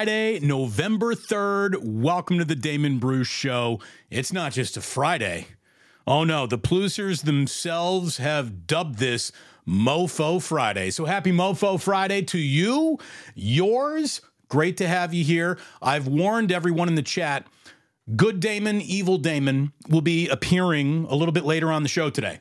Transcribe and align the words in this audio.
Friday, 0.00 0.40
November 0.40 1.14
3rd. 1.14 1.76
Welcome 1.82 2.38
to 2.38 2.44
the 2.46 2.54
Damon 2.54 2.98
Bruce 2.98 3.28
Show. 3.28 3.80
It's 4.08 4.32
not 4.32 4.52
just 4.52 4.78
a 4.78 4.80
Friday. 4.80 5.48
Oh 6.06 6.24
no, 6.24 6.46
the 6.46 6.58
Plusers 6.58 7.24
themselves 7.24 8.16
have 8.16 8.66
dubbed 8.66 8.98
this 8.98 9.30
Mofo 9.68 10.42
Friday. 10.42 10.90
So 10.90 11.04
happy 11.04 11.32
Mofo 11.32 11.78
Friday 11.78 12.22
to 12.22 12.38
you, 12.38 12.98
yours. 13.34 14.22
Great 14.48 14.78
to 14.78 14.88
have 14.88 15.12
you 15.12 15.22
here. 15.22 15.58
I've 15.82 16.06
warned 16.06 16.50
everyone 16.50 16.88
in 16.88 16.94
the 16.94 17.02
chat. 17.02 17.46
Good 18.16 18.40
Damon, 18.40 18.80
Evil 18.80 19.18
Damon 19.18 19.74
will 19.90 20.00
be 20.00 20.28
appearing 20.28 21.08
a 21.10 21.14
little 21.14 21.32
bit 21.32 21.44
later 21.44 21.70
on 21.70 21.82
the 21.82 21.90
show 21.90 22.08
today. 22.08 22.40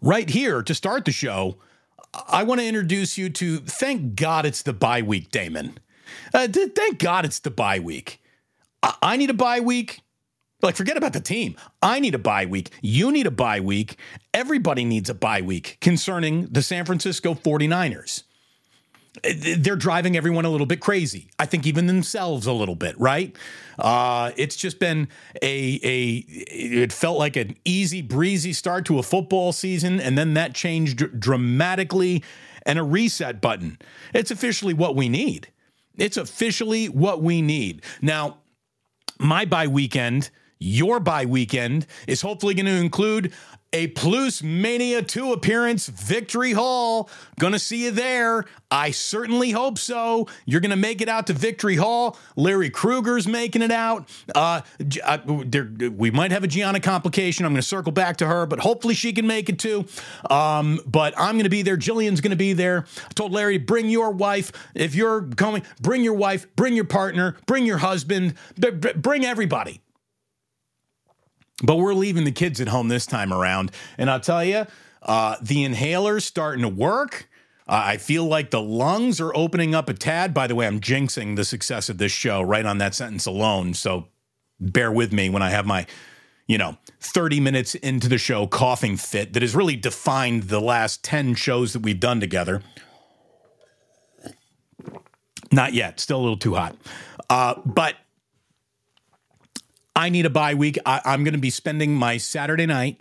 Right 0.00 0.30
here 0.30 0.62
to 0.62 0.74
start 0.74 1.04
the 1.04 1.12
show, 1.12 1.58
I 2.28 2.42
want 2.42 2.60
to 2.60 2.66
introduce 2.66 3.16
you 3.18 3.30
to 3.30 3.58
thank 3.58 4.16
God 4.16 4.46
it's 4.46 4.62
the 4.62 4.72
bye 4.72 5.02
week, 5.02 5.30
Damon. 5.30 5.78
Uh, 6.32 6.46
th- 6.48 6.72
thank 6.74 6.98
God 6.98 7.24
it's 7.24 7.38
the 7.38 7.50
bye 7.50 7.78
week. 7.78 8.20
I-, 8.82 8.96
I 9.02 9.16
need 9.16 9.30
a 9.30 9.34
bye 9.34 9.60
week. 9.60 10.00
Like, 10.62 10.76
forget 10.76 10.96
about 10.96 11.12
the 11.12 11.20
team. 11.20 11.56
I 11.82 12.00
need 12.00 12.14
a 12.14 12.18
bye 12.18 12.46
week. 12.46 12.70
You 12.80 13.12
need 13.12 13.26
a 13.26 13.30
bye 13.30 13.60
week. 13.60 13.98
Everybody 14.32 14.84
needs 14.84 15.10
a 15.10 15.14
bye 15.14 15.42
week 15.42 15.78
concerning 15.80 16.46
the 16.46 16.62
San 16.62 16.84
Francisco 16.86 17.34
49ers. 17.34 18.23
They're 19.58 19.76
driving 19.76 20.16
everyone 20.16 20.44
a 20.44 20.50
little 20.50 20.66
bit 20.66 20.80
crazy. 20.80 21.28
I 21.38 21.46
think 21.46 21.66
even 21.66 21.86
themselves 21.86 22.46
a 22.46 22.52
little 22.52 22.74
bit, 22.74 22.98
right? 22.98 23.34
Uh, 23.78 24.32
it's 24.36 24.56
just 24.56 24.78
been 24.78 25.08
a 25.42 25.80
a. 25.82 26.24
It 26.28 26.92
felt 26.92 27.18
like 27.18 27.36
an 27.36 27.56
easy 27.64 28.02
breezy 28.02 28.52
start 28.52 28.84
to 28.86 28.98
a 28.98 29.02
football 29.02 29.52
season, 29.52 30.00
and 30.00 30.16
then 30.18 30.34
that 30.34 30.54
changed 30.54 31.18
dramatically, 31.18 32.22
and 32.66 32.78
a 32.78 32.82
reset 32.82 33.40
button. 33.40 33.78
It's 34.12 34.30
officially 34.30 34.74
what 34.74 34.96
we 34.96 35.08
need. 35.08 35.48
It's 35.96 36.16
officially 36.16 36.88
what 36.88 37.22
we 37.22 37.40
need. 37.40 37.82
Now, 38.02 38.38
my 39.18 39.44
bye 39.44 39.68
weekend 39.68 40.30
your 40.64 40.98
bye 41.00 41.26
weekend 41.26 41.86
is 42.06 42.22
hopefully 42.22 42.54
going 42.54 42.66
to 42.66 42.72
include 42.72 43.32
a 43.74 43.88
Plus 43.88 44.40
Mania 44.40 45.02
2 45.02 45.32
appearance, 45.32 45.88
Victory 45.88 46.52
Hall. 46.52 47.10
Gonna 47.40 47.58
see 47.58 47.84
you 47.84 47.90
there. 47.90 48.44
I 48.70 48.92
certainly 48.92 49.50
hope 49.50 49.78
so. 49.78 50.28
You're 50.46 50.60
gonna 50.60 50.76
make 50.76 51.00
it 51.00 51.08
out 51.08 51.26
to 51.26 51.32
Victory 51.32 51.74
Hall. 51.74 52.16
Larry 52.36 52.70
Krueger's 52.70 53.26
making 53.26 53.62
it 53.62 53.72
out. 53.72 54.08
Uh, 54.32 54.60
uh, 55.02 55.18
there, 55.44 55.68
we 55.90 56.12
might 56.12 56.30
have 56.30 56.44
a 56.44 56.46
Gianna 56.46 56.78
complication. 56.78 57.44
I'm 57.44 57.52
gonna 57.52 57.62
circle 57.62 57.90
back 57.90 58.18
to 58.18 58.26
her, 58.28 58.46
but 58.46 58.60
hopefully 58.60 58.94
she 58.94 59.12
can 59.12 59.26
make 59.26 59.48
it 59.48 59.58
too. 59.58 59.86
Um, 60.30 60.78
but 60.86 61.12
I'm 61.18 61.36
gonna 61.36 61.48
be 61.48 61.62
there. 61.62 61.76
Jillian's 61.76 62.20
gonna 62.20 62.36
be 62.36 62.52
there. 62.52 62.86
I 63.04 63.12
told 63.14 63.32
Larry, 63.32 63.58
bring 63.58 63.90
your 63.90 64.12
wife. 64.12 64.52
If 64.76 64.94
you're 64.94 65.20
going, 65.20 65.64
bring 65.82 66.04
your 66.04 66.14
wife, 66.14 66.46
bring 66.54 66.76
your 66.76 66.84
partner, 66.84 67.36
bring 67.46 67.66
your 67.66 67.78
husband, 67.78 68.34
bring 68.56 69.24
everybody. 69.24 69.80
But 71.62 71.76
we're 71.76 71.94
leaving 71.94 72.24
the 72.24 72.32
kids 72.32 72.60
at 72.60 72.68
home 72.68 72.88
this 72.88 73.06
time 73.06 73.32
around. 73.32 73.70
And 73.96 74.10
I'll 74.10 74.20
tell 74.20 74.44
you, 74.44 74.66
uh, 75.02 75.36
the 75.40 75.64
inhaler's 75.64 76.24
starting 76.24 76.62
to 76.62 76.68
work. 76.68 77.28
Uh, 77.66 77.82
I 77.84 77.96
feel 77.96 78.24
like 78.24 78.50
the 78.50 78.60
lungs 78.60 79.20
are 79.20 79.34
opening 79.34 79.74
up 79.74 79.88
a 79.88 79.94
tad. 79.94 80.34
By 80.34 80.46
the 80.46 80.54
way, 80.54 80.66
I'm 80.66 80.80
jinxing 80.80 81.36
the 81.36 81.44
success 81.44 81.88
of 81.88 81.98
this 81.98 82.12
show 82.12 82.42
right 82.42 82.66
on 82.66 82.78
that 82.78 82.94
sentence 82.94 83.26
alone. 83.26 83.74
So 83.74 84.08
bear 84.60 84.90
with 84.90 85.12
me 85.12 85.30
when 85.30 85.42
I 85.42 85.50
have 85.50 85.64
my, 85.64 85.86
you 86.46 86.58
know, 86.58 86.76
30 87.00 87.40
minutes 87.40 87.74
into 87.76 88.08
the 88.08 88.18
show 88.18 88.46
coughing 88.46 88.96
fit 88.96 89.32
that 89.32 89.42
has 89.42 89.54
really 89.54 89.76
defined 89.76 90.44
the 90.44 90.60
last 90.60 91.04
10 91.04 91.34
shows 91.34 91.72
that 91.72 91.80
we've 91.80 92.00
done 92.00 92.20
together. 92.20 92.62
Not 95.52 95.72
yet, 95.72 96.00
still 96.00 96.18
a 96.18 96.22
little 96.22 96.36
too 96.36 96.54
hot. 96.54 96.76
Uh, 97.30 97.54
but 97.64 97.94
I 99.96 100.08
need 100.08 100.26
a 100.26 100.30
bye 100.30 100.54
week. 100.54 100.78
I, 100.84 101.00
am 101.04 101.22
going 101.24 101.34
to 101.34 101.40
be 101.40 101.50
spending 101.50 101.94
my 101.94 102.16
Saturday 102.16 102.66
night 102.66 103.00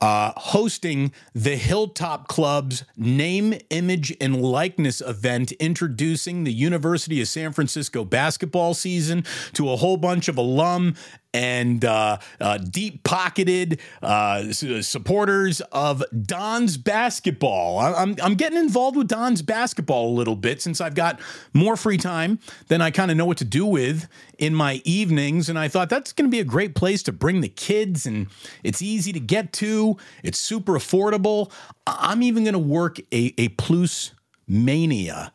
uh, 0.00 0.32
hosting 0.36 1.12
the 1.34 1.56
Hilltop 1.56 2.28
Club's 2.28 2.84
name, 2.96 3.54
image, 3.70 4.16
and 4.20 4.40
likeness 4.40 5.00
event, 5.00 5.52
introducing 5.52 6.44
the 6.44 6.52
University 6.52 7.20
of 7.20 7.28
San 7.28 7.52
Francisco 7.52 8.04
basketball 8.04 8.74
season 8.74 9.24
to 9.54 9.70
a 9.70 9.76
whole 9.76 9.96
bunch 9.96 10.28
of 10.28 10.38
alum 10.38 10.94
and 11.34 11.84
uh, 11.84 12.18
uh, 12.40 12.58
deep 12.58 13.04
pocketed 13.04 13.80
uh, 14.02 14.50
supporters 14.52 15.60
of 15.72 16.02
Dons 16.22 16.76
basketball. 16.76 17.78
I'm, 17.78 18.16
I'm 18.22 18.34
getting 18.34 18.58
involved 18.58 18.96
with 18.96 19.08
Dons 19.08 19.42
basketball 19.42 20.08
a 20.08 20.14
little 20.14 20.36
bit 20.36 20.62
since 20.62 20.80
I've 20.80 20.94
got 20.94 21.20
more 21.52 21.76
free 21.76 21.98
time 21.98 22.38
than 22.68 22.80
I 22.80 22.90
kind 22.90 23.10
of 23.10 23.16
know 23.16 23.26
what 23.26 23.38
to 23.38 23.44
do 23.44 23.66
with 23.66 24.08
in 24.38 24.54
my 24.54 24.80
evenings. 24.84 25.48
And 25.48 25.58
I 25.58 25.68
thought 25.68 25.90
that's 25.90 26.12
going 26.12 26.30
to 26.30 26.34
be 26.34 26.40
a 26.40 26.44
great 26.44 26.74
place 26.74 27.02
to 27.04 27.12
bring 27.12 27.40
the 27.40 27.48
kids, 27.48 28.06
and 28.06 28.28
it's 28.62 28.80
easy 28.80 29.12
to 29.12 29.20
get 29.20 29.52
to, 29.54 29.96
it's 30.22 30.38
super 30.38 30.72
affordable. 30.72 31.52
I'm 31.86 32.22
even 32.22 32.44
going 32.44 32.54
to 32.54 32.58
work 32.58 32.98
a, 33.12 33.34
a 33.38 33.48
Plus 33.48 34.12
Mania 34.46 35.32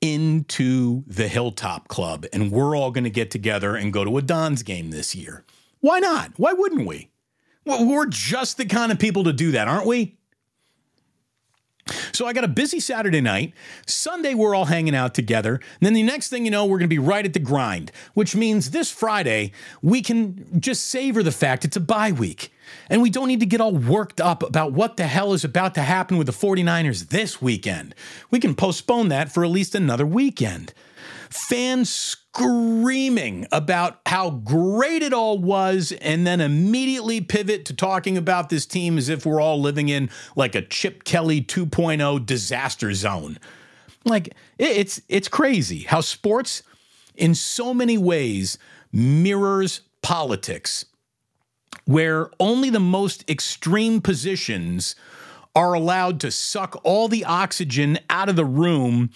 into 0.00 1.04
the 1.06 1.28
Hilltop 1.28 1.88
Club, 1.88 2.26
and 2.32 2.50
we're 2.50 2.76
all 2.76 2.90
going 2.90 3.04
to 3.04 3.10
get 3.10 3.30
together 3.30 3.76
and 3.76 3.92
go 3.92 4.04
to 4.04 4.18
a 4.18 4.22
Dons 4.22 4.62
game 4.62 4.90
this 4.90 5.14
year. 5.14 5.44
Why 5.80 5.98
not? 5.98 6.32
Why 6.36 6.52
wouldn't 6.52 6.86
we? 6.86 7.10
Well, 7.64 7.86
we're 7.86 8.06
just 8.06 8.56
the 8.56 8.64
kind 8.64 8.90
of 8.90 8.98
people 8.98 9.24
to 9.24 9.32
do 9.32 9.52
that, 9.52 9.68
aren't 9.68 9.86
we? 9.86 10.16
So 12.12 12.26
I 12.26 12.32
got 12.32 12.44
a 12.44 12.48
busy 12.48 12.80
Saturday 12.80 13.20
night. 13.20 13.52
Sunday, 13.86 14.34
we're 14.34 14.54
all 14.54 14.66
hanging 14.66 14.94
out 14.94 15.14
together. 15.14 15.54
And 15.54 15.62
then 15.80 15.92
the 15.92 16.02
next 16.02 16.28
thing 16.28 16.44
you 16.44 16.50
know, 16.50 16.64
we're 16.64 16.78
going 16.78 16.88
to 16.88 16.94
be 16.94 16.98
right 16.98 17.24
at 17.24 17.32
the 17.32 17.40
grind, 17.40 17.90
which 18.14 18.36
means 18.36 18.70
this 18.70 18.90
Friday, 18.90 19.52
we 19.82 20.02
can 20.02 20.60
just 20.60 20.86
savor 20.86 21.22
the 21.22 21.32
fact 21.32 21.64
it's 21.64 21.76
a 21.76 21.80
bye 21.80 22.12
week. 22.12 22.52
And 22.88 23.02
we 23.02 23.10
don't 23.10 23.28
need 23.28 23.40
to 23.40 23.46
get 23.46 23.60
all 23.60 23.74
worked 23.74 24.20
up 24.20 24.42
about 24.42 24.72
what 24.72 24.96
the 24.96 25.06
hell 25.06 25.32
is 25.32 25.44
about 25.44 25.74
to 25.74 25.82
happen 25.82 26.16
with 26.16 26.26
the 26.26 26.32
49ers 26.32 27.08
this 27.08 27.40
weekend. 27.40 27.94
We 28.30 28.40
can 28.40 28.54
postpone 28.54 29.08
that 29.08 29.32
for 29.32 29.44
at 29.44 29.50
least 29.50 29.74
another 29.74 30.06
weekend. 30.06 30.74
Fans 31.30 31.88
screaming 31.88 33.46
about 33.52 34.00
how 34.06 34.30
great 34.30 35.02
it 35.02 35.12
all 35.12 35.38
was, 35.38 35.92
and 36.00 36.26
then 36.26 36.40
immediately 36.40 37.20
pivot 37.20 37.64
to 37.66 37.74
talking 37.74 38.16
about 38.16 38.48
this 38.48 38.66
team 38.66 38.98
as 38.98 39.08
if 39.08 39.24
we're 39.24 39.40
all 39.40 39.60
living 39.60 39.88
in 39.88 40.10
like 40.34 40.54
a 40.54 40.62
Chip 40.62 41.04
Kelly 41.04 41.40
2.0 41.40 42.26
disaster 42.26 42.92
zone. 42.94 43.38
Like 44.04 44.34
it's 44.58 45.00
it's 45.08 45.28
crazy 45.28 45.80
how 45.80 46.00
sports 46.00 46.62
in 47.14 47.34
so 47.34 47.74
many 47.74 47.98
ways 47.98 48.58
mirrors 48.92 49.82
politics 50.02 50.86
where 51.90 52.30
only 52.38 52.70
the 52.70 52.78
most 52.78 53.28
extreme 53.28 54.00
positions 54.00 54.94
are 55.56 55.74
allowed 55.74 56.20
to 56.20 56.30
suck 56.30 56.80
all 56.84 57.08
the 57.08 57.24
oxygen 57.24 57.98
out 58.08 58.28
of 58.28 58.36
the 58.36 58.44
room, 58.44 59.10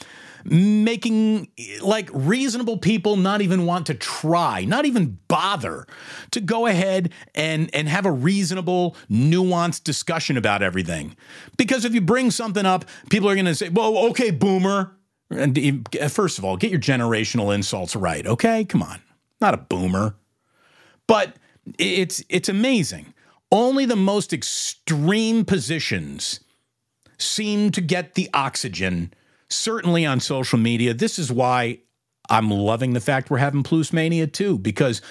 making 0.44 1.46
like 1.82 2.10
reasonable 2.12 2.76
people 2.76 3.16
not 3.16 3.40
even 3.40 3.64
want 3.64 3.86
to 3.86 3.94
try, 3.94 4.64
not 4.64 4.86
even 4.86 5.16
bother 5.28 5.86
to 6.32 6.40
go 6.40 6.66
ahead 6.66 7.12
and, 7.36 7.72
and 7.72 7.88
have 7.88 8.06
a 8.06 8.10
reasonable, 8.10 8.96
nuanced 9.08 9.84
discussion 9.84 10.36
about 10.36 10.60
everything. 10.60 11.14
Because 11.56 11.84
if 11.84 11.94
you 11.94 12.00
bring 12.00 12.32
something 12.32 12.66
up, 12.66 12.86
people 13.08 13.30
are 13.30 13.36
going 13.36 13.44
to 13.46 13.54
say, 13.54 13.68
well, 13.68 13.96
okay, 14.08 14.32
boomer. 14.32 14.96
And 15.30 15.56
eh, 15.56 16.08
first 16.08 16.38
of 16.38 16.44
all, 16.44 16.56
get 16.56 16.72
your 16.72 16.80
generational 16.80 17.54
insults 17.54 17.94
right, 17.94 18.26
okay? 18.26 18.64
Come 18.64 18.82
on, 18.82 19.00
not 19.40 19.54
a 19.54 19.58
boomer. 19.58 20.16
But 21.06 21.36
it's 21.78 22.22
it's 22.28 22.48
amazing. 22.48 23.14
Only 23.50 23.86
the 23.86 23.96
most 23.96 24.32
extreme 24.32 25.44
positions 25.44 26.40
seem 27.18 27.70
to 27.72 27.80
get 27.80 28.14
the 28.14 28.28
oxygen. 28.34 29.12
Certainly 29.48 30.04
on 30.06 30.20
social 30.20 30.58
media. 30.58 30.94
This 30.94 31.18
is 31.18 31.30
why 31.30 31.78
I'm 32.28 32.50
loving 32.50 32.94
the 32.94 33.00
fact 33.00 33.30
we're 33.30 33.38
having 33.38 33.62
Plus 33.62 33.92
Mania 33.92 34.26
too, 34.26 34.58
because 34.58 35.02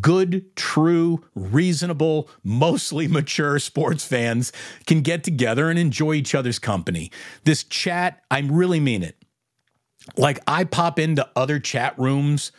good, 0.00 0.56
true, 0.56 1.24
reasonable, 1.34 2.28
mostly 2.42 3.06
mature 3.08 3.58
sports 3.58 4.04
fans 4.04 4.52
can 4.86 5.02
get 5.02 5.22
together 5.22 5.70
and 5.70 5.78
enjoy 5.78 6.14
each 6.14 6.34
other's 6.34 6.58
company. 6.58 7.10
This 7.44 7.62
chat, 7.64 8.22
I 8.30 8.40
really 8.40 8.80
mean 8.80 9.02
it. 9.02 9.16
Like 10.16 10.40
I 10.46 10.64
pop 10.64 10.98
into 10.98 11.28
other 11.36 11.58
chat 11.58 11.98
rooms 11.98 12.52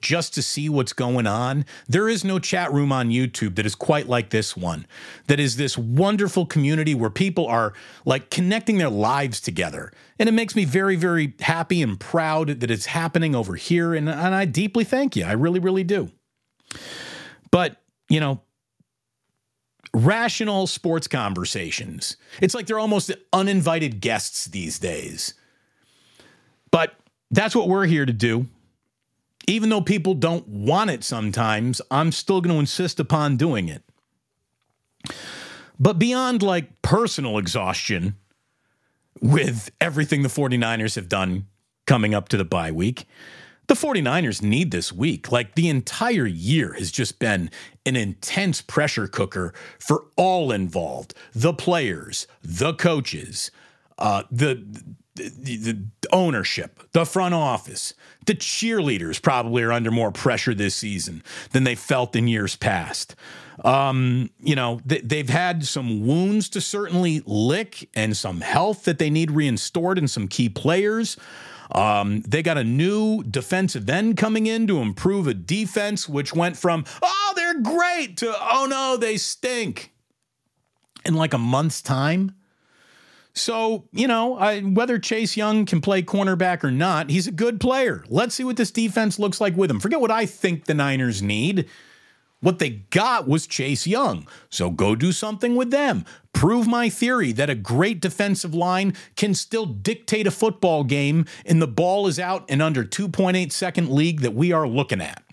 just 0.00 0.34
to 0.34 0.42
see 0.42 0.68
what's 0.68 0.92
going 0.92 1.26
on. 1.26 1.64
There 1.88 2.08
is 2.08 2.24
no 2.24 2.38
chat 2.38 2.72
room 2.72 2.92
on 2.92 3.10
YouTube 3.10 3.56
that 3.56 3.66
is 3.66 3.74
quite 3.74 4.08
like 4.08 4.30
this 4.30 4.56
one, 4.56 4.86
that 5.26 5.40
is 5.40 5.56
this 5.56 5.76
wonderful 5.78 6.46
community 6.46 6.94
where 6.94 7.10
people 7.10 7.46
are 7.46 7.72
like 8.04 8.30
connecting 8.30 8.78
their 8.78 8.90
lives 8.90 9.40
together. 9.40 9.92
And 10.18 10.28
it 10.28 10.32
makes 10.32 10.56
me 10.56 10.64
very, 10.64 10.96
very 10.96 11.34
happy 11.40 11.82
and 11.82 11.98
proud 11.98 12.60
that 12.60 12.70
it's 12.70 12.86
happening 12.86 13.34
over 13.34 13.54
here. 13.54 13.94
And, 13.94 14.08
and 14.08 14.34
I 14.34 14.44
deeply 14.44 14.84
thank 14.84 15.16
you. 15.16 15.24
I 15.24 15.32
really, 15.32 15.60
really 15.60 15.84
do. 15.84 16.10
But, 17.50 17.76
you 18.08 18.20
know, 18.20 18.40
rational 19.94 20.66
sports 20.66 21.06
conversations, 21.06 22.16
it's 22.40 22.54
like 22.54 22.66
they're 22.66 22.78
almost 22.78 23.12
uninvited 23.32 24.00
guests 24.00 24.46
these 24.46 24.78
days. 24.78 25.34
But 26.70 26.94
that's 27.30 27.54
what 27.54 27.68
we're 27.68 27.86
here 27.86 28.06
to 28.06 28.12
do. 28.12 28.46
Even 29.48 29.70
though 29.70 29.80
people 29.80 30.12
don't 30.12 30.46
want 30.46 30.90
it 30.90 31.02
sometimes, 31.02 31.80
I'm 31.90 32.12
still 32.12 32.42
going 32.42 32.54
to 32.54 32.60
insist 32.60 33.00
upon 33.00 33.38
doing 33.38 33.68
it. 33.68 33.82
But 35.80 35.98
beyond 35.98 36.42
like 36.42 36.82
personal 36.82 37.38
exhaustion 37.38 38.16
with 39.22 39.70
everything 39.80 40.22
the 40.22 40.28
49ers 40.28 40.96
have 40.96 41.08
done 41.08 41.46
coming 41.86 42.14
up 42.14 42.28
to 42.28 42.36
the 42.36 42.44
bye 42.44 42.70
week, 42.70 43.06
the 43.68 43.74
49ers 43.74 44.42
need 44.42 44.70
this 44.70 44.92
week. 44.92 45.32
Like 45.32 45.54
the 45.54 45.70
entire 45.70 46.26
year 46.26 46.74
has 46.74 46.90
just 46.90 47.18
been 47.18 47.50
an 47.86 47.96
intense 47.96 48.60
pressure 48.60 49.08
cooker 49.08 49.54
for 49.78 50.06
all 50.16 50.52
involved 50.52 51.14
the 51.34 51.54
players, 51.54 52.26
the 52.42 52.74
coaches, 52.74 53.50
uh, 53.96 54.24
the, 54.30 54.62
the, 55.18 55.56
the 55.56 55.86
ownership, 56.12 56.80
the 56.92 57.04
front 57.04 57.34
office, 57.34 57.94
the 58.26 58.34
cheerleaders 58.34 59.20
probably 59.20 59.62
are 59.62 59.72
under 59.72 59.90
more 59.90 60.10
pressure 60.10 60.54
this 60.54 60.74
season 60.74 61.22
than 61.52 61.64
they 61.64 61.74
felt 61.74 62.16
in 62.16 62.28
years 62.28 62.56
past. 62.56 63.14
Um, 63.64 64.30
you 64.38 64.54
know, 64.54 64.80
they, 64.84 65.18
have 65.18 65.28
had 65.28 65.66
some 65.66 66.06
wounds 66.06 66.48
to 66.50 66.60
certainly 66.60 67.22
lick 67.26 67.88
and 67.94 68.16
some 68.16 68.40
health 68.40 68.84
that 68.84 68.98
they 68.98 69.10
need 69.10 69.30
reinstored 69.30 69.98
in 69.98 70.06
some 70.06 70.28
key 70.28 70.48
players. 70.48 71.16
Um, 71.72 72.22
they 72.22 72.42
got 72.42 72.56
a 72.56 72.64
new 72.64 73.22
defensive 73.24 73.90
end 73.90 74.16
coming 74.16 74.46
in 74.46 74.66
to 74.68 74.78
improve 74.78 75.26
a 75.26 75.34
defense, 75.34 76.08
which 76.08 76.34
went 76.34 76.56
from, 76.56 76.84
oh, 77.02 77.32
they're 77.36 77.60
great 77.60 78.16
to, 78.18 78.34
oh 78.40 78.66
no, 78.70 78.96
they 78.96 79.16
stink 79.16 79.92
in 81.04 81.14
like 81.14 81.34
a 81.34 81.38
month's 81.38 81.82
time. 81.82 82.34
So, 83.38 83.84
you 83.92 84.08
know, 84.08 84.36
I, 84.36 84.60
whether 84.60 84.98
Chase 84.98 85.36
Young 85.36 85.64
can 85.64 85.80
play 85.80 86.02
cornerback 86.02 86.64
or 86.64 86.70
not, 86.70 87.10
he's 87.10 87.26
a 87.26 87.32
good 87.32 87.60
player. 87.60 88.04
Let's 88.08 88.34
see 88.34 88.44
what 88.44 88.56
this 88.56 88.70
defense 88.70 89.18
looks 89.18 89.40
like 89.40 89.56
with 89.56 89.70
him. 89.70 89.80
Forget 89.80 90.00
what 90.00 90.10
I 90.10 90.26
think 90.26 90.64
the 90.64 90.74
Niners 90.74 91.22
need. 91.22 91.68
What 92.40 92.60
they 92.60 92.70
got 92.90 93.26
was 93.26 93.46
Chase 93.46 93.86
Young. 93.86 94.28
So 94.48 94.70
go 94.70 94.94
do 94.94 95.10
something 95.10 95.56
with 95.56 95.70
them. 95.70 96.04
Prove 96.32 96.68
my 96.68 96.88
theory 96.88 97.32
that 97.32 97.50
a 97.50 97.54
great 97.56 98.00
defensive 98.00 98.54
line 98.54 98.94
can 99.16 99.34
still 99.34 99.66
dictate 99.66 100.26
a 100.26 100.30
football 100.30 100.84
game 100.84 101.24
and 101.44 101.60
the 101.60 101.66
ball 101.66 102.06
is 102.06 102.18
out 102.18 102.48
in 102.48 102.60
under 102.60 102.84
2.8 102.84 103.50
second 103.50 103.90
league 103.90 104.20
that 104.20 104.34
we 104.34 104.52
are 104.52 104.68
looking 104.68 105.00
at. 105.00 105.24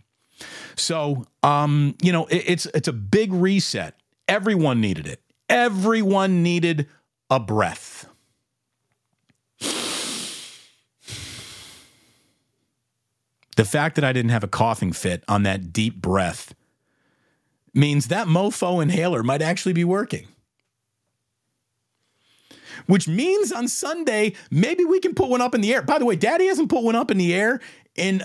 So, 0.75 1.25
um, 1.43 1.95
you 2.01 2.11
know, 2.11 2.25
it, 2.25 2.43
it's 2.47 2.65
it's 2.73 2.87
a 2.87 2.93
big 2.93 3.31
reset. 3.31 3.95
Everyone 4.27 4.81
needed 4.81 5.07
it. 5.07 5.21
Everyone 5.47 6.41
needed 6.41 6.87
a 7.29 7.39
breath. 7.39 8.07
The 13.55 13.65
fact 13.65 13.95
that 13.95 14.03
I 14.03 14.11
didn't 14.11 14.31
have 14.31 14.43
a 14.43 14.49
coughing 14.49 14.91
fit 14.91 15.23
on 15.27 15.43
that 15.43 15.71
deep 15.71 16.01
breath 16.01 16.53
means 17.73 18.07
that 18.07 18.27
mofo 18.27 18.81
inhaler 18.81 19.23
might 19.23 19.41
actually 19.41 19.73
be 19.73 19.83
working. 19.83 20.27
Which 22.85 23.07
means 23.07 23.51
on 23.51 23.67
Sunday, 23.67 24.33
maybe 24.51 24.83
we 24.83 24.99
can 24.99 25.15
put 25.15 25.29
one 25.29 25.41
up 25.41 25.55
in 25.55 25.61
the 25.61 25.73
air. 25.73 25.81
By 25.81 25.97
the 25.97 26.05
way, 26.05 26.15
daddy 26.15 26.47
hasn't 26.47 26.69
put 26.69 26.83
one 26.83 26.95
up 26.95 27.09
in 27.09 27.17
the 27.17 27.33
air 27.33 27.61
in 27.95 28.21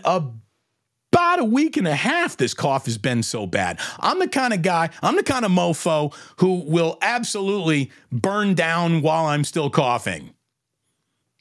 about 1.12 1.40
a 1.40 1.44
week 1.44 1.76
and 1.76 1.88
a 1.88 1.94
half. 1.94 2.36
This 2.36 2.54
cough 2.54 2.86
has 2.86 2.98
been 2.98 3.22
so 3.22 3.46
bad. 3.46 3.78
I'm 3.98 4.18
the 4.18 4.28
kind 4.28 4.52
of 4.52 4.62
guy, 4.62 4.90
I'm 5.02 5.16
the 5.16 5.22
kind 5.22 5.44
of 5.44 5.50
mofo 5.50 6.14
who 6.36 6.62
will 6.66 6.98
absolutely 7.02 7.90
burn 8.12 8.54
down 8.54 9.02
while 9.02 9.26
I'm 9.26 9.44
still 9.44 9.70
coughing. 9.70 10.34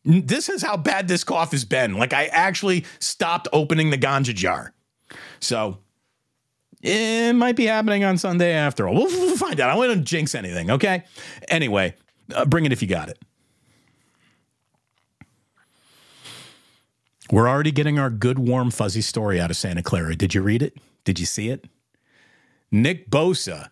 This 0.06 0.50
is 0.50 0.62
how 0.62 0.77
bad 0.77 1.07
this 1.07 1.24
cough 1.24 1.51
has 1.51 1.66
been. 1.66 1.98
Like, 1.98 2.13
I 2.13 2.25
actually 2.27 2.86
stopped 3.00 3.48
opening 3.54 3.89
the 3.89 3.98
ganja 3.98 4.33
jar. 4.33 4.74
So, 5.39 5.80
it 6.81 7.33
might 7.33 7.56
be 7.56 7.65
happening 7.65 8.04
on 8.06 8.18
Sunday 8.18 8.54
after 8.54 8.88
all. 8.88 8.95
We'll, 8.95 9.07
we'll 9.07 9.38
find 9.38 9.60
out. 9.60 9.69
I 9.69 9.75
want 9.75 9.92
to 9.94 10.00
jinx 10.00 10.33
anything, 10.33 10.72
okay? 10.72 11.04
Anyway, 11.50 11.95
uh, 12.33 12.45
bring 12.45 12.65
it 12.65 12.72
if 12.72 12.81
you 12.81 12.88
got 12.88 13.10
it. 13.10 13.19
We're 17.31 17.48
already 17.48 17.72
getting 17.72 18.00
our 18.00 18.10
good, 18.10 18.40
warm, 18.40 18.72
fuzzy 18.72 19.02
story 19.02 19.40
out 19.40 19.52
of 19.52 19.58
Santa 19.58 19.84
Clara. 19.84 20.16
Did 20.16 20.34
you 20.34 20.42
read 20.42 20.64
it? 20.64 20.78
Did 21.04 21.20
you 21.20 21.28
see 21.28 21.50
it? 21.50 21.66
Nick 22.72 23.10
Bosa 23.10 23.70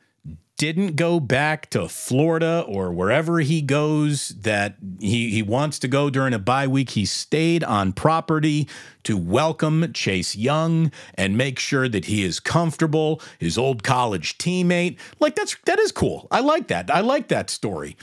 didn't 0.57 0.95
go 0.95 1.19
back 1.19 1.69
to 1.69 1.87
Florida 1.87 2.65
or 2.67 2.91
wherever 2.91 3.39
he 3.39 3.61
goes 3.61 4.29
that 4.29 4.75
he, 4.99 5.29
he 5.29 5.43
wants 5.43 5.77
to 5.79 5.87
go 5.87 6.09
during 6.09 6.33
a 6.33 6.39
bye 6.39 6.67
week. 6.67 6.91
He 6.91 7.05
stayed 7.05 7.63
on 7.63 7.93
property 7.93 8.67
to 9.03 9.15
welcome 9.15 9.93
Chase 9.93 10.35
Young 10.35 10.91
and 11.13 11.37
make 11.37 11.59
sure 11.59 11.87
that 11.87 12.05
he 12.05 12.23
is 12.23 12.39
comfortable, 12.39 13.21
his 13.37 13.55
old 13.57 13.83
college 13.83 14.39
teammate. 14.39 14.97
Like 15.19 15.35
that's 15.35 15.55
that 15.65 15.77
is 15.77 15.91
cool. 15.91 16.27
I 16.31 16.39
like 16.39 16.67
that. 16.69 16.89
I 16.89 17.01
like 17.01 17.27
that 17.27 17.51
story. 17.51 17.95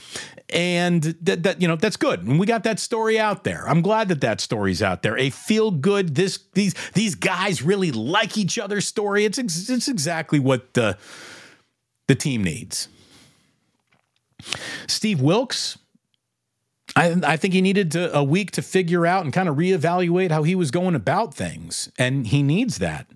And 0.50 1.02
that, 1.22 1.42
that 1.42 1.60
you 1.60 1.66
know 1.66 1.74
that's 1.74 1.96
good. 1.96 2.22
And 2.22 2.38
we 2.38 2.46
got 2.46 2.62
that 2.62 2.78
story 2.78 3.18
out 3.18 3.42
there. 3.42 3.68
I'm 3.68 3.82
glad 3.82 4.08
that 4.08 4.20
that 4.20 4.40
story's 4.40 4.82
out 4.82 5.02
there. 5.02 5.18
A 5.18 5.30
feel 5.30 5.72
good 5.72 6.14
this 6.14 6.38
these 6.52 6.74
these 6.92 7.16
guys 7.16 7.62
really 7.62 7.90
like 7.90 8.38
each 8.38 8.60
other 8.60 8.80
story. 8.80 9.24
It's 9.24 9.38
it's 9.38 9.88
exactly 9.88 10.38
what 10.38 10.74
the 10.74 10.96
the 12.06 12.14
team 12.14 12.42
needs. 12.44 12.88
Steve 14.86 15.20
Wilks, 15.20 15.78
I, 16.96 17.16
I 17.24 17.36
think 17.36 17.54
he 17.54 17.62
needed 17.62 17.92
to, 17.92 18.14
a 18.16 18.22
week 18.22 18.50
to 18.52 18.62
figure 18.62 19.06
out 19.06 19.24
and 19.24 19.32
kind 19.32 19.48
of 19.48 19.56
reevaluate 19.56 20.30
how 20.30 20.42
he 20.42 20.54
was 20.54 20.70
going 20.70 20.94
about 20.94 21.34
things, 21.34 21.90
and 21.98 22.26
he 22.26 22.42
needs 22.42 22.78
that. 22.78 23.06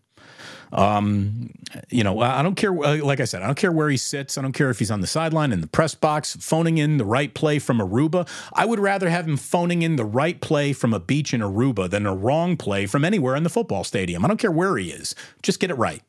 Um, 0.73 1.51
you 1.89 2.05
know, 2.05 2.21
I 2.21 2.43
don't 2.43 2.55
care. 2.55 2.73
Uh, 2.73 3.03
like 3.03 3.21
I 3.21 3.25
said, 3.25 3.43
I 3.43 3.47
don't 3.47 3.57
care 3.57 3.73
where 3.73 3.89
he 3.89 3.97
sits. 3.97 4.37
I 4.37 4.43
don't 4.43 4.53
care 4.53 4.69
if 4.69 4.79
he's 4.79 4.91
on 4.91 5.01
the 5.01 5.07
sideline 5.07 5.51
in 5.53 5.63
the 5.63 5.67
press 5.67 5.95
box, 5.95 6.37
phoning 6.41 6.77
in 6.77 6.99
the 6.99 7.07
right 7.07 7.33
play 7.33 7.59
from 7.59 7.79
Aruba. 7.79 8.29
I 8.53 8.67
would 8.67 8.79
rather 8.79 9.09
have 9.09 9.27
him 9.27 9.39
phoning 9.39 9.83
in 9.83 9.97
the 9.97 10.05
right 10.05 10.39
play 10.41 10.75
from 10.75 10.93
a 10.93 11.01
beach 11.01 11.33
in 11.33 11.41
Aruba 11.41 11.89
than 11.89 12.05
a 12.05 12.15
wrong 12.15 12.57
play 12.57 12.85
from 12.85 13.05
anywhere 13.05 13.35
in 13.35 13.45
the 13.45 13.49
football 13.49 13.83
stadium. 13.83 14.25
I 14.25 14.29
don't 14.29 14.37
care 14.37 14.53
where 14.53 14.77
he 14.77 14.91
is. 14.91 15.15
Just 15.43 15.59
get 15.59 15.71
it 15.71 15.75
right. 15.75 16.03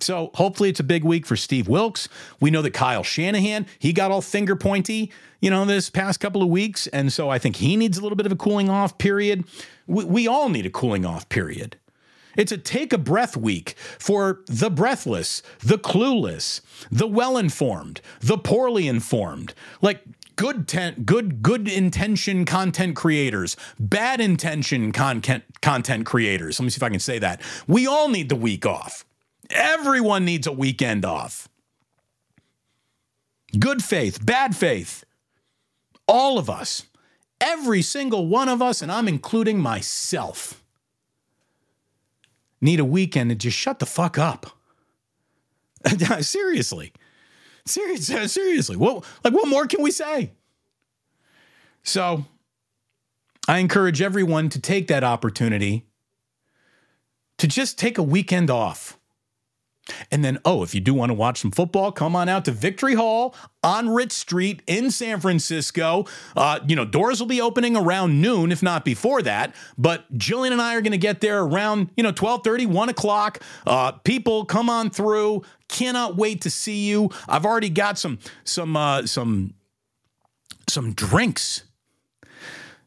So 0.00 0.30
hopefully 0.34 0.68
it's 0.68 0.80
a 0.80 0.84
big 0.84 1.04
week 1.04 1.26
for 1.26 1.36
Steve 1.36 1.68
Wilks. 1.68 2.08
We 2.40 2.50
know 2.50 2.62
that 2.62 2.72
Kyle 2.72 3.02
Shanahan, 3.02 3.66
he 3.78 3.92
got 3.92 4.10
all 4.10 4.22
finger 4.22 4.56
pointy, 4.56 5.10
you 5.40 5.50
know, 5.50 5.64
this 5.64 5.90
past 5.90 6.20
couple 6.20 6.42
of 6.42 6.48
weeks. 6.48 6.86
And 6.88 7.12
so 7.12 7.28
I 7.28 7.38
think 7.38 7.56
he 7.56 7.76
needs 7.76 7.98
a 7.98 8.02
little 8.02 8.16
bit 8.16 8.26
of 8.26 8.32
a 8.32 8.36
cooling 8.36 8.68
off 8.68 8.98
period. 8.98 9.44
We, 9.86 10.04
we 10.04 10.28
all 10.28 10.48
need 10.48 10.66
a 10.66 10.70
cooling 10.70 11.04
off 11.04 11.28
period. 11.28 11.76
It's 12.36 12.52
a 12.52 12.58
take 12.58 12.92
a 12.92 12.98
breath 12.98 13.36
week 13.36 13.74
for 13.98 14.40
the 14.46 14.70
breathless, 14.70 15.42
the 15.60 15.78
clueless, 15.78 16.60
the 16.90 17.06
well 17.06 17.36
informed, 17.36 18.00
the 18.20 18.38
poorly 18.38 18.88
informed. 18.88 19.54
Like 19.82 20.02
good 20.36 20.66
ten, 20.66 21.02
good 21.04 21.42
good 21.42 21.68
intention 21.68 22.44
content 22.44 22.96
creators, 22.96 23.56
bad 23.78 24.20
intention 24.20 24.92
content 24.92 25.44
content 25.60 26.06
creators. 26.06 26.58
Let 26.58 26.64
me 26.64 26.70
see 26.70 26.78
if 26.78 26.82
I 26.82 26.88
can 26.88 27.00
say 27.00 27.18
that. 27.18 27.42
We 27.66 27.86
all 27.86 28.08
need 28.08 28.28
the 28.28 28.36
week 28.36 28.64
off. 28.64 29.04
Everyone 29.52 30.24
needs 30.24 30.46
a 30.46 30.52
weekend 30.52 31.04
off. 31.04 31.48
Good 33.58 33.82
faith, 33.82 34.24
bad 34.24 34.56
faith. 34.56 35.04
All 36.06 36.38
of 36.38 36.48
us. 36.48 36.84
Every 37.40 37.82
single 37.82 38.26
one 38.28 38.48
of 38.48 38.62
us, 38.62 38.82
and 38.82 38.90
I'm 38.90 39.08
including 39.08 39.58
myself, 39.58 40.62
need 42.60 42.78
a 42.78 42.84
weekend 42.84 43.30
to 43.30 43.36
just 43.36 43.56
shut 43.56 43.80
the 43.80 43.86
fuck 43.86 44.16
up. 44.16 44.46
seriously. 46.20 46.92
Seriously, 47.66 48.28
seriously. 48.28 48.76
What 48.76 49.04
like 49.24 49.34
what 49.34 49.48
more 49.48 49.66
can 49.66 49.82
we 49.82 49.90
say? 49.90 50.32
So, 51.82 52.24
I 53.48 53.58
encourage 53.58 54.00
everyone 54.00 54.48
to 54.50 54.60
take 54.60 54.86
that 54.86 55.02
opportunity 55.02 55.86
to 57.38 57.48
just 57.48 57.76
take 57.76 57.98
a 57.98 58.02
weekend 58.02 58.50
off. 58.50 58.98
And 60.10 60.24
then, 60.24 60.38
oh, 60.44 60.62
if 60.62 60.74
you 60.74 60.80
do 60.80 60.94
want 60.94 61.10
to 61.10 61.14
watch 61.14 61.40
some 61.40 61.50
football, 61.50 61.90
come 61.90 62.14
on 62.14 62.28
out 62.28 62.44
to 62.44 62.52
Victory 62.52 62.94
Hall 62.94 63.34
on 63.64 63.88
Ritz 63.88 64.16
Street 64.16 64.62
in 64.66 64.90
San 64.90 65.20
Francisco. 65.20 66.06
Uh, 66.36 66.60
you 66.66 66.76
know, 66.76 66.84
doors 66.84 67.18
will 67.18 67.26
be 67.26 67.40
opening 67.40 67.76
around 67.76 68.20
noon, 68.20 68.52
if 68.52 68.62
not 68.62 68.84
before 68.84 69.22
that. 69.22 69.54
But 69.76 70.12
Jillian 70.16 70.52
and 70.52 70.62
I 70.62 70.76
are 70.76 70.82
going 70.82 70.92
to 70.92 70.98
get 70.98 71.20
there 71.20 71.42
around, 71.42 71.90
you 71.96 72.02
know, 72.02 72.10
1230, 72.10 72.66
1 72.66 72.88
o'clock. 72.90 73.42
Uh, 73.66 73.92
people, 73.92 74.44
come 74.44 74.70
on 74.70 74.90
through. 74.90 75.42
Cannot 75.68 76.16
wait 76.16 76.42
to 76.42 76.50
see 76.50 76.88
you. 76.88 77.10
I've 77.28 77.44
already 77.44 77.70
got 77.70 77.98
some, 77.98 78.18
some, 78.44 78.76
uh, 78.76 79.06
some, 79.06 79.54
some 80.68 80.92
drinks, 80.92 81.64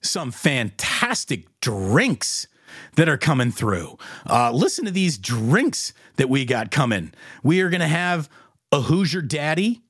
some 0.02 0.32
fantastic 0.32 1.48
drinks 1.60 2.48
that 2.96 3.10
are 3.10 3.18
coming 3.18 3.52
through. 3.52 3.98
Uh, 4.30 4.52
listen 4.52 4.86
to 4.86 4.92
these 4.92 5.18
drinks 5.18 5.94
that 6.18 6.30
we 6.30 6.46
got 6.46 6.72
coming. 6.72 7.14
We 7.44 7.62
are 7.62 7.70
going 7.70 7.82
to 7.82 7.88
have 7.88 8.30
a 8.72 8.82
Hoosier 8.82 9.22
Daddy, 9.22 9.82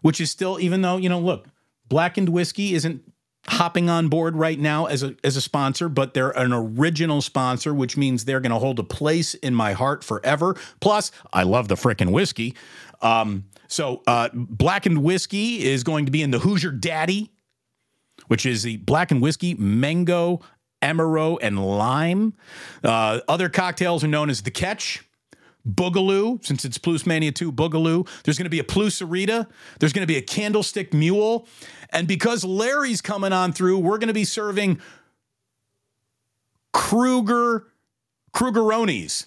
which 0.00 0.20
is 0.20 0.30
still, 0.30 0.58
even 0.60 0.82
though, 0.82 0.96
you 0.96 1.08
know, 1.08 1.20
look, 1.20 1.46
blackened 1.88 2.28
whiskey 2.28 2.74
isn't 2.74 3.02
hopping 3.48 3.90
on 3.90 4.08
board 4.08 4.36
right 4.36 4.58
now 4.58 4.86
as 4.86 5.02
a 5.02 5.16
as 5.24 5.36
a 5.36 5.40
sponsor, 5.40 5.88
but 5.88 6.14
they're 6.14 6.30
an 6.30 6.52
original 6.52 7.20
sponsor, 7.20 7.74
which 7.74 7.96
means 7.96 8.24
they're 8.24 8.40
going 8.40 8.52
to 8.52 8.58
hold 8.58 8.78
a 8.78 8.84
place 8.84 9.34
in 9.34 9.54
my 9.54 9.72
heart 9.72 10.04
forever. 10.04 10.56
Plus, 10.80 11.10
I 11.32 11.42
love 11.42 11.68
the 11.68 11.74
frickin' 11.74 12.12
whiskey. 12.12 12.54
Um, 13.00 13.44
so, 13.66 14.02
uh, 14.06 14.28
blackened 14.32 15.02
whiskey 15.02 15.64
is 15.64 15.82
going 15.82 16.06
to 16.06 16.12
be 16.12 16.22
in 16.22 16.30
the 16.30 16.38
Hoosier 16.38 16.70
Daddy, 16.70 17.32
which 18.28 18.46
is 18.46 18.62
the 18.62 18.76
blackened 18.76 19.22
whiskey 19.22 19.54
mango, 19.54 20.40
amaro, 20.82 21.38
and 21.40 21.64
lime. 21.64 22.34
Uh, 22.82 23.20
other 23.28 23.48
cocktails 23.48 24.04
are 24.04 24.08
known 24.08 24.28
as 24.30 24.42
the 24.42 24.50
Catch. 24.50 25.04
Boogaloo, 25.68 26.44
since 26.44 26.64
it's 26.64 26.76
Plus 26.76 27.06
Mania 27.06 27.30
2 27.30 27.52
Boogaloo. 27.52 28.08
There's 28.24 28.36
going 28.36 28.46
to 28.46 28.50
be 28.50 28.58
a 28.58 28.64
Plusarita. 28.64 29.46
There's 29.78 29.92
going 29.92 30.02
to 30.02 30.12
be 30.12 30.16
a 30.16 30.22
Candlestick 30.22 30.92
Mule. 30.92 31.46
And 31.90 32.08
because 32.08 32.44
Larry's 32.44 33.00
coming 33.00 33.32
on 33.32 33.52
through, 33.52 33.78
we're 33.78 33.98
going 33.98 34.08
to 34.08 34.14
be 34.14 34.24
serving 34.24 34.80
Kruger 36.72 37.68
Krugeronis. 38.34 39.26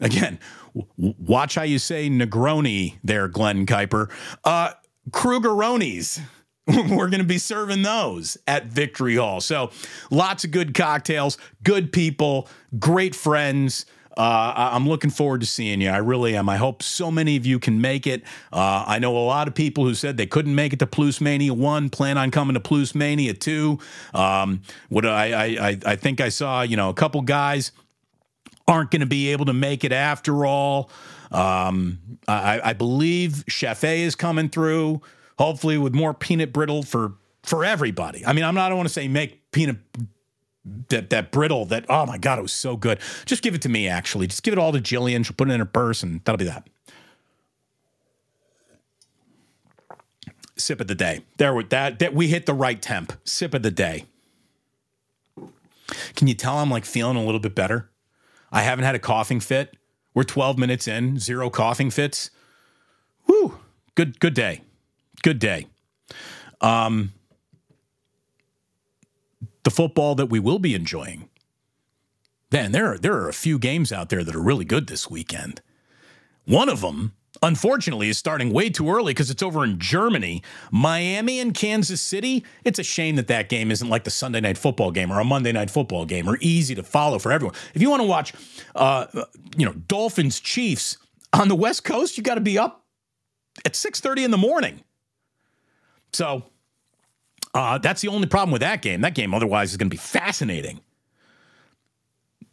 Again, 0.00 0.38
w- 0.74 1.14
watch 1.18 1.54
how 1.54 1.62
you 1.62 1.78
say 1.78 2.08
Negroni 2.08 2.98
there, 3.04 3.28
Glen 3.28 3.66
Kuiper. 3.66 4.10
Uh, 4.44 4.72
Krugeronis. 5.10 6.20
We're 6.90 7.08
going 7.08 7.20
to 7.20 7.24
be 7.24 7.38
serving 7.38 7.82
those 7.82 8.36
at 8.46 8.66
Victory 8.66 9.16
Hall. 9.16 9.40
So 9.40 9.70
lots 10.10 10.44
of 10.44 10.50
good 10.50 10.74
cocktails, 10.74 11.38
good 11.64 11.92
people, 11.92 12.48
great 12.78 13.14
friends. 13.14 13.86
Uh, 14.18 14.52
I'm 14.72 14.88
looking 14.88 15.10
forward 15.10 15.40
to 15.42 15.46
seeing 15.46 15.80
you. 15.80 15.90
I 15.90 15.98
really 15.98 16.36
am. 16.36 16.48
I 16.48 16.56
hope 16.56 16.82
so 16.82 17.10
many 17.10 17.36
of 17.36 17.46
you 17.46 17.60
can 17.60 17.80
make 17.80 18.06
it. 18.06 18.24
Uh, 18.52 18.84
I 18.86 18.98
know 18.98 19.16
a 19.16 19.24
lot 19.24 19.46
of 19.46 19.54
people 19.54 19.84
who 19.84 19.94
said 19.94 20.16
they 20.16 20.26
couldn't 20.26 20.56
make 20.56 20.72
it 20.72 20.80
to 20.80 20.88
Plus 20.88 21.20
Mania 21.20 21.54
1, 21.54 21.88
plan 21.90 22.18
on 22.18 22.32
coming 22.32 22.54
to 22.54 22.60
Plus 22.60 22.96
Mania 22.96 23.32
2. 23.32 23.78
Um, 24.14 24.62
what 24.88 25.06
I, 25.06 25.68
I, 25.70 25.78
I 25.86 25.96
think 25.96 26.20
I 26.20 26.30
saw, 26.30 26.62
you 26.62 26.76
know, 26.76 26.88
a 26.88 26.94
couple 26.94 27.22
guys 27.22 27.70
aren't 28.66 28.90
going 28.90 29.00
to 29.00 29.06
be 29.06 29.28
able 29.28 29.46
to 29.46 29.54
make 29.54 29.84
it 29.84 29.92
after 29.92 30.44
all. 30.44 30.90
Um, 31.30 32.00
I, 32.26 32.60
I 32.62 32.72
believe 32.72 33.44
Chef 33.46 33.84
A 33.84 34.02
is 34.02 34.16
coming 34.16 34.48
through, 34.48 35.00
hopefully 35.38 35.78
with 35.78 35.94
more 35.94 36.12
peanut 36.12 36.52
brittle 36.52 36.82
for 36.82 37.14
for 37.42 37.64
everybody. 37.64 38.26
I 38.26 38.32
mean, 38.32 38.44
I'm 38.44 38.54
not, 38.54 38.66
I 38.66 38.68
don't 38.68 38.76
want 38.76 38.88
to 38.88 38.92
say 38.92 39.08
make 39.08 39.50
peanut 39.52 39.76
that 40.90 41.08
that 41.10 41.30
brittle 41.30 41.64
that 41.66 41.86
oh 41.88 42.04
my 42.04 42.18
god 42.18 42.38
it 42.38 42.42
was 42.42 42.52
so 42.52 42.76
good. 42.76 42.98
Just 43.24 43.42
give 43.42 43.54
it 43.54 43.62
to 43.62 43.68
me 43.68 43.88
actually. 43.88 44.26
Just 44.26 44.42
give 44.42 44.52
it 44.52 44.58
all 44.58 44.72
to 44.72 44.80
jillian. 44.80 45.24
She'll 45.24 45.36
put 45.36 45.48
it 45.48 45.52
in 45.52 45.60
her 45.60 45.66
purse 45.66 46.02
and 46.02 46.22
that'll 46.24 46.36
be 46.36 46.44
that. 46.44 46.68
Sip 50.56 50.80
of 50.80 50.88
the 50.88 50.94
day. 50.94 51.24
There 51.38 51.54
with 51.54 51.70
that 51.70 52.00
that 52.00 52.12
we 52.12 52.28
hit 52.28 52.44
the 52.46 52.54
right 52.54 52.82
temp. 52.82 53.12
Sip 53.24 53.54
of 53.54 53.62
the 53.62 53.70
day. 53.70 54.06
Can 56.14 56.28
you 56.28 56.34
tell 56.34 56.58
i'm 56.58 56.70
like 56.70 56.84
feeling 56.84 57.16
a 57.16 57.24
little 57.24 57.40
bit 57.40 57.54
better? 57.54 57.88
I 58.52 58.62
haven't 58.62 58.84
had 58.84 58.94
a 58.94 58.98
coughing 58.98 59.40
fit. 59.40 59.76
We're 60.12 60.24
12 60.24 60.58
minutes 60.58 60.88
in 60.88 61.18
zero 61.18 61.48
coughing 61.48 61.90
fits. 61.90 62.30
Woo! 63.26 63.58
good 63.94 64.20
good 64.20 64.34
day 64.34 64.62
good 65.22 65.38
day 65.38 65.66
um 66.60 67.12
the 69.68 69.74
football 69.74 70.14
that 70.14 70.26
we 70.30 70.40
will 70.40 70.58
be 70.58 70.74
enjoying. 70.74 71.28
Man, 72.50 72.72
there 72.72 72.92
are, 72.92 72.96
there 72.96 73.12
are 73.12 73.28
a 73.28 73.34
few 73.34 73.58
games 73.58 73.92
out 73.92 74.08
there 74.08 74.24
that 74.24 74.34
are 74.34 74.40
really 74.42 74.64
good 74.64 74.86
this 74.86 75.10
weekend. 75.10 75.60
One 76.46 76.70
of 76.70 76.80
them, 76.80 77.12
unfortunately, 77.42 78.08
is 78.08 78.16
starting 78.16 78.50
way 78.50 78.70
too 78.70 78.90
early 78.90 79.12
because 79.12 79.30
it's 79.30 79.42
over 79.42 79.64
in 79.64 79.78
Germany. 79.78 80.42
Miami 80.72 81.38
and 81.38 81.52
Kansas 81.52 82.00
City. 82.00 82.46
It's 82.64 82.78
a 82.78 82.82
shame 82.82 83.16
that 83.16 83.26
that 83.26 83.50
game 83.50 83.70
isn't 83.70 83.90
like 83.90 84.04
the 84.04 84.10
Sunday 84.10 84.40
night 84.40 84.56
football 84.56 84.90
game 84.90 85.12
or 85.12 85.20
a 85.20 85.24
Monday 85.24 85.52
night 85.52 85.70
football 85.70 86.06
game 86.06 86.26
or 86.26 86.38
easy 86.40 86.74
to 86.74 86.82
follow 86.82 87.18
for 87.18 87.30
everyone. 87.30 87.54
If 87.74 87.82
you 87.82 87.90
want 87.90 88.00
to 88.00 88.08
watch, 88.08 88.32
uh, 88.74 89.04
you 89.54 89.66
know, 89.66 89.74
Dolphins 89.74 90.40
Chiefs 90.40 90.96
on 91.34 91.48
the 91.48 91.54
West 91.54 91.84
Coast, 91.84 92.16
you 92.16 92.22
got 92.22 92.36
to 92.36 92.40
be 92.40 92.58
up 92.58 92.86
at 93.66 93.76
six 93.76 94.00
thirty 94.00 94.24
in 94.24 94.30
the 94.30 94.38
morning. 94.38 94.82
So 96.12 96.44
uh, 97.54 97.78
that's 97.78 98.00
the 98.00 98.08
only 98.08 98.26
problem 98.28 98.52
with 98.52 98.62
that 98.62 98.82
game. 98.82 99.00
That 99.00 99.14
game 99.14 99.34
otherwise 99.34 99.70
is 99.70 99.76
going 99.76 99.88
to 99.88 99.94
be 99.94 99.96
fascinating. 99.96 100.80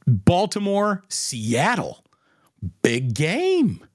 Baltimore, 0.07 1.03
Seattle, 1.09 2.03
big 2.81 3.13
game, 3.13 3.85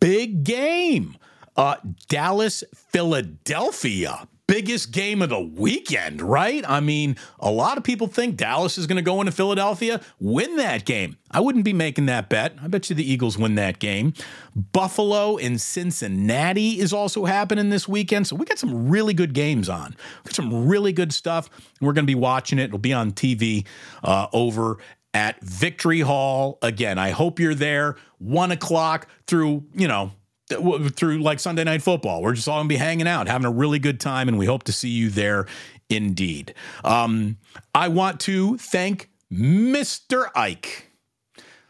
big 0.00 0.44
game. 0.44 1.16
Uh, 1.56 1.76
Dallas, 2.08 2.62
Philadelphia, 2.74 4.28
biggest 4.48 4.90
game 4.92 5.20
of 5.20 5.28
the 5.28 5.38
weekend, 5.38 6.20
right? 6.22 6.64
I 6.66 6.80
mean, 6.80 7.16
a 7.38 7.50
lot 7.50 7.76
of 7.76 7.84
people 7.84 8.08
think 8.08 8.36
Dallas 8.36 8.78
is 8.78 8.86
going 8.86 8.96
to 8.96 9.02
go 9.02 9.20
into 9.20 9.30
Philadelphia, 9.30 10.00
win 10.18 10.56
that 10.56 10.86
game. 10.86 11.18
I 11.30 11.40
wouldn't 11.40 11.66
be 11.66 11.74
making 11.74 12.06
that 12.06 12.30
bet. 12.30 12.54
I 12.60 12.66
bet 12.66 12.88
you 12.88 12.96
the 12.96 13.08
Eagles 13.08 13.36
win 13.36 13.54
that 13.56 13.78
game. 13.78 14.14
Buffalo 14.56 15.36
and 15.36 15.60
Cincinnati 15.60 16.80
is 16.80 16.94
also 16.94 17.26
happening 17.26 17.68
this 17.68 17.86
weekend. 17.86 18.26
So 18.26 18.36
we 18.36 18.46
got 18.46 18.58
some 18.58 18.88
really 18.88 19.12
good 19.12 19.34
games 19.34 19.68
on. 19.68 19.94
We 20.24 20.30
got 20.30 20.34
some 20.34 20.66
really 20.66 20.94
good 20.94 21.12
stuff. 21.12 21.50
We're 21.82 21.92
going 21.92 22.06
to 22.06 22.10
be 22.10 22.14
watching 22.14 22.58
it. 22.58 22.64
It'll 22.64 22.78
be 22.78 22.94
on 22.94 23.12
TV 23.12 23.66
uh, 24.02 24.28
over 24.32 24.78
at 25.12 25.42
Victory 25.42 26.00
Hall. 26.00 26.58
Again, 26.62 26.98
I 26.98 27.10
hope 27.10 27.38
you're 27.38 27.54
there. 27.54 27.96
One 28.16 28.50
o'clock 28.50 29.08
through, 29.26 29.64
you 29.74 29.88
know, 29.88 30.12
through 30.48 31.18
like 31.20 31.40
Sunday 31.40 31.64
Night 31.64 31.82
Football. 31.82 32.22
We're 32.22 32.34
just 32.34 32.48
all 32.48 32.58
gonna 32.58 32.68
be 32.68 32.76
hanging 32.76 33.08
out, 33.08 33.28
having 33.28 33.46
a 33.46 33.50
really 33.50 33.78
good 33.78 34.00
time, 34.00 34.28
and 34.28 34.38
we 34.38 34.46
hope 34.46 34.64
to 34.64 34.72
see 34.72 34.88
you 34.88 35.10
there 35.10 35.46
indeed. 35.88 36.54
Um, 36.84 37.38
I 37.74 37.88
want 37.88 38.20
to 38.20 38.58
thank 38.58 39.10
Mr. 39.32 40.28
Ike. 40.34 40.90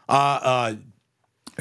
Uh, 0.07 0.39
uh, 0.41 0.75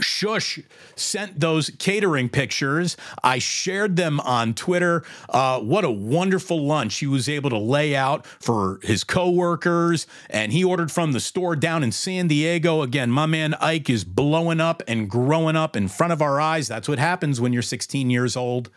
Shush 0.00 0.60
sent 0.96 1.40
those 1.40 1.70
catering 1.78 2.28
pictures. 2.28 2.96
I 3.22 3.38
shared 3.38 3.96
them 3.96 4.20
on 4.20 4.54
Twitter. 4.54 5.04
Uh, 5.28 5.60
what 5.60 5.84
a 5.84 5.90
wonderful 5.90 6.64
lunch 6.64 6.98
he 6.98 7.06
was 7.06 7.28
able 7.28 7.50
to 7.50 7.58
lay 7.58 7.94
out 7.94 8.26
for 8.26 8.80
his 8.82 9.04
coworkers. 9.04 10.06
And 10.30 10.52
he 10.52 10.64
ordered 10.64 10.92
from 10.92 11.12
the 11.12 11.20
store 11.20 11.56
down 11.56 11.82
in 11.82 11.92
San 11.92 12.28
Diego. 12.28 12.82
Again, 12.82 13.10
my 13.10 13.26
man 13.26 13.54
Ike 13.54 13.90
is 13.90 14.04
blowing 14.04 14.60
up 14.60 14.82
and 14.88 15.08
growing 15.08 15.56
up 15.56 15.76
in 15.76 15.88
front 15.88 16.12
of 16.12 16.22
our 16.22 16.40
eyes. 16.40 16.68
That's 16.68 16.88
what 16.88 16.98
happens 16.98 17.40
when 17.40 17.52
you're 17.52 17.62
16 17.62 18.10
years 18.10 18.36
old. 18.36 18.70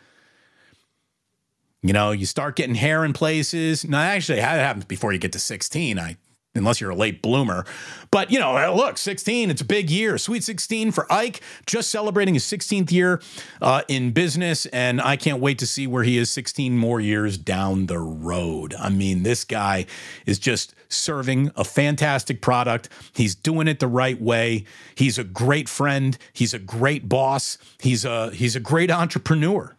You 1.83 1.93
know, 1.93 2.11
you 2.11 2.27
start 2.27 2.55
getting 2.55 2.75
hair 2.75 3.03
in 3.03 3.13
places. 3.13 3.83
Now, 3.85 4.01
actually, 4.01 4.39
that 4.39 4.59
happens 4.59 4.85
before 4.85 5.13
you 5.13 5.19
get 5.19 5.31
to 5.31 5.39
16. 5.39 5.97
I 5.97 6.17
unless 6.55 6.81
you're 6.81 6.89
a 6.89 6.95
late 6.95 7.21
bloomer. 7.21 7.65
But, 8.11 8.31
you 8.31 8.39
know, 8.39 8.73
look, 8.75 8.97
16, 8.97 9.49
it's 9.49 9.61
a 9.61 9.65
big 9.65 9.89
year. 9.89 10.17
Sweet 10.17 10.43
16 10.43 10.91
for 10.91 11.11
Ike, 11.11 11.41
just 11.65 11.89
celebrating 11.89 12.33
his 12.33 12.43
16th 12.43 12.91
year 12.91 13.21
uh, 13.61 13.83
in 13.87 14.11
business. 14.11 14.65
And 14.67 15.01
I 15.01 15.15
can't 15.15 15.39
wait 15.39 15.59
to 15.59 15.67
see 15.67 15.87
where 15.87 16.03
he 16.03 16.17
is 16.17 16.29
16 16.29 16.77
more 16.77 16.99
years 16.99 17.37
down 17.37 17.85
the 17.85 17.99
road. 17.99 18.75
I 18.77 18.89
mean, 18.89 19.23
this 19.23 19.43
guy 19.45 19.85
is 20.25 20.39
just 20.39 20.75
serving 20.89 21.51
a 21.55 21.63
fantastic 21.63 22.41
product. 22.41 22.89
He's 23.13 23.33
doing 23.33 23.67
it 23.67 23.79
the 23.79 23.87
right 23.87 24.21
way. 24.21 24.65
He's 24.95 25.17
a 25.17 25.23
great 25.23 25.69
friend. 25.69 26.17
He's 26.33 26.53
a 26.53 26.59
great 26.59 27.07
boss. 27.07 27.57
He's 27.79 28.03
a, 28.03 28.31
he's 28.31 28.55
a 28.57 28.59
great 28.59 28.91
entrepreneur. 28.91 29.75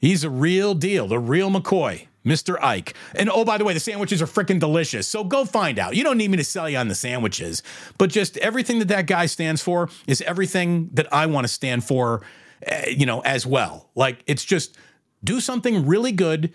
He's 0.00 0.24
a 0.24 0.30
real 0.30 0.74
deal, 0.74 1.06
the 1.06 1.20
real 1.20 1.48
McCoy. 1.48 2.08
Mr. 2.24 2.62
Ike. 2.62 2.94
And 3.14 3.28
oh, 3.28 3.44
by 3.44 3.58
the 3.58 3.64
way, 3.64 3.74
the 3.74 3.80
sandwiches 3.80 4.22
are 4.22 4.26
freaking 4.26 4.60
delicious. 4.60 5.08
So 5.08 5.24
go 5.24 5.44
find 5.44 5.78
out. 5.78 5.96
You 5.96 6.04
don't 6.04 6.18
need 6.18 6.30
me 6.30 6.36
to 6.36 6.44
sell 6.44 6.68
you 6.68 6.78
on 6.78 6.88
the 6.88 6.94
sandwiches, 6.94 7.62
but 7.98 8.10
just 8.10 8.36
everything 8.38 8.78
that 8.78 8.88
that 8.88 9.06
guy 9.06 9.26
stands 9.26 9.62
for 9.62 9.88
is 10.06 10.22
everything 10.22 10.90
that 10.94 11.12
I 11.12 11.26
want 11.26 11.46
to 11.46 11.52
stand 11.52 11.84
for, 11.84 12.22
uh, 12.70 12.82
you 12.88 13.06
know, 13.06 13.20
as 13.20 13.46
well. 13.46 13.90
Like 13.94 14.22
it's 14.26 14.44
just 14.44 14.76
do 15.24 15.40
something 15.40 15.86
really 15.86 16.12
good, 16.12 16.52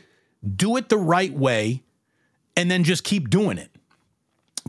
do 0.55 0.77
it 0.77 0.89
the 0.89 0.97
right 0.97 1.33
way, 1.33 1.83
and 2.55 2.71
then 2.71 2.83
just 2.83 3.03
keep 3.03 3.29
doing 3.29 3.57
it. 3.57 3.71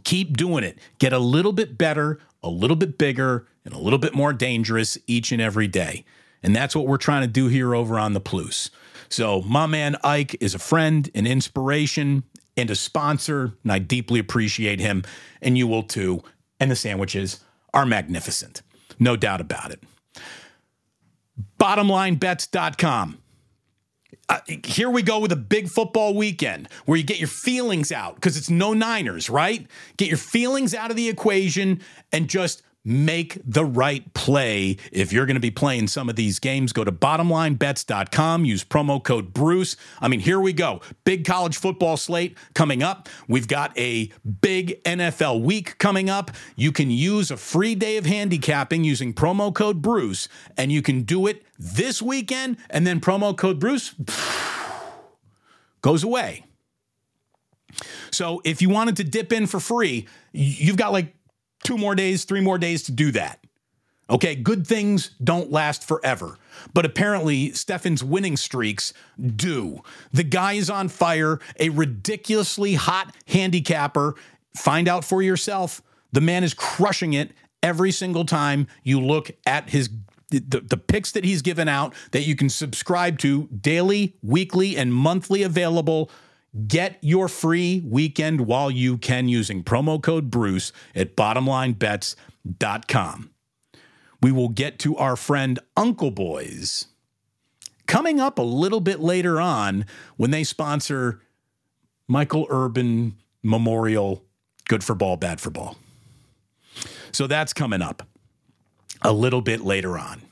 Keep 0.05 0.37
doing 0.37 0.64
it. 0.64 0.78
Get 0.99 1.12
a 1.12 1.19
little 1.19 1.52
bit 1.52 1.76
better, 1.76 2.21
a 2.43 2.49
little 2.49 2.76
bit 2.76 2.99
bigger, 2.99 3.47
and 3.64 3.75
a 3.75 3.78
little 3.78 3.99
bit 3.99 4.14
more 4.14 4.33
dangerous 4.33 4.97
each 5.07 5.33
and 5.33 5.43
every 5.43 5.67
day. 5.67 6.05
And 6.43 6.55
that's 6.55 6.76
what 6.76 6.87
we're 6.87 6.99
trying 6.99 7.23
to 7.23 7.28
do 7.28 7.49
here 7.49 7.75
over 7.75 7.99
on 7.99 8.12
the 8.12 8.21
Plus. 8.21 8.71
So, 9.11 9.43
my 9.43 9.67
man 9.67 9.97
Ike 10.05 10.37
is 10.41 10.55
a 10.55 10.59
friend, 10.59 11.11
an 11.15 11.27
inspiration, 11.27 12.25
and 12.57 12.71
a 12.71 12.75
sponsor, 12.75 13.55
and 13.62 13.73
I 13.73 13.79
deeply 13.79 14.21
appreciate 14.21 14.81
him, 14.81 15.05
and 15.41 15.57
you 15.57 15.67
will 15.67 15.85
too. 15.85 16.23
And 16.61 16.71
the 16.71 16.77
sandwiches 16.77 17.41
are 17.73 17.87
magnificent, 17.87 18.62
no 18.99 19.17
doubt 19.17 19.41
about 19.41 19.71
it. 19.71 19.83
BottomLineBets.com. 21.59 23.19
Uh, 24.31 24.41
here 24.65 24.91
we 24.91 25.03
go 25.03 25.21
with 25.21 25.33
a 25.33 25.37
big 25.37 25.69
football 25.69 26.15
weekend 26.15 26.69
where 26.85 26.99
you 26.99 27.05
get 27.05 27.19
your 27.19 27.29
feelings 27.29 27.91
out 27.91 28.15
because 28.17 28.37
it's 28.37 28.50
no 28.50 28.75
Niners, 28.75 29.31
right? 29.31 29.67
Get 29.97 30.09
your 30.09 30.19
feelings 30.19 30.75
out 30.75 30.91
of 30.91 30.97
the 30.97 31.09
equation 31.09 31.81
and 32.12 32.29
just 32.29 32.62
make 32.88 33.38
the 33.45 33.66
right 33.66 34.14
play 34.14 34.78
if 34.90 35.12
you're 35.12 35.26
going 35.26 35.35
to 35.35 35.40
be 35.40 35.50
playing 35.50 35.87
some 35.87 36.09
of 36.09 36.16
these 36.16 36.38
games. 36.38 36.73
Go 36.73 36.85
to 36.85 36.90
bottomlinebets.com, 36.90 38.47
use 38.47 38.64
promo 38.64 39.02
code 39.02 39.35
Bruce. 39.35 39.76
I 40.00 40.09
mean, 40.09 40.21
here 40.21 40.40
we 40.40 40.54
go. 40.54 40.80
Big 41.04 41.26
college 41.26 41.59
football 41.59 41.99
slate 41.99 42.37
coming 42.54 42.83
up. 42.83 43.09
We've 43.28 43.47
got 43.47 43.78
a 43.78 44.11
big 44.40 44.83
NFL 44.85 45.42
week 45.42 45.76
coming 45.76 46.09
up. 46.09 46.30
You 46.57 46.73
can 46.73 46.90
use 46.90 47.30
a 47.30 47.37
free 47.37 47.75
day 47.75 47.99
of 47.99 48.07
handicapping 48.07 48.85
using 48.85 49.12
promo 49.12 49.54
code 49.54 49.83
Bruce, 49.83 50.28
and 50.57 50.73
you 50.73 50.80
can 50.80 51.02
do 51.02 51.26
it 51.26 51.42
this 51.59 52.00
weekend, 52.00 52.57
and 52.71 52.87
then 52.87 53.00
promo 53.00 53.37
code 53.37 53.61
Bruce 53.61 53.95
goes 55.83 56.02
away. 56.02 56.45
So 58.11 58.40
if 58.45 58.62
you 58.62 58.71
wanted 58.71 58.97
to 58.97 59.04
dip 59.04 59.33
in 59.33 59.47
for 59.47 59.61
free, 59.61 60.07
you've 60.33 60.76
got 60.76 60.92
like 60.92 61.14
two 61.65 61.77
more 61.77 61.95
days, 61.95 62.25
three 62.25 62.41
more 62.41 62.59
days 62.59 62.83
to 62.85 62.93
do 62.93 63.11
that. 63.12 63.41
Okay, 64.11 64.35
good 64.35 64.67
things 64.67 65.11
don't 65.23 65.50
last 65.50 65.87
forever. 65.87 66.38
But 66.73 66.87
apparently, 66.87 67.53
Stefan's 67.53 68.03
winning 68.03 68.37
streaks 68.38 68.95
do. 69.37 69.83
The 70.12 70.25
guy 70.25 70.55
is 70.55 70.71
on 70.71 70.88
fire, 70.88 71.41
a 71.61 71.69
ridiculously 71.69 72.75
hot 72.75 73.15
handicapper. 73.27 74.15
Find 74.57 74.88
out 74.88 75.05
for 75.05 75.21
yourself. 75.21 75.83
The 76.12 76.23
man 76.23 76.43
is 76.43 76.55
crushing 76.55 77.12
it 77.12 77.33
every 77.62 77.91
single 77.91 78.25
time 78.25 78.67
you 78.83 79.00
look 79.00 79.31
at 79.47 79.71
his 79.71 79.91
the, 80.31 80.61
the 80.61 80.77
picks 80.77 81.12
that 81.12 81.25
he's 81.25 81.41
given 81.41 81.69
out 81.69 81.95
that 82.11 82.23
you 82.23 82.37
can 82.37 82.50
subscribe 82.50 83.19
to 83.21 83.47
daily, 83.47 84.15
weekly, 84.23 84.77
and 84.77 84.93
monthly 84.93 85.43
available 85.43 86.11
Get 86.67 86.99
your 87.03 87.29
free 87.29 87.83
weekend 87.85 88.41
while 88.43 88.71
you 88.71 88.97
can 88.99 89.29
using 89.29 89.62
promo 89.62 90.03
code 90.03 90.31
Bruce 90.31 90.73
at 90.95 91.15
bottomlinebets.com. 91.15 93.31
We 94.21 94.33
will 94.33 94.49
get 94.49 94.79
to 94.81 94.97
our 94.97 95.15
friend 95.15 95.61
Uncle 95.77 96.11
Boys 96.11 96.87
coming 97.87 98.19
up 98.19 98.38
a 98.38 98.43
little 98.43 98.81
bit 98.81 98.99
later 99.00 99.41
on 99.41 99.85
when 100.17 100.33
they 100.33 100.43
sponsor 100.43 101.21
Michael 102.09 102.49
Urban 102.50 103.17
Memorial 103.43 104.25
Good 104.69 104.85
for 104.85 104.95
Ball, 104.95 105.17
Bad 105.17 105.41
for 105.41 105.50
Ball. 105.50 105.77
So 107.12 107.27
that's 107.27 107.53
coming 107.53 107.83
up 107.83 108.07
a 109.03 109.12
little 109.12 109.41
bit 109.41 109.62
later 109.62 109.99
on. 109.99 110.23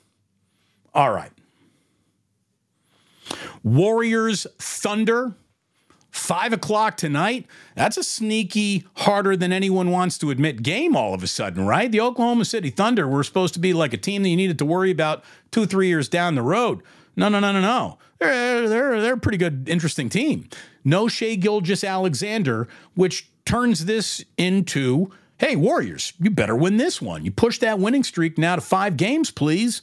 All 0.92 1.10
right. 1.10 1.30
Warriors 3.62 4.46
Thunder 4.58 5.34
Five 6.16 6.54
o'clock 6.54 6.96
tonight. 6.96 7.46
That's 7.74 7.98
a 7.98 8.02
sneaky, 8.02 8.86
harder 8.96 9.36
than 9.36 9.52
anyone 9.52 9.90
wants 9.90 10.16
to 10.18 10.30
admit 10.30 10.62
game 10.62 10.96
all 10.96 11.12
of 11.12 11.22
a 11.22 11.26
sudden, 11.26 11.66
right? 11.66 11.92
The 11.92 12.00
Oklahoma 12.00 12.46
City 12.46 12.70
Thunder 12.70 13.06
were 13.06 13.22
supposed 13.22 13.52
to 13.54 13.60
be 13.60 13.74
like 13.74 13.92
a 13.92 13.98
team 13.98 14.22
that 14.22 14.30
you 14.30 14.36
needed 14.36 14.58
to 14.58 14.64
worry 14.64 14.90
about 14.90 15.24
two, 15.50 15.66
three 15.66 15.88
years 15.88 16.08
down 16.08 16.34
the 16.34 16.42
road. 16.42 16.82
No, 17.16 17.28
no, 17.28 17.38
no, 17.38 17.52
no, 17.52 17.60
no. 17.60 17.98
They're, 18.18 18.66
they're, 18.66 19.00
they're 19.00 19.14
a 19.14 19.18
pretty 19.18 19.36
good, 19.36 19.68
interesting 19.68 20.08
team. 20.08 20.48
No 20.84 21.06
Shai 21.06 21.34
Gilgeous-Alexander, 21.34 22.66
which 22.94 23.28
turns 23.44 23.84
this 23.84 24.24
into 24.38 25.12
hey, 25.38 25.54
Warriors, 25.54 26.14
you 26.18 26.30
better 26.30 26.56
win 26.56 26.78
this 26.78 27.02
one. 27.02 27.24
You 27.24 27.30
push 27.30 27.58
that 27.58 27.78
winning 27.78 28.04
streak 28.04 28.38
now 28.38 28.54
to 28.54 28.62
five 28.62 28.96
games, 28.96 29.30
please. 29.30 29.82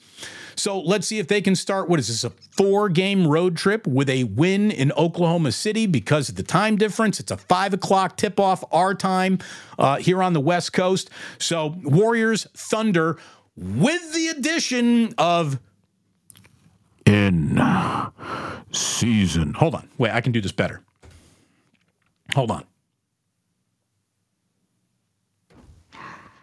So 0.56 0.80
let's 0.80 1.08
see 1.08 1.20
if 1.20 1.28
they 1.28 1.42
can 1.42 1.56
start. 1.56 1.90
What 1.90 2.00
is 2.00 2.08
this, 2.08 2.24
a 2.24 2.30
four 2.30 2.90
game 2.90 3.28
road 3.28 3.58
trip 3.58 3.88
with 3.88 4.10
a 4.10 4.26
win 4.26 4.72
in 4.72 4.92
Oklahoma 4.94 5.52
City 5.52 5.86
because 5.86 6.30
of 6.30 6.36
the 6.36 6.44
time 6.44 6.78
difference? 6.78 7.20
It's 7.20 7.32
a 7.32 7.38
five 7.38 7.74
o'clock 7.74 8.18
tip 8.18 8.40
off 8.40 8.64
our 8.72 8.94
time 8.94 9.40
uh, 9.78 9.98
here 9.98 10.22
on 10.22 10.34
the 10.34 10.42
West 10.42 10.74
Coast. 10.74 11.10
So 11.38 11.76
Warriors, 11.84 12.48
Thunder, 12.54 13.18
with 13.56 14.14
the 14.14 14.28
addition 14.30 15.14
of 15.18 15.60
in 17.06 17.62
season. 18.72 19.54
Hold 19.54 19.76
on. 19.76 19.90
Wait, 19.98 20.12
I 20.12 20.22
can 20.22 20.32
do 20.32 20.42
this 20.42 20.52
better. 20.52 20.82
Hold 22.34 22.52
on. 22.52 22.64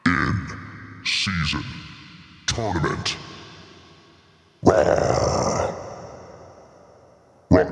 In 0.06 0.46
season 1.04 1.64
tournament. 2.46 3.16
Rock, 4.62 5.74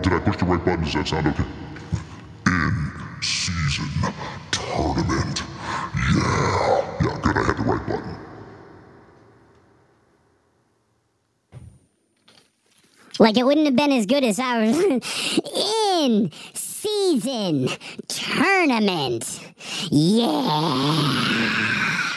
did 0.03 0.12
I 0.12 0.18
push 0.20 0.37
the 0.37 0.44
right 0.46 0.64
button? 0.64 0.85
Does 0.85 0.94
that 0.94 1.09
sound 1.09 1.27
okay? 1.29 1.44
In 2.46 2.92
season 3.22 3.88
tournament. 4.51 5.42
Yeah. 6.14 6.98
Yeah, 7.05 7.18
good. 7.22 7.37
I 7.37 7.44
had 7.44 7.57
the 7.57 7.62
right 7.62 7.87
button. 7.87 8.16
Like 13.18 13.37
it 13.37 13.44
wouldn't 13.44 13.66
have 13.66 13.77
been 13.77 13.92
as 13.92 14.07
good 14.07 14.24
as 14.24 14.38
our 14.38 14.62
in 14.62 16.31
season 16.55 17.68
tournament. 18.07 19.40
Yeah. 19.90 22.08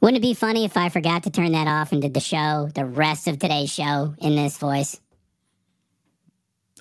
Wouldn't 0.00 0.18
it 0.18 0.26
be 0.26 0.34
funny 0.34 0.64
if 0.64 0.76
I 0.76 0.90
forgot 0.90 1.24
to 1.24 1.30
turn 1.30 1.52
that 1.52 1.66
off 1.66 1.90
and 1.90 2.00
did 2.00 2.14
the 2.14 2.20
show, 2.20 2.70
the 2.74 2.84
rest 2.84 3.26
of 3.26 3.38
today's 3.38 3.72
show, 3.72 4.14
in 4.18 4.36
this 4.36 4.56
voice? 4.56 5.00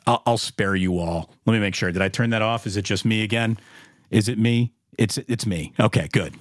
I'll, 0.05 0.21
I'll 0.25 0.37
spare 0.37 0.75
you 0.75 0.99
all. 0.99 1.33
Let 1.45 1.53
me 1.53 1.59
make 1.59 1.73
sure. 1.75 1.91
Did 1.91 2.01
I 2.01 2.09
turn 2.09 2.29
that 2.29 2.41
off? 2.41 2.67
Is 2.67 2.77
it 2.77 2.83
just 2.83 3.05
me 3.05 3.23
again? 3.23 3.57
Is 4.11 4.29
it 4.29 4.37
me? 4.37 4.71
It's 4.97 5.17
it's 5.17 5.45
me. 5.45 5.73
Okay, 5.79 6.07
good. 6.11 6.35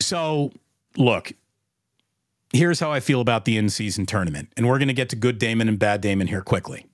So, 0.00 0.52
look, 0.96 1.32
here's 2.52 2.80
how 2.80 2.90
I 2.90 3.00
feel 3.00 3.20
about 3.20 3.44
the 3.44 3.58
in-season 3.58 4.06
tournament, 4.06 4.50
and 4.56 4.66
we're 4.66 4.78
going 4.78 4.88
to 4.88 4.94
get 4.94 5.10
to 5.10 5.16
good 5.16 5.38
Damon 5.38 5.68
and 5.68 5.78
bad 5.78 6.00
Damon 6.00 6.28
here 6.28 6.40
quickly. 6.40 6.86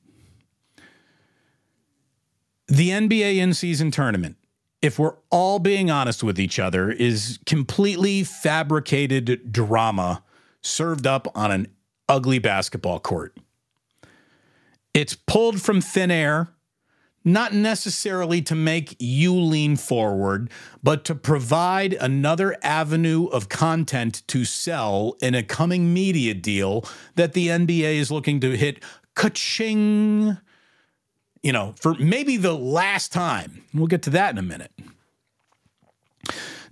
The 2.66 2.90
NBA 2.90 3.37
in-season 3.37 3.92
tournament 3.92 4.37
if 4.85 4.99
we're 4.99 5.14
all 5.31 5.59
being 5.59 5.90
honest 5.90 6.23
with 6.23 6.38
each 6.38 6.59
other, 6.59 6.90
is 6.90 7.38
completely 7.47 8.23
fabricated 8.23 9.51
drama 9.51 10.23
served 10.61 11.07
up 11.07 11.27
on 11.35 11.51
an 11.51 11.68
ugly 12.07 12.38
basketball 12.38 13.01
court. 13.01 13.35
It's 14.92 15.14
pulled 15.14 15.62
from 15.62 15.81
thin 15.81 16.11
air, 16.11 16.49
not 17.25 17.55
necessarily 17.55 18.42
to 18.42 18.55
make 18.55 18.94
you 18.99 19.35
lean 19.35 19.77
forward, 19.77 20.51
but 20.83 21.03
to 21.07 21.14
provide 21.14 21.94
another 21.94 22.55
avenue 22.62 23.25
of 23.29 23.49
content 23.49 24.23
to 24.27 24.44
sell 24.44 25.16
in 25.23 25.35
a 25.35 25.42
coming 25.42 25.94
media 25.94 26.35
deal 26.35 26.85
that 27.14 27.33
the 27.33 27.49
NBA 27.49 27.94
is 27.94 28.11
looking 28.11 28.38
to 28.40 28.55
hit 28.55 28.83
ka-ching 29.14 30.37
you 31.44 31.52
know, 31.52 31.74
for 31.78 31.94
maybe 31.96 32.38
the 32.38 32.54
last 32.54 33.12
time. 33.12 33.62
We'll 33.74 33.87
get 33.87 34.02
to 34.04 34.11
that 34.11 34.33
in 34.33 34.38
a 34.38 34.42
minute. 34.42 34.72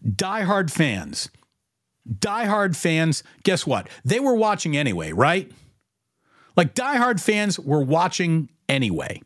Diehard 0.04 0.70
fans, 0.70 1.28
diehard 2.10 2.74
fans, 2.74 3.22
guess 3.44 3.66
what? 3.66 3.88
They 4.02 4.18
were 4.18 4.34
watching 4.34 4.76
anyway, 4.76 5.12
right? 5.12 5.52
Like 6.56 6.74
diehard 6.74 7.20
fans 7.20 7.60
were 7.60 7.82
watching 7.82 8.48
anyway. 8.66 9.20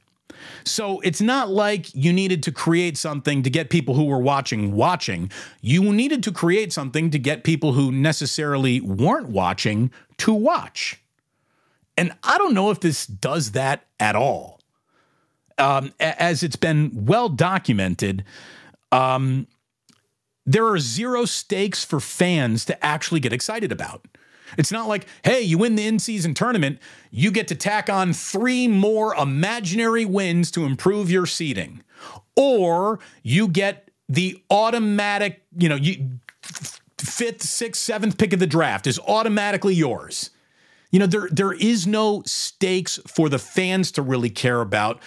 So 0.64 0.98
it's 1.00 1.20
not 1.20 1.48
like 1.48 1.94
you 1.94 2.12
needed 2.12 2.42
to 2.42 2.52
create 2.52 2.98
something 2.98 3.44
to 3.44 3.48
get 3.48 3.70
people 3.70 3.94
who 3.94 4.04
were 4.04 4.18
watching 4.18 4.72
watching. 4.72 5.30
You 5.60 5.92
needed 5.92 6.24
to 6.24 6.32
create 6.32 6.72
something 6.72 7.10
to 7.10 7.20
get 7.20 7.44
people 7.44 7.72
who 7.72 7.92
necessarily 7.92 8.80
weren't 8.80 9.28
watching 9.28 9.92
to 10.18 10.34
watch. 10.34 11.00
And 11.96 12.12
I 12.24 12.36
don't 12.36 12.52
know 12.52 12.70
if 12.70 12.80
this 12.80 13.06
does 13.06 13.52
that 13.52 13.86
at 14.00 14.16
all 14.16 14.55
um, 15.58 15.92
as 16.00 16.42
it's 16.42 16.56
been 16.56 16.90
well 17.06 17.28
documented, 17.28 18.24
um, 18.92 19.46
there 20.44 20.66
are 20.66 20.78
zero 20.78 21.24
stakes 21.24 21.84
for 21.84 21.98
fans 21.98 22.64
to 22.66 22.84
actually 22.84 23.20
get 23.20 23.32
excited 23.32 23.72
about. 23.72 24.06
It's 24.56 24.70
not 24.70 24.86
like, 24.86 25.06
hey, 25.24 25.40
you 25.40 25.58
win 25.58 25.74
the 25.74 25.86
in 25.86 25.98
season 25.98 26.34
tournament, 26.34 26.78
you 27.10 27.30
get 27.30 27.48
to 27.48 27.54
tack 27.56 27.90
on 27.90 28.12
three 28.12 28.68
more 28.68 29.14
imaginary 29.14 30.04
wins 30.04 30.50
to 30.52 30.64
improve 30.64 31.10
your 31.10 31.26
seeding. 31.26 31.82
Or 32.36 33.00
you 33.22 33.48
get 33.48 33.90
the 34.08 34.40
automatic, 34.50 35.42
you 35.58 35.68
know, 35.68 35.74
you, 35.74 36.20
fifth, 36.98 37.42
sixth, 37.42 37.82
seventh 37.82 38.18
pick 38.18 38.32
of 38.32 38.38
the 38.38 38.46
draft 38.46 38.86
is 38.86 39.00
automatically 39.00 39.74
yours. 39.74 40.30
You 40.92 41.00
know, 41.00 41.06
there, 41.06 41.28
there 41.30 41.52
is 41.52 41.86
no 41.86 42.22
stakes 42.24 43.00
for 43.08 43.28
the 43.28 43.38
fans 43.38 43.90
to 43.92 44.02
really 44.02 44.30
care 44.30 44.60
about 44.60 45.00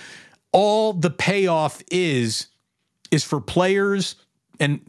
all 0.51 0.93
the 0.93 1.09
payoff 1.09 1.81
is 1.91 2.47
is 3.11 3.23
for 3.23 3.41
players 3.41 4.15
and 4.59 4.81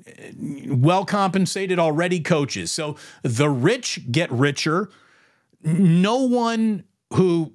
well 0.69 1.05
compensated 1.05 1.79
already 1.79 2.21
coaches. 2.21 2.73
So 2.73 2.97
the 3.23 3.49
rich 3.49 4.01
get 4.11 4.31
richer. 4.33 4.91
No 5.63 6.25
one 6.25 6.85
who 7.13 7.53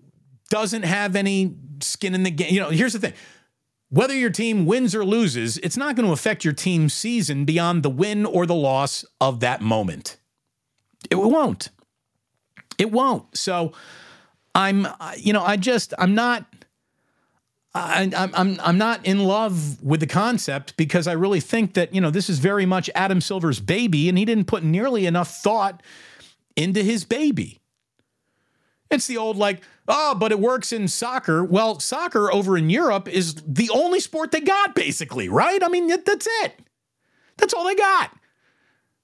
doesn't 0.49 0.83
have 0.83 1.15
any 1.15 1.55
skin 1.81 2.15
in 2.15 2.23
the 2.23 2.31
game. 2.31 2.53
You 2.53 2.59
know, 2.61 2.69
here's 2.69 2.93
the 2.93 2.99
thing. 2.99 3.13
whether 3.89 4.13
your 4.13 4.29
team 4.29 4.65
wins 4.65 4.93
or 4.95 5.05
loses, 5.05 5.57
it's 5.59 5.77
not 5.77 5.95
going 5.95 6.05
to 6.05 6.11
affect 6.11 6.43
your 6.43 6.53
team's 6.53 6.93
season 6.93 7.45
beyond 7.45 7.83
the 7.83 7.89
win 7.89 8.25
or 8.25 8.45
the 8.45 8.55
loss 8.55 9.05
of 9.21 9.39
that 9.39 9.61
moment. 9.61 10.17
It 11.09 11.15
won't. 11.15 11.69
It 12.77 12.91
won't. 12.91 13.37
So 13.37 13.73
I'm, 14.53 14.87
you 15.17 15.33
know, 15.33 15.43
I 15.43 15.57
just, 15.57 15.93
I'm 15.97 16.15
not. 16.15 16.45
I, 17.75 18.09
I'm 18.15 18.31
I'm 18.33 18.59
I'm 18.63 18.77
not 18.77 19.05
in 19.05 19.19
love 19.25 19.83
with 19.83 19.99
the 19.99 20.07
concept 20.07 20.77
because 20.77 21.07
I 21.07 21.11
really 21.11 21.41
think 21.41 21.73
that 21.73 21.93
you 21.93 21.99
know 21.99 22.09
this 22.09 22.29
is 22.29 22.39
very 22.39 22.65
much 22.65 22.89
Adam 22.95 23.19
Silver's 23.19 23.59
baby, 23.59 24.07
and 24.07 24.17
he 24.17 24.23
didn't 24.23 24.45
put 24.45 24.63
nearly 24.63 25.05
enough 25.05 25.29
thought 25.29 25.83
into 26.55 26.81
his 26.81 27.03
baby. 27.03 27.59
It's 28.89 29.07
the 29.07 29.17
old 29.17 29.35
like, 29.35 29.61
oh, 29.89 30.15
but 30.15 30.31
it 30.31 30.39
works 30.39 30.71
in 30.71 30.87
soccer. 30.87 31.43
Well, 31.43 31.79
soccer 31.81 32.31
over 32.31 32.57
in 32.57 32.69
Europe 32.69 33.09
is 33.09 33.35
the 33.45 33.69
only 33.73 33.99
sport 33.99 34.31
they 34.31 34.39
got, 34.39 34.73
basically, 34.73 35.27
right? 35.27 35.61
I 35.61 35.67
mean, 35.67 35.87
that's 35.87 36.27
it. 36.43 36.59
That's 37.37 37.53
all 37.53 37.65
they 37.65 37.75
got. 37.75 38.11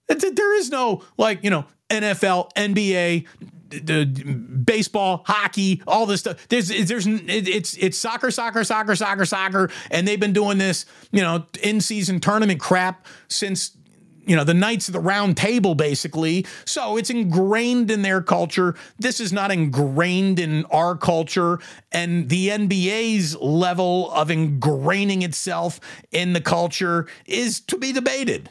There 0.08 0.56
is 0.58 0.70
no 0.70 1.04
like 1.18 1.44
you 1.44 1.50
know 1.50 1.66
NFL, 1.90 2.54
NBA, 2.54 3.26
the 3.72 4.06
baseball, 4.06 5.24
hockey, 5.26 5.82
all 5.88 6.06
this 6.06 6.22
stuff. 6.22 6.48
There's 6.50 6.68
there's 6.68 7.08
it's 7.08 7.76
it's 7.78 7.98
soccer, 7.98 8.32
soccer, 8.32 8.64
soccer, 8.64 8.96
soccer, 8.96 9.26
soccer, 9.26 9.70
and 9.90 10.08
they've 10.08 10.20
been 10.20 10.34
doing 10.34 10.58
this, 10.58 10.86
you 11.12 11.22
know, 11.22 11.46
in 11.64 11.82
season 11.82 12.20
tournament 12.20 12.60
crap 12.60 13.06
since 13.28 13.78
you 14.26 14.36
know 14.36 14.44
the 14.44 14.54
knights 14.54 14.88
of 14.88 14.94
the 14.94 15.00
round 15.00 15.38
table 15.38 15.76
basically. 15.76 16.46
So 16.66 16.98
it's 16.98 17.10
ingrained 17.10 17.92
in 17.92 18.02
their 18.02 18.22
culture. 18.22 18.76
This 19.00 19.20
is 19.20 19.34
not 19.34 19.52
ingrained 19.52 20.40
in 20.40 20.66
our 20.66 20.96
culture. 20.96 21.60
And 21.92 22.30
the 22.30 22.50
nba's 22.50 23.36
level 23.38 24.12
of 24.12 24.30
ingraining 24.30 25.24
itself 25.24 25.80
in 26.12 26.34
the 26.34 26.42
culture 26.42 27.08
is 27.26 27.60
to 27.62 27.78
be 27.78 27.92
debated 27.92 28.50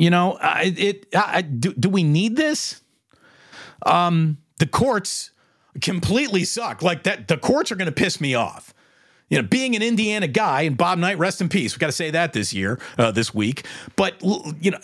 You 0.00 0.08
know, 0.08 0.38
it, 0.42 0.78
it 0.78 1.06
I, 1.14 1.42
do, 1.42 1.74
do 1.74 1.90
we 1.90 2.02
need 2.04 2.34
this? 2.34 2.80
Um, 3.84 4.38
the 4.58 4.66
courts 4.66 5.30
completely 5.82 6.44
suck. 6.44 6.80
Like 6.80 7.02
that, 7.02 7.28
the 7.28 7.36
courts 7.36 7.70
are 7.70 7.76
going 7.76 7.84
to 7.84 7.92
piss 7.92 8.18
me 8.18 8.34
off. 8.34 8.72
You 9.28 9.42
know, 9.42 9.46
being 9.46 9.76
an 9.76 9.82
Indiana 9.82 10.26
guy 10.26 10.62
and 10.62 10.74
Bob 10.74 10.98
Knight, 10.98 11.18
rest 11.18 11.42
in 11.42 11.50
peace. 11.50 11.76
We 11.76 11.80
got 11.80 11.88
to 11.88 11.92
say 11.92 12.10
that 12.12 12.32
this 12.32 12.54
year, 12.54 12.80
uh, 12.96 13.10
this 13.10 13.34
week. 13.34 13.66
But 13.94 14.14
you 14.22 14.70
know, 14.70 14.78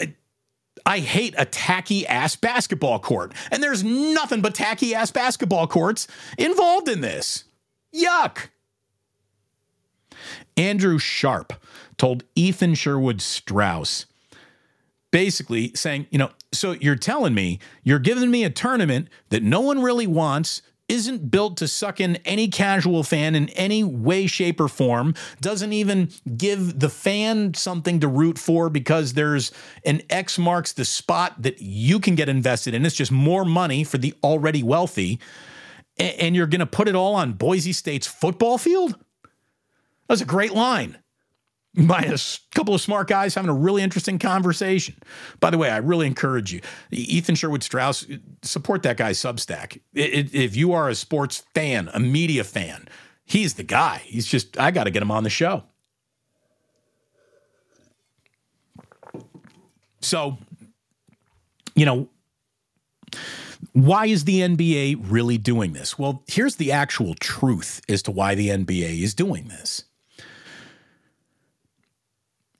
I 0.85 0.99
hate 0.99 1.35
a 1.39 1.47
tacky 1.47 2.07
ass 2.07 2.37
basketball 2.37 2.99
court, 2.99 3.33
and 3.51 3.63
there's 3.63 3.83
nothing 3.83 4.43
but 4.43 4.55
tacky 4.55 4.95
ass 4.95 5.11
basketball 5.13 5.67
courts 5.67 6.07
involved 6.37 6.91
in 6.91 7.01
this. 7.01 7.45
Yuck. 7.95 8.49
Andrew 10.59 10.99
Sharp 10.99 11.55
told 11.97 12.25
Ethan 12.35 12.75
Sherwood 12.75 13.23
Strauss 13.23 14.05
basically 15.11 15.73
saying, 15.75 16.07
you 16.11 16.19
know, 16.19 16.31
so 16.53 16.73
you're 16.73 16.97
telling 16.97 17.35
me 17.35 17.59
you're 17.83 17.99
giving 17.99 18.31
me 18.31 18.45
a 18.45 18.51
tournament 18.51 19.09
that 19.31 19.43
no 19.43 19.61
one 19.61 19.83
really 19.83 20.07
wants, 20.07 20.63
isn't 20.89 21.31
built 21.31 21.57
to 21.57 21.67
suck 21.67 22.01
in 22.01 22.17
any 22.25 22.49
casual 22.49 23.03
fan 23.03 23.35
in 23.35 23.49
any 23.51 23.83
way, 23.83 24.27
shape, 24.27 24.61
or 24.61 24.69
form, 24.69 25.15
doesn't 25.41 25.73
even 25.73 26.11
give 26.37 26.79
the 26.79 26.89
fan 26.89 27.55
something 27.55 28.01
to 28.01 28.09
root 28.09 28.39
for 28.39 28.71
because 28.71 29.15
there's 29.15 29.51
an 29.85 30.01
X 30.11 30.39
marks 30.39 30.73
the 30.73 30.85
spot 30.85 31.43
that 31.43 31.61
you 31.61 31.99
can 31.99 32.15
get 32.15 32.29
invested 32.29 32.75
in. 32.75 32.87
It's 32.87 32.95
just 32.95 33.13
more 33.13 33.45
money 33.45 33.83
for 33.85 33.99
the 33.99 34.15
already 34.23 34.63
wealthy. 34.63 35.19
And 35.99 36.37
you're 36.37 36.47
going 36.47 36.61
to 36.61 36.67
put 36.67 36.89
it 36.89 36.95
all 36.95 37.15
on 37.15 37.33
Boise 37.33 37.73
State's 37.73 38.07
football 38.07 38.59
field? 38.59 38.97
That's 40.09 40.21
a 40.21 40.27
great 40.27 40.53
line 40.53 40.99
by 41.77 42.01
a 42.01 42.19
couple 42.55 42.75
of 42.75 42.81
smart 42.81 43.09
guys 43.09 43.35
having 43.35 43.51
a 43.51 43.55
really 43.55 43.83
interesting 43.83 44.19
conversation. 44.19 44.97
By 45.41 45.51
the 45.51 45.59
way, 45.59 45.71
I 45.71 45.77
really 45.79 46.07
encourage 46.07 46.53
you, 46.53 46.61
Ethan 46.91 47.35
Sherwood 47.35 47.63
Strauss, 47.63 48.07
support 48.43 48.83
that 48.85 48.97
guy's 48.97 49.19
Substack. 49.19 49.81
If 49.93 50.57
you 50.57 50.73
are 50.73 50.89
a 50.89 50.95
sports 50.95 51.45
fan, 51.55 51.91
a 51.93 52.01
media 52.01 52.45
fan, 52.45 52.89
he's 53.25 53.55
the 53.55 53.63
guy. 53.63 54.03
He's 54.05 54.27
just, 54.27 54.59
I 54.59 54.71
got 54.71 54.85
to 54.85 54.91
get 54.91 55.03
him 55.03 55.11
on 55.11 55.23
the 55.23 55.31
show. 55.31 55.65
So, 60.01 60.39
you 61.75 61.85
know, 61.85 62.09
why 63.73 64.07
is 64.07 64.25
the 64.25 64.41
NBA 64.41 65.05
really 65.11 65.37
doing 65.37 65.73
this? 65.73 65.99
Well, 65.99 66.23
here's 66.27 66.57
the 66.57 66.73
actual 66.73 67.15
truth 67.15 67.83
as 67.89 68.03
to 68.03 68.11
why 68.11 68.35
the 68.35 68.49
NBA 68.49 69.03
is 69.03 69.15
doing 69.15 69.49
this. 69.49 69.85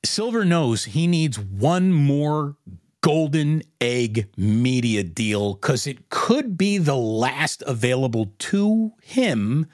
Silver 0.07 0.45
knows 0.45 0.85
he 0.85 1.07
needs 1.07 1.39
one 1.39 1.93
more 1.93 2.57
golden 3.01 3.63
egg 3.81 4.29
media 4.37 5.05
deal 5.05 5.55
because 5.55 5.87
it 5.87 6.09
could 6.09 6.57
be 6.59 6.79
the 6.79 6.97
last 6.97 7.63
available 7.67 8.33
to 8.39 8.93
him 9.03 9.67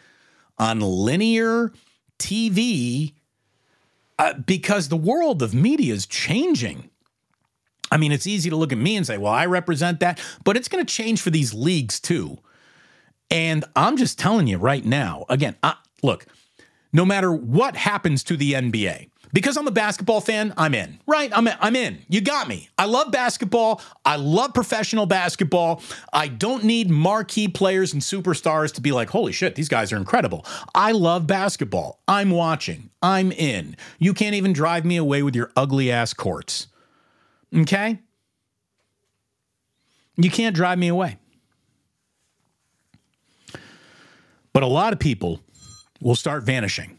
on 0.58 0.80
linear 0.80 1.72
TV 2.18 3.14
uh, 4.18 4.34
because 4.34 4.88
the 4.88 4.96
world 4.96 5.42
of 5.42 5.54
media 5.54 5.94
is 5.94 6.06
changing. 6.06 6.90
I 7.90 7.96
mean, 7.96 8.12
it's 8.12 8.26
easy 8.26 8.50
to 8.50 8.56
look 8.56 8.72
at 8.72 8.78
me 8.78 8.96
and 8.96 9.06
say, 9.06 9.18
well, 9.18 9.32
I 9.32 9.46
represent 9.46 10.00
that, 10.00 10.20
but 10.44 10.56
it's 10.56 10.68
going 10.68 10.84
to 10.84 10.94
change 10.94 11.20
for 11.20 11.30
these 11.30 11.52
leagues 11.52 12.00
too. 12.00 12.38
And 13.30 13.64
I'm 13.74 13.96
just 13.96 14.18
telling 14.18 14.46
you 14.46 14.58
right 14.58 14.84
now, 14.84 15.24
again, 15.28 15.56
I, 15.62 15.76
look, 16.02 16.26
no 16.92 17.04
matter 17.04 17.32
what 17.32 17.76
happens 17.76 18.22
to 18.24 18.36
the 18.36 18.52
NBA, 18.52 19.08
because 19.32 19.56
I'm 19.56 19.66
a 19.66 19.72
basketball 19.72 20.20
fan, 20.20 20.52
I'm 20.56 20.74
in. 20.74 20.98
Right? 21.06 21.30
I'm 21.34 21.46
in. 21.46 21.54
I'm 21.60 21.76
in. 21.76 22.02
You 22.08 22.20
got 22.20 22.48
me. 22.48 22.68
I 22.78 22.84
love 22.84 23.10
basketball. 23.10 23.80
I 24.04 24.16
love 24.16 24.52
professional 24.54 25.06
basketball. 25.06 25.82
I 26.12 26.28
don't 26.28 26.64
need 26.64 26.90
marquee 26.90 27.48
players 27.48 27.92
and 27.92 28.02
superstars 28.02 28.72
to 28.74 28.80
be 28.80 28.92
like, 28.92 29.10
"Holy 29.10 29.32
shit, 29.32 29.54
these 29.54 29.68
guys 29.68 29.92
are 29.92 29.96
incredible." 29.96 30.44
I 30.74 30.92
love 30.92 31.26
basketball. 31.26 32.00
I'm 32.06 32.30
watching. 32.30 32.90
I'm 33.02 33.32
in. 33.32 33.76
You 33.98 34.14
can't 34.14 34.34
even 34.34 34.52
drive 34.52 34.84
me 34.84 34.96
away 34.96 35.22
with 35.22 35.34
your 35.34 35.50
ugly 35.56 35.90
ass 35.90 36.12
courts. 36.12 36.68
Okay? 37.54 37.98
You 40.16 40.30
can't 40.30 40.54
drive 40.54 40.78
me 40.78 40.88
away. 40.88 41.18
But 44.52 44.62
a 44.62 44.66
lot 44.66 44.92
of 44.92 44.98
people 44.98 45.40
will 46.00 46.14
start 46.14 46.44
vanishing. 46.44 46.98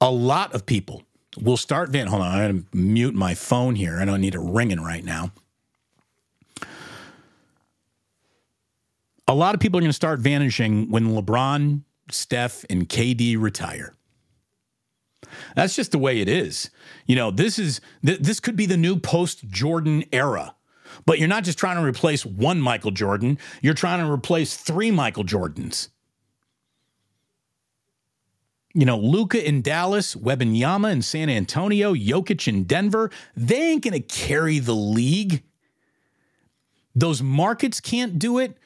A 0.00 0.10
lot 0.10 0.54
of 0.54 0.66
people 0.66 1.05
We'll 1.40 1.56
start 1.56 1.90
Van. 1.90 2.06
Hold 2.06 2.22
on, 2.22 2.32
I'm 2.32 2.38
going 2.38 2.62
to 2.62 2.76
mute 2.76 3.14
my 3.14 3.34
phone 3.34 3.74
here. 3.74 3.98
I 4.00 4.04
don't 4.04 4.20
need 4.20 4.34
it 4.34 4.40
ringing 4.40 4.80
right 4.80 5.04
now. 5.04 5.32
A 9.28 9.34
lot 9.34 9.54
of 9.54 9.60
people 9.60 9.78
are 9.78 9.82
going 9.82 9.90
to 9.90 9.94
start 9.94 10.20
vanishing 10.20 10.90
when 10.90 11.08
LeBron, 11.08 11.82
Steph, 12.10 12.64
and 12.70 12.88
KD 12.88 13.40
retire. 13.40 13.92
That's 15.56 15.74
just 15.74 15.92
the 15.92 15.98
way 15.98 16.20
it 16.20 16.28
is. 16.28 16.70
You 17.06 17.16
know, 17.16 17.30
this 17.30 17.58
is 17.58 17.80
th- 18.04 18.20
this 18.20 18.40
could 18.40 18.56
be 18.56 18.66
the 18.66 18.76
new 18.76 18.96
post 18.96 19.48
Jordan 19.48 20.04
era. 20.12 20.54
But 21.04 21.18
you're 21.18 21.28
not 21.28 21.44
just 21.44 21.58
trying 21.58 21.76
to 21.76 21.82
replace 21.82 22.24
one 22.24 22.60
Michael 22.60 22.90
Jordan, 22.90 23.38
you're 23.60 23.74
trying 23.74 24.04
to 24.04 24.10
replace 24.10 24.56
three 24.56 24.90
Michael 24.90 25.24
Jordans 25.24 25.88
you 28.76 28.84
know, 28.84 28.98
Luka 28.98 29.42
in 29.42 29.62
Dallas, 29.62 30.14
Wembanyama 30.14 30.92
in 30.92 31.00
San 31.00 31.30
Antonio, 31.30 31.94
Jokic 31.94 32.46
in 32.46 32.64
Denver, 32.64 33.10
they 33.34 33.70
ain't 33.70 33.82
going 33.82 33.94
to 33.94 34.00
carry 34.00 34.58
the 34.58 34.74
league. 34.74 35.42
Those 36.94 37.22
markets 37.22 37.80
can't 37.80 38.18
do 38.18 38.38
it. 38.38 38.58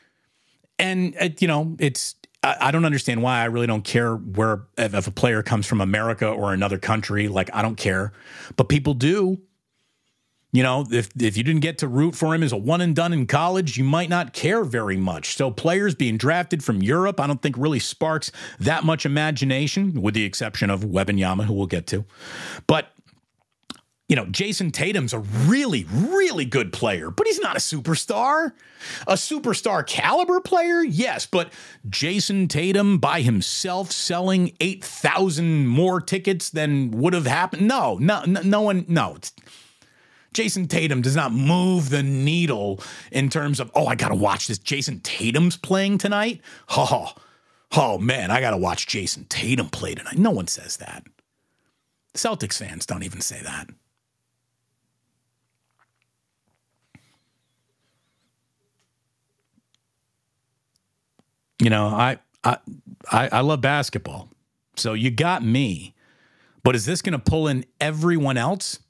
And, 0.80 1.14
uh, 1.20 1.28
you 1.38 1.46
know, 1.46 1.76
it's, 1.78 2.16
I, 2.42 2.56
I, 2.60 2.70
don't 2.72 2.84
understand 2.84 3.22
why. 3.22 3.40
I 3.40 3.44
really 3.44 3.68
don't 3.68 3.84
care 3.84 4.16
where, 4.16 4.64
if, 4.76 4.94
if 4.94 5.06
a 5.06 5.12
player 5.12 5.44
comes 5.44 5.68
from 5.68 5.80
America 5.80 6.28
or 6.28 6.52
another 6.52 6.78
country. 6.78 7.28
Like, 7.28 7.48
I 7.54 7.62
don't 7.62 7.76
care. 7.76 8.12
But 8.56 8.68
people 8.68 8.94
do. 8.94 9.40
You 10.52 10.64
know, 10.64 10.84
if 10.90 11.10
if 11.20 11.36
you 11.36 11.44
didn't 11.44 11.60
get 11.60 11.78
to 11.78 11.88
root 11.88 12.16
for 12.16 12.34
him 12.34 12.42
as 12.42 12.52
a 12.52 12.56
one 12.56 12.80
and 12.80 12.94
done 12.94 13.12
in 13.12 13.26
college, 13.26 13.76
you 13.78 13.84
might 13.84 14.08
not 14.08 14.32
care 14.32 14.64
very 14.64 14.96
much. 14.96 15.36
So 15.36 15.50
players 15.50 15.94
being 15.94 16.16
drafted 16.16 16.64
from 16.64 16.82
Europe, 16.82 17.20
I 17.20 17.28
don't 17.28 17.40
think 17.40 17.56
really 17.56 17.78
sparks 17.78 18.32
that 18.58 18.82
much 18.82 19.06
imagination, 19.06 20.02
with 20.02 20.14
the 20.14 20.24
exception 20.24 20.68
of 20.68 20.80
Wembanyama, 20.80 21.44
who 21.44 21.54
we'll 21.54 21.66
get 21.66 21.86
to. 21.88 22.04
But 22.66 22.90
you 24.08 24.16
know, 24.16 24.26
Jayson 24.26 24.72
Tatum's 24.72 25.12
a 25.12 25.20
really, 25.20 25.86
really 25.88 26.44
good 26.44 26.72
player, 26.72 27.12
but 27.12 27.28
he's 27.28 27.38
not 27.38 27.54
a 27.54 27.60
superstar. 27.60 28.50
A 29.06 29.12
superstar 29.12 29.86
caliber 29.86 30.40
player, 30.40 30.82
yes, 30.82 31.26
but 31.26 31.52
Jayson 31.88 32.48
Tatum 32.48 32.98
by 32.98 33.20
himself 33.20 33.92
selling 33.92 34.56
8,000 34.58 35.68
more 35.68 36.00
tickets 36.00 36.50
than 36.50 36.90
would 36.90 37.12
have 37.12 37.26
happened. 37.26 37.68
No, 37.68 37.98
no, 38.00 38.24
no, 38.26 38.40
no 38.40 38.62
one, 38.62 38.84
no. 38.88 39.16
Jayson 40.32 40.68
Tatum 40.68 41.02
does 41.02 41.16
not 41.16 41.32
move 41.32 41.90
the 41.90 42.02
needle 42.02 42.80
in 43.10 43.28
terms 43.30 43.58
of, 43.60 43.70
oh, 43.74 43.86
I 43.86 43.94
got 43.96 44.08
to 44.08 44.14
watch 44.14 44.46
this. 44.46 44.58
Jayson 44.58 45.00
Tatum's 45.02 45.56
playing 45.56 45.98
tonight. 45.98 46.40
Oh, 46.68 47.14
Oh 47.72 47.98
man, 47.98 48.30
I 48.30 48.40
got 48.40 48.50
to 48.50 48.56
watch 48.56 48.86
Jayson 48.86 49.26
Tatum 49.28 49.68
play 49.68 49.94
tonight. 49.94 50.18
No 50.18 50.30
one 50.30 50.48
says 50.48 50.78
that. 50.78 51.04
Celtics 52.14 52.58
fans 52.58 52.84
don't 52.84 53.04
even 53.04 53.20
say 53.20 53.40
that. 53.42 53.68
You 61.62 61.70
know, 61.70 61.86
I 61.86 62.18
I 62.42 62.56
I, 63.10 63.28
I 63.28 63.40
love 63.40 63.60
basketball. 63.60 64.28
So 64.76 64.94
you 64.94 65.10
got 65.10 65.44
me. 65.44 65.94
But 66.62 66.74
is 66.74 66.84
this 66.84 67.00
going 67.00 67.12
to 67.12 67.18
pull 67.18 67.48
in 67.48 67.64
everyone 67.80 68.36
else? 68.36 68.80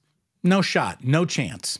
No 0.43 0.63
shot, 0.63 1.05
no 1.05 1.25
chance. 1.25 1.79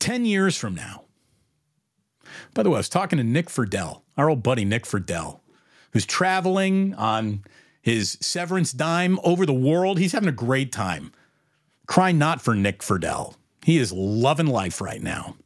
10 0.00 0.24
years 0.24 0.56
from 0.56 0.74
now. 0.74 1.04
By 2.54 2.64
the 2.64 2.70
way, 2.70 2.76
I 2.76 2.78
was 2.78 2.88
talking 2.88 3.18
to 3.18 3.24
Nick 3.24 3.48
Friedell, 3.48 4.02
our 4.16 4.28
old 4.28 4.42
buddy 4.42 4.64
Nick 4.64 4.84
Friedell, 4.84 5.40
who's 5.92 6.04
traveling 6.04 6.94
on 6.94 7.44
his 7.80 8.18
severance 8.20 8.72
dime 8.72 9.18
over 9.22 9.46
the 9.46 9.52
world. 9.52 9.98
He's 9.98 10.12
having 10.12 10.28
a 10.28 10.32
great 10.32 10.72
time. 10.72 11.12
Cry 11.86 12.10
not 12.10 12.40
for 12.40 12.54
Nick 12.54 12.80
Friedell. 12.80 13.36
He 13.64 13.78
is 13.78 13.92
loving 13.92 14.46
life 14.46 14.80
right 14.80 15.02
now. 15.02 15.36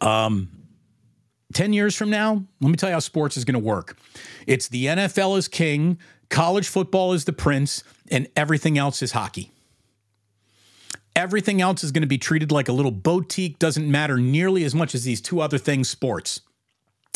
Um, 0.00 0.48
10 1.52 1.72
years 1.72 1.96
from 1.96 2.10
now, 2.10 2.42
let 2.60 2.70
me 2.70 2.76
tell 2.76 2.88
you 2.88 2.94
how 2.94 3.00
sports 3.00 3.36
is 3.36 3.44
going 3.44 3.54
to 3.54 3.60
work. 3.60 3.96
It's 4.46 4.68
the 4.68 4.86
NFL 4.86 5.38
is 5.38 5.48
king, 5.48 5.98
college 6.28 6.68
football 6.68 7.12
is 7.12 7.24
the 7.24 7.32
prince, 7.32 7.84
and 8.10 8.28
everything 8.36 8.78
else 8.78 9.02
is 9.02 9.12
hockey. 9.12 9.52
Everything 11.14 11.60
else 11.60 11.84
is 11.84 11.92
going 11.92 12.02
to 12.02 12.08
be 12.08 12.18
treated 12.18 12.50
like 12.50 12.68
a 12.68 12.72
little 12.72 12.90
boutique, 12.90 13.58
doesn't 13.58 13.90
matter 13.90 14.16
nearly 14.16 14.64
as 14.64 14.74
much 14.74 14.94
as 14.94 15.04
these 15.04 15.20
two 15.20 15.40
other 15.40 15.58
things 15.58 15.88
sports. 15.88 16.40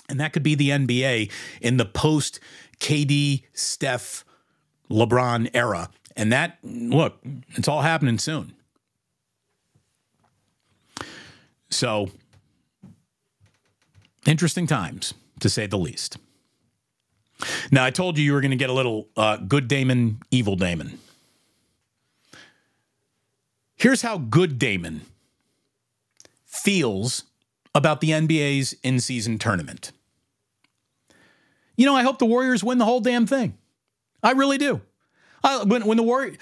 And 0.09 0.21
that 0.21 0.33
could 0.33 0.43
be 0.43 0.55
the 0.55 0.71
NBA 0.71 1.31
in 1.61 1.79
the 1.79 1.85
post 1.85 2.39
KD, 2.79 3.45
Steph, 3.53 4.25
LeBron 4.91 5.51
era. 5.55 5.91
And 6.17 6.33
that, 6.33 6.59
look, 6.63 7.19
it's 7.55 7.69
all 7.69 7.83
happening 7.83 8.19
soon. 8.19 8.55
So, 11.71 12.11
interesting 14.29 14.67
times, 14.67 15.15
to 15.41 15.49
say 15.49 15.67
the 15.67 15.79
least. 15.79 16.19
Now, 17.71 17.85
I 17.85 17.91
told 17.91 18.17
you 18.19 18.25
you 18.25 18.33
were 18.33 18.41
going 18.41 18.51
to 18.51 18.57
get 18.57 18.71
a 18.71 18.75
little 18.75 19.09
uh, 19.17 19.37
good 19.37 19.69
Damon, 19.69 20.21
evil 20.31 20.57
Damon. 20.57 20.99
Here's 23.77 24.03
how 24.03 24.19
good 24.19 24.59
Damon 24.59 25.03
feels 26.45 27.25
about 27.75 28.01
the 28.01 28.11
NBA's 28.11 28.75
in 28.83 29.01
season 29.01 29.39
tournament. 29.39 29.93
You 31.77 31.85
know, 31.85 31.95
I 31.95 32.03
hope 32.03 32.19
the 32.19 32.27
Warriors 32.27 32.65
win 32.65 32.79
the 32.79 32.87
whole 32.87 33.01
damn 33.01 33.27
thing. 33.27 33.59
I 34.23 34.33
really 34.33 34.57
do. 34.57 34.81
I, 35.45 35.63
when, 35.65 35.85
when 35.85 35.99
the 35.99 36.03
Warriors, 36.03 36.39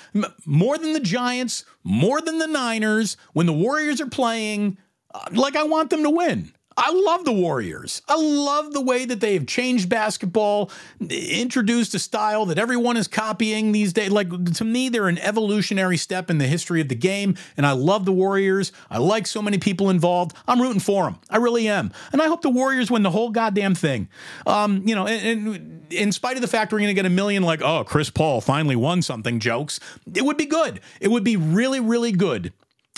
more 0.47 0.79
than 0.79 0.93
the 0.93 1.01
Giants, 1.01 1.65
more 1.83 2.21
than 2.21 2.39
the 2.39 2.47
Niners, 2.47 3.17
when 3.33 3.47
the 3.47 3.53
Warriors 3.53 4.01
are 4.01 4.07
playing, 4.09 4.79
uh, 5.13 5.27
like 5.33 5.57
I 5.57 5.65
want 5.65 5.91
them 5.91 6.05
to 6.05 6.11
win. 6.11 6.53
I 6.77 6.91
love 6.93 7.25
the 7.25 7.33
Warriors. 7.33 8.03
I 8.09 8.17
love 8.17 8.73
the 8.73 8.81
way 8.81 9.05
that 9.05 9.21
they 9.21 9.35
have 9.35 9.47
changed 9.47 9.89
basketball, 9.89 10.71
introduced 11.09 11.95
a 11.95 11.99
style 11.99 12.47
that 12.47 12.59
everyone 12.59 12.97
is 12.97 13.07
copying 13.07 13.73
these 13.73 13.93
days. 13.93 14.11
Like 14.11 14.55
to 14.55 14.65
me, 14.65 14.89
they're 14.89 15.09
an 15.09 15.19
evolutionary 15.19 15.97
step 15.97 16.31
in 16.31 16.39
the 16.39 16.47
history 16.47 16.81
of 16.81 16.89
the 16.89 16.95
game, 16.95 17.37
and 17.57 17.65
I 17.65 17.73
love 17.73 18.05
the 18.05 18.13
Warriors. 18.13 18.73
I 18.91 18.99
like 18.99 19.27
so 19.27 19.41
many 19.41 19.59
people 19.59 19.89
involved. 19.91 20.37
I'm 20.49 20.61
rooting 20.61 20.81
for 20.81 21.05
them. 21.05 21.19
I 21.31 21.37
really 21.37 21.69
am, 21.69 21.93
and 22.13 22.21
I 22.21 22.27
hope 22.27 22.43
the 22.43 22.51
Warriors 22.51 22.91
win 22.91 23.03
the 23.03 23.11
whole 23.11 23.31
goddamn 23.31 23.75
thing. 23.75 24.09
Um, 24.47 24.87
you 24.87 24.95
know, 24.95 25.07
and, 25.07 25.47
and 25.49 25.93
in 25.93 26.13
spite 26.13 26.37
of 26.37 26.43
the 26.43 26.49
fact 26.49 26.73
we're 26.73 26.79
going 26.79 26.89
to 26.89 26.95
get 26.95 27.07
a 27.07 27.11
million, 27.11 27.43
like, 27.43 27.63
oh, 27.63 27.85
Chris 27.85 28.11
Paul 28.11 28.41
finally 28.41 28.77
won 28.77 29.03
something 29.03 29.39
jokes, 29.39 29.79
it 30.13 30.25
would 30.25 30.37
be 30.37 30.47
good. 30.47 30.81
It 31.01 31.11
would 31.11 31.25
be 31.25 31.37
really, 31.37 31.81
really 31.81 32.13
good 32.13 32.53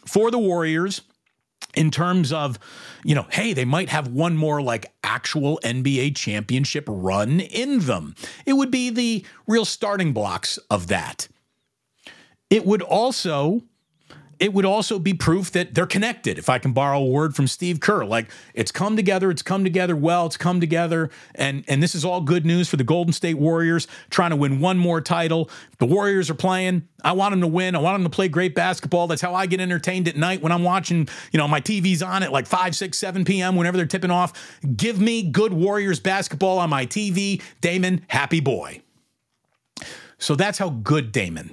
for 0.07 0.31
the 0.31 0.39
Warriors 0.39 1.03
in 1.75 1.91
terms 1.91 2.33
of, 2.33 2.59
you 3.07 3.14
know, 3.14 3.27
hey, 3.31 3.53
they 3.53 3.64
might 3.64 3.88
have 3.88 4.09
one 4.09 4.37
more 4.37 4.61
like 4.61 4.92
actual 5.05 5.61
NBA 5.62 6.16
championship 6.16 6.87
run 6.88 7.38
in 7.38 7.79
them. 7.79 8.16
It 8.45 8.55
would 8.55 8.73
be 8.73 8.90
the 8.90 9.25
real 9.47 9.64
starting 9.64 10.12
blocks 10.12 10.59
of 10.69 10.88
that. 10.88 11.29
It 12.51 12.66
would 12.66 12.83
also 12.83 13.62
it 14.38 14.53
would 14.53 14.64
also 14.64 14.99
be 14.99 15.14
proof 15.14 15.51
that 15.53 15.75
they're 15.75 15.87
connected. 15.87 16.38
If 16.38 16.49
I 16.49 16.59
can 16.59 16.72
borrow 16.72 17.01
a 17.01 17.07
word 17.07 17.35
from 17.35 17.46
Steve 17.46 17.81
Kerr, 17.81 18.05
like 18.05 18.31
it's 18.55 18.70
come 18.70 18.96
together, 18.96 19.31
it's 19.31 19.42
come 19.42 19.64
together 19.64 19.96
well, 19.96 20.27
it's 20.27 20.37
come 20.37 20.61
together, 20.61 21.11
and 21.35 21.64
and 21.68 21.83
this 21.83 21.94
is 21.94 22.05
all 22.05 22.20
good 22.20 22.44
news 22.44 22.68
for 22.68 22.77
the 22.77 22.85
Golden 22.85 23.12
State 23.12 23.38
Warriors 23.38 23.87
trying 24.11 24.31
to 24.31 24.37
win 24.37 24.61
one 24.61 24.79
more 24.79 25.01
title. 25.01 25.51
The 25.79 25.87
Warriors 25.87 26.29
are 26.31 26.35
playing. 26.35 26.87
I 27.03 27.12
want 27.12 27.33
them 27.33 27.40
to 27.40 27.46
win. 27.46 27.75
I 27.75 27.79
want 27.79 27.94
them 27.96 28.05
to 28.05 28.14
play 28.14 28.29
great 28.29 28.55
basketball. 28.55 29.07
That's 29.07 29.22
how 29.22 29.35
I 29.35 29.46
get 29.46 29.61
entertained 29.61 30.09
at 30.09 30.16
night 30.16 30.42
when 30.42 30.53
I'm 30.53 30.62
watching. 30.64 31.09
You 31.33 31.38
know, 31.38 31.49
my 31.49 31.61
TV's 31.61 32.03
on 32.03 32.22
at 32.22 32.33
like 32.33 32.46
5, 32.46 32.75
6, 32.75 32.99
7 32.99 33.25
p.m. 33.25 33.57
whenever 33.57 33.77
they're 33.77 33.87
tipping 33.87 34.11
off. 34.11 34.59
Give 34.77 35.01
me 35.01 35.22
good 35.22 35.53
Warriors 35.53 36.01
basketball 36.01 36.59
on 36.59 36.70
my 36.70 36.87
TV. 36.87 37.42
Damon, 37.61 38.05
happy 38.09 38.40
boy. 38.40 38.83
So 40.18 40.35
that's 40.35 40.59
how 40.59 40.70
good 40.70 41.12
Damon 41.12 41.53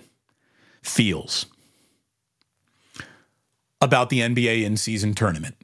feels 0.82 1.46
about 3.84 4.10
the 4.10 4.22
NBA 4.22 4.64
in 4.64 4.78
season 4.78 5.14
tournament. 5.14 5.56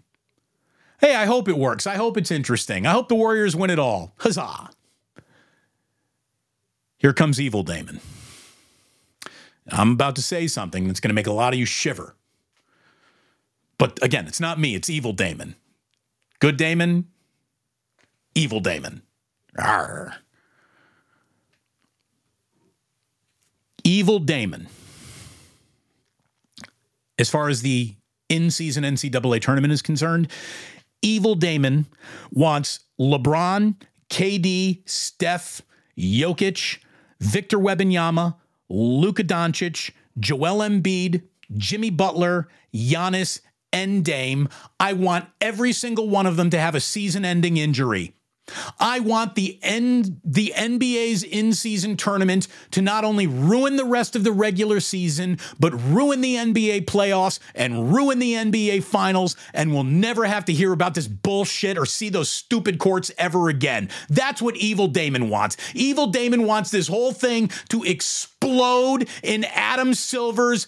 Hey, 0.99 1.15
I 1.15 1.25
hope 1.25 1.47
it 1.47 1.57
works. 1.57 1.87
I 1.87 1.95
hope 1.95 2.17
it's 2.17 2.31
interesting. 2.31 2.85
I 2.85 2.91
hope 2.91 3.07
the 3.07 3.15
Warriors 3.15 3.55
win 3.55 3.69
it 3.69 3.79
all. 3.79 4.13
Huzzah. 4.17 4.71
Here 6.97 7.13
comes 7.13 7.39
Evil 7.39 7.63
Damon. 7.63 8.01
I'm 9.69 9.93
about 9.93 10.17
to 10.17 10.21
say 10.21 10.47
something 10.47 10.87
that's 10.87 10.99
going 10.99 11.09
to 11.09 11.15
make 11.15 11.27
a 11.27 11.31
lot 11.31 11.53
of 11.53 11.59
you 11.59 11.65
shiver. 11.65 12.15
But 13.77 13.97
again, 14.03 14.27
it's 14.27 14.41
not 14.41 14.59
me, 14.59 14.75
it's 14.75 14.89
Evil 14.89 15.13
Damon. 15.13 15.55
Good 16.39 16.57
Damon, 16.57 17.07
Evil 18.35 18.59
Damon. 18.59 19.03
Arr. 19.57 20.17
Evil 23.85 24.19
Damon. 24.19 24.67
As 27.17 27.29
far 27.29 27.47
as 27.47 27.61
the 27.61 27.95
in 28.29 28.51
season 28.51 28.83
NCAA 28.83 29.41
tournament 29.41 29.73
is 29.73 29.81
concerned, 29.81 30.29
Evil 31.01 31.35
Damon 31.35 31.87
wants 32.31 32.81
LeBron, 32.99 33.75
KD, 34.09 34.87
Steph, 34.87 35.61
Jokic, 35.97 36.79
Victor 37.19 37.57
Wembanyama, 37.57 38.35
Luka 38.69 39.23
Doncic, 39.23 39.91
Joel 40.19 40.59
Embiid, 40.59 41.23
Jimmy 41.57 41.89
Butler, 41.89 42.47
Giannis, 42.73 43.41
and 43.71 44.03
Dame. 44.03 44.49
I 44.79 44.93
want 44.93 45.27
every 45.41 45.73
single 45.73 46.09
one 46.09 46.25
of 46.25 46.37
them 46.37 46.49
to 46.49 46.59
have 46.59 46.75
a 46.75 46.79
season 46.79 47.25
ending 47.25 47.57
injury. 47.57 48.13
I 48.79 48.99
want 48.99 49.35
the 49.35 49.59
end 49.61 50.19
the 50.23 50.53
NBA's 50.55 51.23
in-season 51.23 51.97
tournament 51.97 52.47
to 52.71 52.81
not 52.81 53.03
only 53.03 53.27
ruin 53.27 53.75
the 53.75 53.85
rest 53.85 54.15
of 54.15 54.23
the 54.23 54.31
regular 54.31 54.79
season, 54.79 55.39
but 55.59 55.73
ruin 55.91 56.21
the 56.21 56.35
NBA 56.35 56.85
playoffs 56.85 57.39
and 57.55 57.93
ruin 57.93 58.19
the 58.19 58.33
NBA 58.33 58.83
finals, 58.83 59.35
and 59.53 59.73
we'll 59.73 59.83
never 59.83 60.25
have 60.25 60.45
to 60.45 60.53
hear 60.53 60.71
about 60.71 60.93
this 60.93 61.07
bullshit 61.07 61.77
or 61.77 61.85
see 61.85 62.09
those 62.09 62.29
stupid 62.29 62.79
courts 62.79 63.11
ever 63.17 63.49
again. 63.49 63.89
That's 64.09 64.41
what 64.41 64.55
Evil 64.57 64.87
Damon 64.87 65.29
wants. 65.29 65.57
Evil 65.73 66.07
Damon 66.07 66.45
wants 66.45 66.71
this 66.71 66.87
whole 66.87 67.11
thing 67.11 67.49
to 67.69 67.83
explode 67.83 69.07
in 69.23 69.43
Adam 69.45 69.93
Silver's 69.93 70.67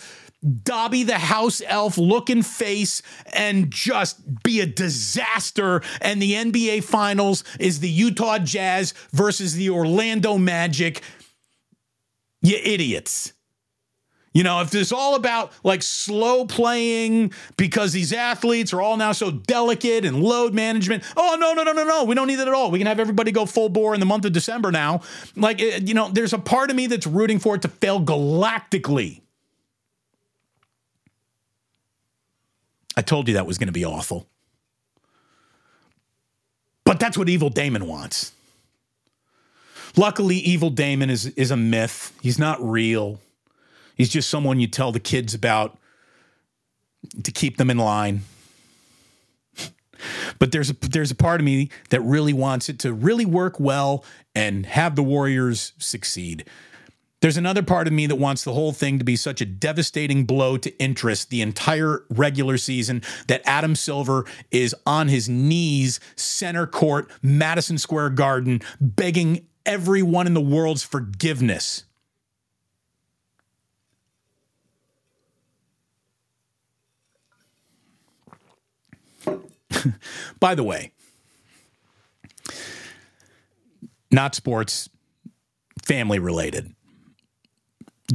Dobby 0.64 1.04
the 1.04 1.20
house 1.20 1.62
elf 1.66 1.98
looking 1.98 2.42
face 2.42 3.02
and 3.34 3.72
just 3.72 4.44
be 4.44 4.60
a 4.62 4.66
disaster. 4.66 5.82
And 6.02 6.22
the 6.22 6.34
NBA 6.34 6.84
Finals 6.84 7.44
is 7.60 7.80
the 7.80 7.90
Utah 7.90 8.40
Jazz 8.40 8.94
versus 9.12 9.54
the 9.54 9.70
Orlando 9.70 10.38
Magic. 10.38 11.02
You 12.42 12.58
idiots. 12.64 13.34
You 14.34 14.44
know, 14.44 14.62
if 14.62 14.74
it's 14.74 14.94
all 14.94 15.16
about 15.16 15.52
like 15.64 15.84
slow 15.84 16.46
playing 16.46 17.34
because 17.58 17.92
these 17.92 18.14
athletes 18.14 18.72
are 18.72 18.82
all 18.82 18.96
now 18.96 19.12
so 19.12 19.30
delicate 19.30 20.06
and 20.06 20.24
load 20.24 20.54
management. 20.54 21.04
Oh, 21.18 21.36
no, 21.40 21.54
no, 21.54 21.64
no, 21.64 21.74
no, 21.74 21.84
no. 21.84 22.06
We 22.06 22.16
don't 22.16 22.28
need 22.28 22.38
that 22.38 22.48
at 22.48 22.54
all. 22.54 22.72
We 22.72 22.78
can 22.80 22.88
have 22.88 23.00
everybody 23.00 23.32
go 23.34 23.46
full 23.46 23.68
bore 23.68 23.94
in 23.94 24.00
the 24.00 24.06
month 24.06 24.24
of 24.24 24.32
December 24.32 24.72
now. 24.72 25.02
Like, 25.36 25.62
eh, 25.62 25.82
you 25.84 25.94
know, 25.94 26.10
there's 26.10 26.34
a 26.34 26.38
part 26.40 26.70
of 26.70 26.78
me 26.78 26.88
that's 26.88 27.06
rooting 27.06 27.40
for 27.40 27.56
it 27.56 27.62
to 27.64 27.68
fail 27.68 28.02
galactically. 28.02 29.22
I 32.96 33.02
told 33.02 33.28
you 33.28 33.34
that 33.36 33.46
was 33.46 33.58
going 33.58 33.68
to 33.68 33.74
be 33.74 33.86
awful. 33.86 34.28
But 36.84 37.00
that's 37.00 37.18
what 37.18 37.30
Evil 37.30 37.50
Damon 37.50 37.88
wants. 37.88 38.34
Luckily, 39.96 40.38
Evil 40.38 40.70
Damon 40.70 41.10
is, 41.10 41.28
is 41.28 41.52
a 41.52 41.58
myth. 41.58 42.18
He's 42.22 42.40
not 42.40 42.62
real. 42.62 43.20
He's 43.96 44.10
just 44.10 44.30
someone 44.30 44.60
you 44.60 44.68
tell 44.68 44.92
the 44.92 45.00
kids 45.00 45.34
about 45.34 45.78
to 47.24 47.32
keep 47.32 47.58
them 47.58 47.70
in 47.70 47.78
line. 47.78 48.22
But 50.40 50.52
there's 50.52 50.72
a 50.72 50.74
there's 50.74 51.12
a 51.12 51.16
part 51.16 51.40
of 51.40 51.46
me 51.46 51.70
that 51.92 52.02
really 52.02 52.34
wants 52.34 52.70
it 52.70 52.80
to 52.80 52.92
really 52.92 53.26
work 53.26 53.60
well 53.60 54.04
and 54.34 54.66
have 54.66 54.96
the 54.96 55.04
Warriors 55.04 55.74
succeed. 55.78 56.44
There's 57.22 57.38
another 57.38 57.62
part 57.62 57.86
of 57.86 57.94
me 57.94 58.08
that 58.08 58.16
wants 58.16 58.44
the 58.44 58.54
whole 58.54 58.74
thing 58.74 58.98
to 58.98 59.06
be 59.06 59.16
such 59.16 59.42
a 59.42 59.46
devastating 59.46 60.26
blow 60.26 60.58
to 60.58 60.76
interest 60.80 61.30
the 61.30 61.42
entire 61.42 62.04
regular 62.10 62.58
season 62.58 63.04
that 63.28 63.44
Adam 63.46 63.76
Silver 63.76 64.26
is 64.50 64.76
on 64.88 65.08
his 65.08 65.30
knees, 65.30 66.00
center 66.16 66.66
court, 66.66 67.12
Madison 67.22 67.78
Square 67.78 68.10
Garden, 68.12 68.60
begging 68.82 69.46
everyone 69.68 70.26
in 70.26 70.34
the 70.34 70.42
world's 70.42 70.82
forgiveness. 70.82 71.84
By 80.40 80.56
the 80.56 80.64
way, 80.64 80.92
not 84.10 84.34
sports, 84.34 84.90
family 85.84 86.18
related. 86.18 86.74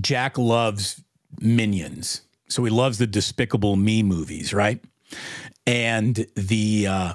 Jack 0.00 0.38
loves 0.38 1.02
Minions. 1.40 2.22
So 2.48 2.64
he 2.64 2.70
loves 2.70 2.98
the 2.98 3.06
Despicable 3.06 3.76
Me 3.76 4.02
movies, 4.02 4.54
right? 4.54 4.82
And 5.66 6.26
the 6.34 6.86
uh 6.86 7.14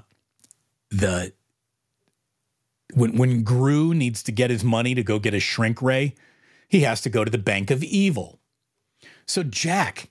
the 0.90 1.34
when 2.94 3.18
when 3.18 3.44
Gru 3.44 3.94
needs 3.94 4.24
to 4.24 4.32
get 4.32 4.50
his 4.50 4.64
money 4.64 4.94
to 4.96 5.04
go 5.04 5.20
get 5.20 5.34
a 5.34 5.40
shrink 5.40 5.82
ray, 5.82 6.16
he 6.68 6.82
has 6.82 7.02
to 7.02 7.10
go 7.10 7.24
to 7.24 7.32
the 7.32 7.38
Bank 7.38 7.72
of 7.72 7.84
Evil. 7.84 8.40
So 9.26 9.44
Jack 9.44 10.10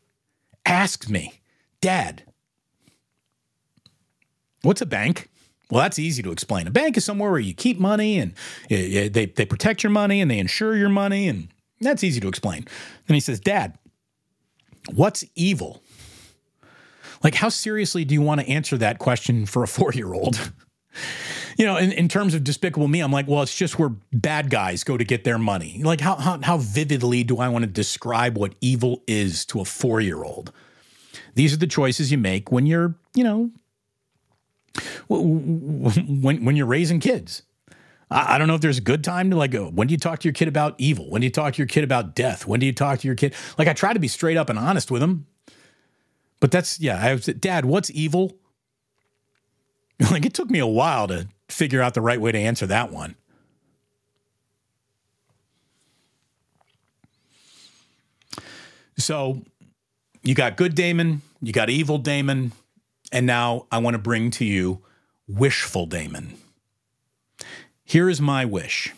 asks 0.65 1.09
me, 1.09 1.41
Dad, 1.81 2.25
what's 4.63 4.81
a 4.81 4.87
bank? 4.87 5.29
Well, 5.71 5.83
that's 5.83 5.99
easy 5.99 6.23
to 6.23 6.33
explain. 6.33 6.67
A 6.67 6.71
bank 6.71 6.97
is 6.97 7.05
somewhere 7.05 7.31
where 7.31 7.41
you 7.41 7.55
keep 7.55 7.79
money 7.79 8.19
and 8.19 8.35
they, 8.69 9.09
they 9.09 9.45
protect 9.45 9.83
your 9.83 9.91
money 9.91 10.21
and 10.21 10.31
they 10.31 10.39
insure 10.39 10.77
your 10.77 10.89
money, 10.89 11.29
and 11.29 11.49
that's 11.81 12.05
easy 12.05 12.21
to 12.21 12.29
explain. 12.29 12.67
Then 13.07 13.15
he 13.15 13.21
says, 13.21 13.41
Dad, 13.41 13.79
what's 14.93 15.25
evil? 15.35 15.83
Like, 17.23 17.35
how 17.35 17.49
seriously 17.49 18.05
do 18.05 18.15
you 18.15 18.23
want 18.23 18.41
to 18.41 18.49
answer 18.49 18.79
that 18.79 18.99
question 18.99 19.47
for 19.47 19.63
a 19.63 19.69
four 19.69 19.93
year 19.93 20.13
old? 20.13 20.53
you 21.59 21.67
know, 21.67 21.77
in, 21.77 21.93
in 21.93 22.09
terms 22.09 22.35
of 22.35 22.45
Despicable 22.45 22.89
Me, 22.89 23.01
I'm 23.01 23.13
like, 23.13 23.29
well, 23.29 23.43
it's 23.43 23.55
just 23.55 23.79
where 23.79 23.91
bad 24.13 24.51
guys 24.51 24.85
go 24.85 24.97
to 24.97 25.05
get 25.05 25.25
their 25.25 25.39
money. 25.39 25.83
Like, 25.83 26.01
how, 26.01 26.17
how, 26.17 26.41
how 26.43 26.57
vividly 26.59 27.25
do 27.25 27.39
I 27.39 27.49
want 27.49 27.65
to 27.65 27.71
describe 27.71 28.39
what 28.39 28.55
evil 28.61 29.03
is 29.07 29.45
to 29.47 29.61
a 29.61 29.65
four 29.65 30.01
year 30.01 30.23
old? 30.23 30.53
These 31.35 31.53
are 31.53 31.59
the 31.59 31.67
choices 31.67 32.11
you 32.11 32.19
make 32.19 32.51
when 32.51 32.67
you're, 32.67 32.95
you 33.15 33.25
know, 33.25 33.51
when 35.09 36.45
when 36.45 36.57
you're 36.57 36.67
raising 36.67 37.01
kids. 37.01 37.43
I, 38.11 38.35
I 38.35 38.39
don't 38.39 38.49
know 38.49 38.55
if 38.55 38.61
there's 38.61 38.79
a 38.79 38.83
good 38.83 39.05
time 39.05 39.31
to 39.31 39.37
like. 39.37 39.55
When 39.55 39.87
do 39.87 39.93
you 39.93 39.99
talk 39.99 40.21
to 40.21 40.29
your 40.29 40.33
kid 40.33 40.49
about 40.49 40.75
evil? 40.79 41.09
When 41.11 41.21
do 41.21 41.27
you 41.27 41.31
talk 41.33 41.55
to 41.55 41.59
your 41.59 41.67
kid 41.67 41.85
about 41.85 42.15
death? 42.15 42.47
When 42.47 42.61
do 42.61 42.67
you 42.67 42.73
talk 42.73 43.01
to 43.01 43.07
your 43.07 43.15
kid? 43.15 43.35
Like 43.59 43.69
I 43.69 43.73
try 43.73 43.93
to 43.93 44.01
be 44.01 44.09
straight 44.09 44.37
up 44.37 44.51
and 44.51 44.59
honest 44.59 44.91
with 44.91 45.01
them, 45.01 45.27
but 46.41 46.51
that's 46.51 46.81
yeah. 46.81 46.99
I 47.01 47.15
was, 47.15 47.27
Dad, 47.27 47.65
what's 47.65 47.91
evil? 47.91 48.37
Like 50.11 50.25
it 50.25 50.33
took 50.33 50.49
me 50.49 50.59
a 50.59 50.67
while 50.67 51.09
to 51.09 51.29
figure 51.51 51.83
out 51.83 51.93
the 51.93 52.01
right 52.01 52.19
way 52.19 52.33
to 52.33 52.39
answer 52.39 52.67
that 52.67 52.91
one. 52.91 53.17
So 58.97 59.43
you 60.23 60.35
got 60.35 60.57
good 60.57 60.75
Damon, 60.75 61.21
you 61.43 61.53
got 61.53 61.69
evil 61.69 61.99
Damon, 61.99 62.53
and 63.13 63.27
now 63.27 63.67
I 63.71 63.79
want 63.79 63.95
to 63.95 63.99
bring 63.99 64.31
to 64.33 64.45
you 64.47 64.83
wishful 65.29 65.85
Damon. 65.87 66.35
Here 67.91 68.09
is 68.09 68.21
my 68.21 68.45
wish. 68.45 68.95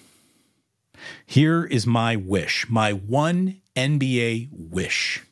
Here 1.24 1.64
is 1.64 1.86
my 1.86 2.14
wish, 2.14 2.68
my 2.68 2.92
one 2.92 3.62
NBA 3.74 4.50
wish. 4.52 5.22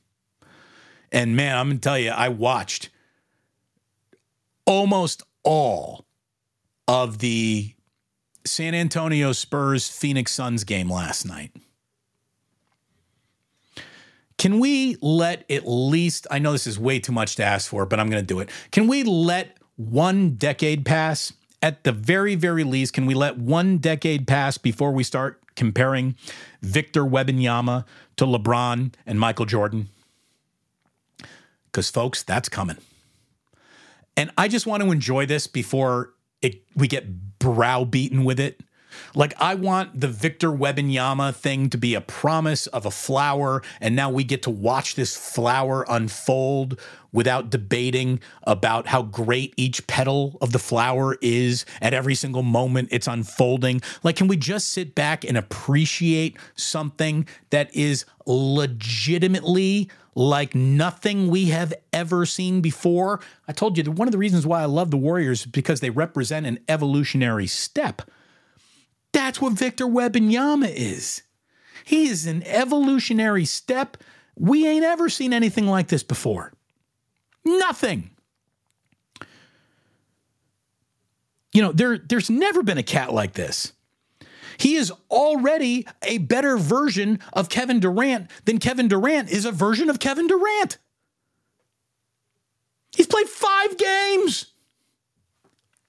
And 1.13 1.37
man, 1.37 1.59
I'm 1.59 1.67
going 1.67 1.77
to 1.77 1.83
tell 1.83 1.99
you, 1.99 2.09
I 2.09 2.31
watched 2.31 2.89
almost 4.65 5.23
all 5.43 6.07
of 6.89 7.19
the 7.19 7.75
San 8.47 8.75
Antonio 8.75 9.33
Spurs 9.33 9.91
Phoenix 9.91 10.33
Suns 10.33 10.65
game 10.65 10.91
last 10.91 11.27
night. 11.27 11.55
Can 14.39 14.59
we 14.59 14.97
let 15.03 15.45
at 15.51 15.69
least, 15.69 16.27
I 16.31 16.39
know 16.39 16.53
this 16.53 16.67
is 16.67 16.79
way 16.79 16.99
too 16.99 17.13
much 17.13 17.37
to 17.37 17.45
ask 17.45 17.69
for, 17.69 17.85
but 17.85 18.01
I'm 18.01 18.09
going 18.09 18.23
to 18.23 18.27
do 18.27 18.41
it. 18.41 18.49
Can 18.71 18.87
we 18.87 19.03
let 19.03 19.59
one 19.77 20.37
decade 20.37 20.87
pass? 20.87 21.35
At 21.63 21.85
the 21.85 21.93
very, 21.93 22.35
very 22.35 22.65
least, 22.65 22.95
can 22.95 23.05
we 23.07 23.15
let 23.15 23.37
one 23.37 23.79
decade 23.79 24.27
pass 24.27 24.57
before 24.57 24.93
we 24.93 25.05
start 25.05 25.43
comparing 25.57 26.17
Victor 26.63 27.05
Wembanyama 27.05 27.85
to 28.17 28.25
LeBron 28.25 28.95
and 29.05 29.21
Michael 29.21 29.45
Jordan? 29.45 29.91
Because, 31.67 31.91
folks, 31.91 32.23
that's 32.23 32.49
coming. 32.49 32.79
And 34.17 34.31
I 34.39 34.49
just 34.49 34.67
want 34.67 34.83
to 34.83 34.91
enjoy 34.91 35.27
this 35.27 35.47
before 35.47 36.15
it, 36.43 36.63
we 36.75 36.89
get 36.89 37.39
browbeaten 37.39 38.25
with 38.25 38.41
it. 38.41 38.61
Like 39.15 39.35
I 39.41 39.55
want 39.55 40.01
the 40.01 40.09
Victor 40.09 40.51
Wembanyama 40.51 41.35
thing 41.35 41.71
to 41.71 41.79
be 41.79 41.95
a 41.95 42.01
promise 42.01 42.67
of 42.69 42.87
a 42.87 42.91
flower, 42.91 43.63
and 43.81 43.97
now 43.97 44.11
we 44.11 44.25
get 44.25 44.43
to 44.45 44.51
watch 44.51 44.95
this 44.95 45.17
flower 45.17 45.85
unfold 45.89 46.81
without 47.13 47.51
debating 47.51 48.21
about 48.45 48.87
how 48.87 49.03
great 49.03 49.53
each 49.57 49.87
petal 49.87 50.39
of 50.41 50.53
the 50.53 50.59
flower 50.59 51.17
is 51.21 51.65
at 51.81 51.95
every 51.95 52.15
single 52.15 52.43
moment 52.43 52.89
it's 52.91 53.09
unfolding. 53.09 53.81
Like, 54.03 54.17
can 54.17 54.29
we 54.29 54.37
just 54.37 54.71
sit 54.71 54.95
back 54.95 55.25
and 55.25 55.37
appreciate 55.37 56.37
something 56.55 57.27
that 57.51 57.75
is 57.75 58.05
legitimately 58.27 59.91
like 60.15 60.55
nothing 60.55 61.29
we 61.29 61.47
have 61.47 61.73
ever 61.93 62.27
seen 62.27 62.61
before? 62.61 63.21
I 63.49 63.53
told 63.53 63.77
you 63.77 63.83
that 63.85 63.93
one 63.93 64.09
of 64.09 64.13
the 64.13 64.19
reasons 64.19 64.47
why 64.47 64.63
I 64.63 64.67
love 64.67 64.91
the 64.91 64.97
Warriors 64.97 65.41
is 65.41 65.47
because 65.47 65.81
they 65.81 65.91
represent 65.91 66.47
an 66.47 66.59
evolutionary 66.69 67.47
step. 67.47 68.03
That's 69.13 69.41
what 69.41 69.55
Victor 69.55 69.87
Wembanyama 69.87 70.73
is. 70.73 71.23
He 71.85 72.09
is 72.09 72.27
an 72.27 72.43
evolutionary 72.45 73.45
step. 73.45 73.97
We 74.37 74.67
ain't 74.67 74.85
ever 74.85 75.09
seen 75.09 75.33
anything 75.33 75.67
like 75.67 75.89
this 75.89 76.03
before. 76.03 76.53
Nothing. 77.45 78.11
You 81.53 81.63
know, 81.63 81.73
there, 81.73 81.99
there's 81.99 82.31
never 82.31 82.63
been 82.63 82.79
a 82.79 82.83
cat 82.83 83.13
like 83.13 83.33
this. 83.33 83.73
He 84.57 84.77
is 84.77 84.93
already 85.11 85.87
a 86.03 86.19
better 86.19 86.59
version 86.59 87.19
of 87.33 87.49
Kevin 87.49 87.81
Durant 87.81 88.31
than 88.45 88.59
Kevin 88.59 88.89
Durant 88.89 89.31
is 89.31 89.47
a 89.47 89.53
version 89.53 89.89
of 89.89 89.99
Kevin 89.99 90.27
Durant. 90.27 90.77
He's 92.95 93.07
played 93.07 93.29
five 93.29 93.77
games. 93.79 94.47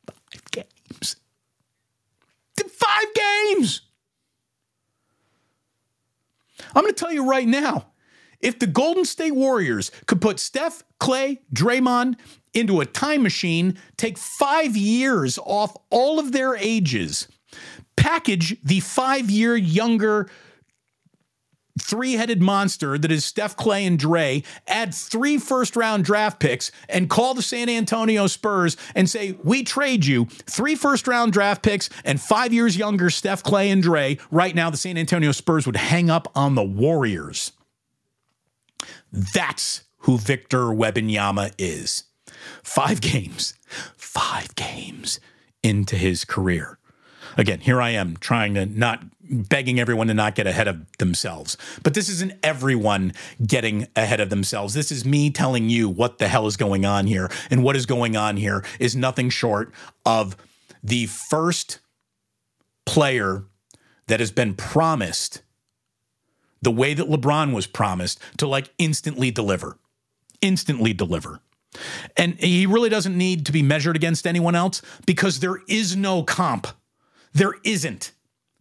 Five 0.07 0.51
games. 0.51 1.17
I'm 6.75 6.83
going 6.83 6.93
to 6.93 6.99
tell 6.99 7.11
you 7.11 7.27
right 7.27 7.47
now 7.47 7.87
if 8.39 8.59
the 8.59 8.67
Golden 8.67 9.05
State 9.05 9.35
Warriors 9.35 9.91
could 10.07 10.21
put 10.21 10.39
Steph, 10.39 10.83
Clay, 10.99 11.41
Draymond 11.53 12.15
into 12.53 12.81
a 12.81 12.85
time 12.85 13.23
machine, 13.23 13.77
take 13.97 14.17
five 14.17 14.75
years 14.75 15.37
off 15.37 15.75
all 15.89 16.19
of 16.19 16.31
their 16.31 16.55
ages, 16.55 17.27
package 17.95 18.57
the 18.63 18.79
five 18.79 19.29
year 19.29 19.55
younger 19.55 20.29
three 21.79 22.13
headed 22.13 22.41
monster 22.41 22.97
that 22.97 23.11
is 23.11 23.25
Steph 23.25 23.55
Clay 23.55 23.85
and 23.85 23.97
Dre, 23.97 24.43
add 24.67 24.93
three 24.93 25.37
first 25.37 25.75
round 25.75 26.03
draft 26.05 26.39
picks, 26.39 26.71
and 26.89 27.09
call 27.09 27.33
the 27.33 27.41
San 27.41 27.69
Antonio 27.69 28.27
Spurs 28.27 28.77
and 28.95 29.09
say, 29.09 29.37
We 29.43 29.63
trade 29.63 30.05
you 30.05 30.25
three 30.25 30.75
first 30.75 31.07
round 31.07 31.33
draft 31.33 31.63
picks 31.63 31.89
and 32.03 32.19
five 32.19 32.53
years 32.53 32.77
younger 32.77 33.09
Steph 33.09 33.43
Clay 33.43 33.69
and 33.69 33.81
Dre. 33.81 34.17
Right 34.29 34.55
now, 34.55 34.69
the 34.69 34.77
San 34.77 34.97
Antonio 34.97 35.31
Spurs 35.31 35.65
would 35.65 35.77
hang 35.77 36.09
up 36.09 36.31
on 36.35 36.55
the 36.55 36.63
Warriors. 36.63 37.51
That's 39.11 39.83
who 39.99 40.17
Victor 40.17 40.65
Wembanyama 40.65 41.53
is. 41.57 42.05
Five 42.63 43.01
games, 43.01 43.53
five 43.95 44.55
games 44.55 45.19
into 45.63 45.95
his 45.95 46.25
career. 46.25 46.79
Again, 47.37 47.59
here 47.59 47.81
I 47.81 47.91
am 47.91 48.17
trying 48.17 48.53
to 48.55 48.65
not 48.65 49.03
begging 49.29 49.79
everyone 49.79 50.07
to 50.07 50.13
not 50.13 50.35
get 50.35 50.47
ahead 50.47 50.67
of 50.67 50.85
themselves. 50.97 51.57
But 51.83 51.93
this 51.93 52.09
isn't 52.09 52.33
everyone 52.43 53.13
getting 53.45 53.87
ahead 53.95 54.19
of 54.19 54.29
themselves. 54.29 54.73
This 54.73 54.91
is 54.91 55.05
me 55.05 55.29
telling 55.29 55.69
you 55.69 55.87
what 55.87 56.17
the 56.17 56.27
hell 56.27 56.47
is 56.47 56.57
going 56.57 56.85
on 56.85 57.07
here. 57.07 57.31
And 57.49 57.63
what 57.63 57.75
is 57.75 57.85
going 57.85 58.17
on 58.17 58.37
here 58.37 58.63
is 58.79 58.95
nothing 58.95 59.29
short 59.29 59.71
of 60.05 60.35
the 60.83 61.05
first 61.05 61.79
player 62.85 63.45
that 64.07 64.19
has 64.19 64.31
been 64.31 64.53
promised 64.55 65.41
the 66.61 66.71
way 66.71 66.93
that 66.93 67.07
LeBron 67.07 67.53
was 67.53 67.67
promised 67.67 68.19
to 68.37 68.47
like 68.47 68.73
instantly 68.77 69.31
deliver. 69.31 69.77
instantly 70.41 70.93
deliver. 70.93 71.39
And 72.17 72.33
he 72.33 72.65
really 72.65 72.89
doesn't 72.89 73.17
need 73.17 73.45
to 73.45 73.51
be 73.51 73.61
measured 73.61 73.95
against 73.95 74.27
anyone 74.27 74.55
else 74.55 74.81
because 75.05 75.39
there 75.39 75.61
is 75.67 75.95
no 75.95 76.23
comp. 76.23 76.67
There 77.33 77.55
isn't. 77.63 78.11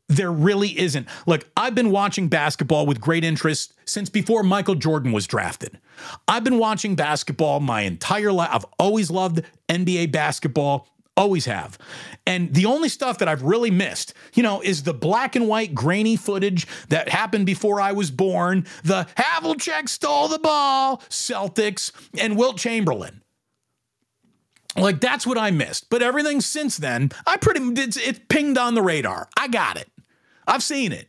There 0.09 0.33
really 0.33 0.77
isn't. 0.79 1.07
Look, 1.27 1.49
I've 1.57 1.75
been 1.75 1.91
watching 1.91 2.29
basketball 2.29 2.85
with 2.85 3.01
great 3.01 3.23
interest 3.23 3.75
since 3.85 4.11
before 4.11 4.43
Michael 4.43 4.75
Jordan 4.75 5.13
was 5.13 5.27
drafted. 5.27 5.79
I've 6.27 6.43
been 6.43 6.59
watching 6.59 6.97
basketball 6.97 7.61
my 7.61 7.83
entire 7.83 8.33
life. 8.33 8.51
I've 8.53 8.67
always 8.79 9.09
loved 9.11 9.43
NBA 9.69 10.11
basketball, 10.11 10.89
always 11.17 11.45
have. 11.45 11.79
And 12.27 12.53
the 12.53 12.67
only 12.67 12.89
stuff 12.89 13.19
that 13.19 13.29
I've 13.29 13.43
really 13.43 13.71
missed, 13.71 14.15
you 14.35 14.43
know, 14.43 14.61
is 14.61 14.83
the 14.83 14.95
black 14.95 15.37
and 15.37 15.47
white 15.47 15.75
grainy 15.77 16.17
footage 16.17 16.67
that 16.89 17.09
happened 17.09 17.47
before 17.47 17.81
I 17.81 17.93
was 17.93 18.11
born, 18.11 18.67
the 18.83 19.07
Havlicek 19.17 19.89
stole 19.89 20.27
the 20.27 20.39
ball, 20.41 20.99
Celtics, 21.09 21.93
and 22.19 22.37
Wilt 22.37 22.57
Chamberlain. 22.57 23.23
Like 24.77 25.01
that's 25.01 25.27
what 25.27 25.39
I 25.39 25.51
missed. 25.51 25.91
But 25.91 26.03
everything 26.03 26.41
since 26.41 26.77
then, 26.77 27.11
I 27.27 27.37
pretty 27.37 27.61
it's, 27.81 27.97
it's 27.97 28.21
pinged 28.29 28.59
on 28.59 28.75
the 28.75 28.83
radar. 28.83 29.29
I 29.37 29.49
got 29.49 29.77
it. 29.77 29.89
I've 30.47 30.63
seen 30.63 30.93
it. 30.93 31.09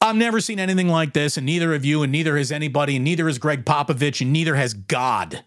I've 0.00 0.16
never 0.16 0.40
seen 0.40 0.60
anything 0.60 0.88
like 0.88 1.14
this, 1.14 1.36
and 1.36 1.46
neither 1.46 1.74
of 1.74 1.84
you, 1.84 2.02
and 2.02 2.12
neither 2.12 2.36
has 2.36 2.52
anybody, 2.52 2.96
and 2.96 3.04
neither 3.04 3.26
has 3.26 3.38
Gregg 3.38 3.64
Popovich, 3.64 4.20
and 4.20 4.32
neither 4.32 4.54
has 4.54 4.74
God. 4.74 5.44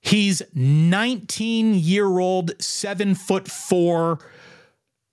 He's 0.00 0.42
19 0.54 1.74
year 1.74 2.18
old, 2.18 2.60
seven 2.60 3.14
foot 3.14 3.48
four 3.48 4.18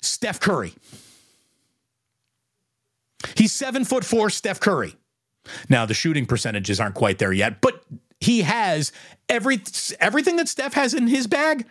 Steph 0.02 0.40
Curry. 0.40 0.74
He's 3.36 3.52
seven 3.52 3.84
foot 3.84 4.06
four 4.06 4.30
Steph 4.30 4.60
Curry. 4.60 4.96
Now, 5.70 5.86
the 5.86 5.94
shooting 5.94 6.26
percentages 6.26 6.80
aren't 6.80 6.96
quite 6.96 7.20
there 7.20 7.34
yet, 7.34 7.62
but 7.62 7.84
he 8.20 8.42
has 8.42 8.92
every, 9.30 9.62
everything 10.00 10.38
that 10.38 10.48
Steph 10.50 10.74
has 10.74 10.94
in 10.94 11.08
his 11.08 11.28
bag 11.28 11.66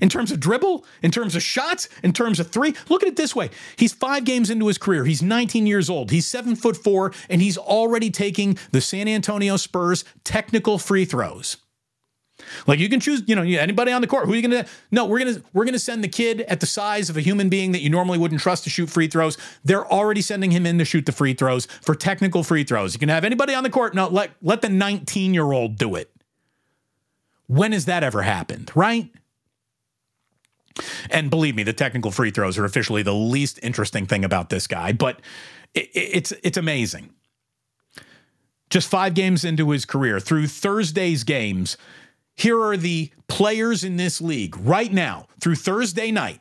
in 0.00 0.08
terms 0.08 0.32
of 0.32 0.40
dribble, 0.40 0.84
in 1.02 1.10
terms 1.10 1.36
of 1.36 1.42
shots, 1.42 1.88
in 2.02 2.12
terms 2.12 2.40
of 2.40 2.48
three. 2.50 2.74
Look 2.88 3.02
at 3.02 3.08
it 3.08 3.16
this 3.16 3.36
way. 3.36 3.50
He's 3.76 3.92
five 3.92 4.24
games 4.24 4.50
into 4.50 4.66
his 4.66 4.76
career. 4.76 5.04
He's 5.04 5.22
19 5.22 5.66
years 5.66 5.88
old. 5.88 6.10
He's 6.10 6.26
seven 6.26 6.56
foot 6.56 6.76
four, 6.76 7.12
and 7.30 7.40
he's 7.40 7.56
already 7.56 8.10
taking 8.10 8.58
the 8.72 8.80
San 8.80 9.08
Antonio 9.08 9.56
Spurs 9.56 10.04
technical 10.24 10.76
free 10.78 11.04
throws. 11.04 11.56
Like 12.66 12.78
you 12.78 12.88
can 12.88 13.00
choose, 13.00 13.22
you 13.26 13.36
know, 13.36 13.42
anybody 13.42 13.92
on 13.92 14.00
the 14.00 14.06
court. 14.06 14.26
Who 14.26 14.32
are 14.32 14.36
you 14.36 14.42
gonna? 14.42 14.66
No, 14.90 15.06
we're 15.06 15.18
gonna 15.18 15.42
we're 15.52 15.64
gonna 15.64 15.78
send 15.78 16.02
the 16.02 16.08
kid 16.08 16.42
at 16.42 16.60
the 16.60 16.66
size 16.66 17.10
of 17.10 17.16
a 17.16 17.20
human 17.20 17.48
being 17.48 17.72
that 17.72 17.80
you 17.80 17.90
normally 17.90 18.18
wouldn't 18.18 18.40
trust 18.40 18.64
to 18.64 18.70
shoot 18.70 18.88
free 18.90 19.08
throws. 19.08 19.38
They're 19.64 19.90
already 19.90 20.20
sending 20.20 20.50
him 20.50 20.66
in 20.66 20.78
to 20.78 20.84
shoot 20.84 21.06
the 21.06 21.12
free 21.12 21.34
throws 21.34 21.66
for 21.66 21.94
technical 21.94 22.42
free 22.42 22.64
throws. 22.64 22.94
You 22.94 23.00
can 23.00 23.08
have 23.08 23.24
anybody 23.24 23.54
on 23.54 23.62
the 23.62 23.70
court. 23.70 23.94
No, 23.94 24.08
let 24.08 24.30
let 24.42 24.62
the 24.62 24.68
19 24.68 25.34
year 25.34 25.52
old 25.52 25.76
do 25.76 25.94
it. 25.94 26.10
When 27.46 27.72
has 27.72 27.84
that 27.86 28.02
ever 28.02 28.22
happened? 28.22 28.70
Right? 28.74 29.10
And 31.10 31.30
believe 31.30 31.54
me, 31.54 31.62
the 31.62 31.72
technical 31.72 32.10
free 32.10 32.30
throws 32.30 32.58
are 32.58 32.64
officially 32.64 33.02
the 33.02 33.14
least 33.14 33.58
interesting 33.62 34.06
thing 34.06 34.24
about 34.24 34.48
this 34.48 34.66
guy, 34.66 34.92
but 34.92 35.20
it, 35.74 35.90
it's 35.92 36.32
it's 36.42 36.56
amazing. 36.56 37.10
Just 38.70 38.88
five 38.88 39.12
games 39.12 39.44
into 39.44 39.68
his 39.70 39.84
career, 39.84 40.18
through 40.18 40.46
Thursday's 40.46 41.24
games, 41.24 41.76
here 42.42 42.60
are 42.60 42.76
the 42.76 43.10
players 43.28 43.84
in 43.84 43.96
this 43.96 44.20
league 44.20 44.56
right 44.58 44.92
now 44.92 45.28
through 45.40 45.54
Thursday 45.54 46.10
night 46.10 46.40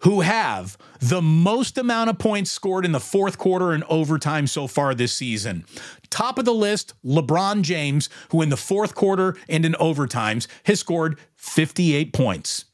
who 0.00 0.20
have 0.20 0.76
the 1.00 1.22
most 1.22 1.78
amount 1.78 2.10
of 2.10 2.18
points 2.18 2.50
scored 2.50 2.84
in 2.84 2.92
the 2.92 3.00
fourth 3.00 3.38
quarter 3.38 3.72
and 3.72 3.82
overtime 3.84 4.46
so 4.46 4.66
far 4.66 4.94
this 4.94 5.14
season. 5.14 5.64
Top 6.10 6.38
of 6.38 6.44
the 6.44 6.54
list, 6.54 6.92
LeBron 7.04 7.62
James, 7.62 8.10
who 8.30 8.42
in 8.42 8.50
the 8.50 8.56
fourth 8.56 8.94
quarter 8.94 9.34
and 9.48 9.64
in 9.64 9.72
overtimes 9.74 10.46
has 10.64 10.80
scored 10.80 11.18
58 11.36 12.12
points 12.12 12.66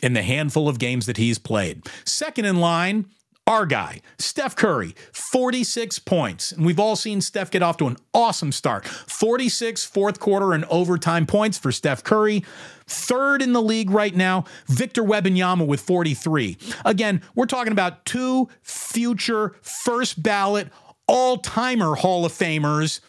in 0.00 0.12
the 0.12 0.22
handful 0.22 0.68
of 0.68 0.78
games 0.78 1.06
that 1.06 1.16
he's 1.16 1.38
played. 1.38 1.82
Second 2.04 2.44
in 2.44 2.60
line, 2.60 3.06
our 3.46 3.66
guy, 3.66 4.00
Steph 4.18 4.56
Curry, 4.56 4.94
46 5.12 5.98
points. 6.00 6.52
And 6.52 6.64
we've 6.64 6.80
all 6.80 6.96
seen 6.96 7.20
Steph 7.20 7.50
get 7.50 7.62
off 7.62 7.76
to 7.78 7.86
an 7.86 7.96
awesome 8.12 8.52
start. 8.52 8.86
46 8.86 9.84
fourth 9.84 10.18
quarter 10.18 10.52
and 10.52 10.64
overtime 10.66 11.26
points 11.26 11.58
for 11.58 11.70
Steph 11.70 12.02
Curry. 12.02 12.44
Third 12.86 13.42
in 13.42 13.52
the 13.52 13.62
league 13.62 13.90
right 13.90 14.14
now, 14.14 14.44
Victor 14.66 15.02
Wembanyama 15.02 15.66
with 15.66 15.80
43. 15.80 16.56
Again, 16.84 17.22
we're 17.34 17.46
talking 17.46 17.72
about 17.72 18.04
two 18.04 18.48
future 18.62 19.56
first 19.62 20.22
ballot 20.22 20.68
all 21.06 21.38
timer 21.38 21.94
Hall 21.94 22.24
of 22.24 22.32
Famers 22.32 23.00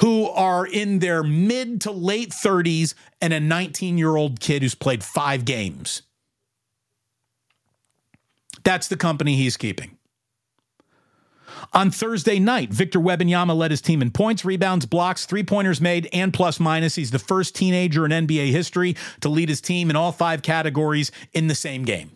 who 0.00 0.28
are 0.28 0.66
in 0.66 0.98
their 0.98 1.22
mid 1.22 1.80
to 1.82 1.92
late 1.92 2.30
30s 2.30 2.94
and 3.20 3.32
a 3.32 3.40
19 3.40 3.98
year 3.98 4.16
old 4.16 4.40
kid 4.40 4.62
who's 4.62 4.74
played 4.74 5.04
five 5.04 5.44
games. 5.44 6.02
That's 8.64 8.88
the 8.88 8.96
company 8.96 9.36
he's 9.36 9.56
keeping. 9.56 9.96
On 11.72 11.90
Thursday 11.90 12.38
night, 12.38 12.70
Victor 12.70 12.98
Wembanyama 12.98 13.56
led 13.56 13.70
his 13.70 13.80
team 13.80 14.02
in 14.02 14.10
points, 14.10 14.44
rebounds, 14.44 14.86
blocks, 14.86 15.26
three 15.26 15.44
pointers 15.44 15.80
made, 15.80 16.08
and 16.12 16.32
plus 16.32 16.58
minus. 16.58 16.96
He's 16.96 17.10
the 17.10 17.18
first 17.18 17.54
teenager 17.54 18.04
in 18.04 18.10
NBA 18.10 18.50
history 18.50 18.96
to 19.20 19.28
lead 19.28 19.48
his 19.48 19.60
team 19.60 19.90
in 19.90 19.96
all 19.96 20.12
five 20.12 20.42
categories 20.42 21.12
in 21.32 21.46
the 21.46 21.54
same 21.54 21.84
game. 21.84 22.12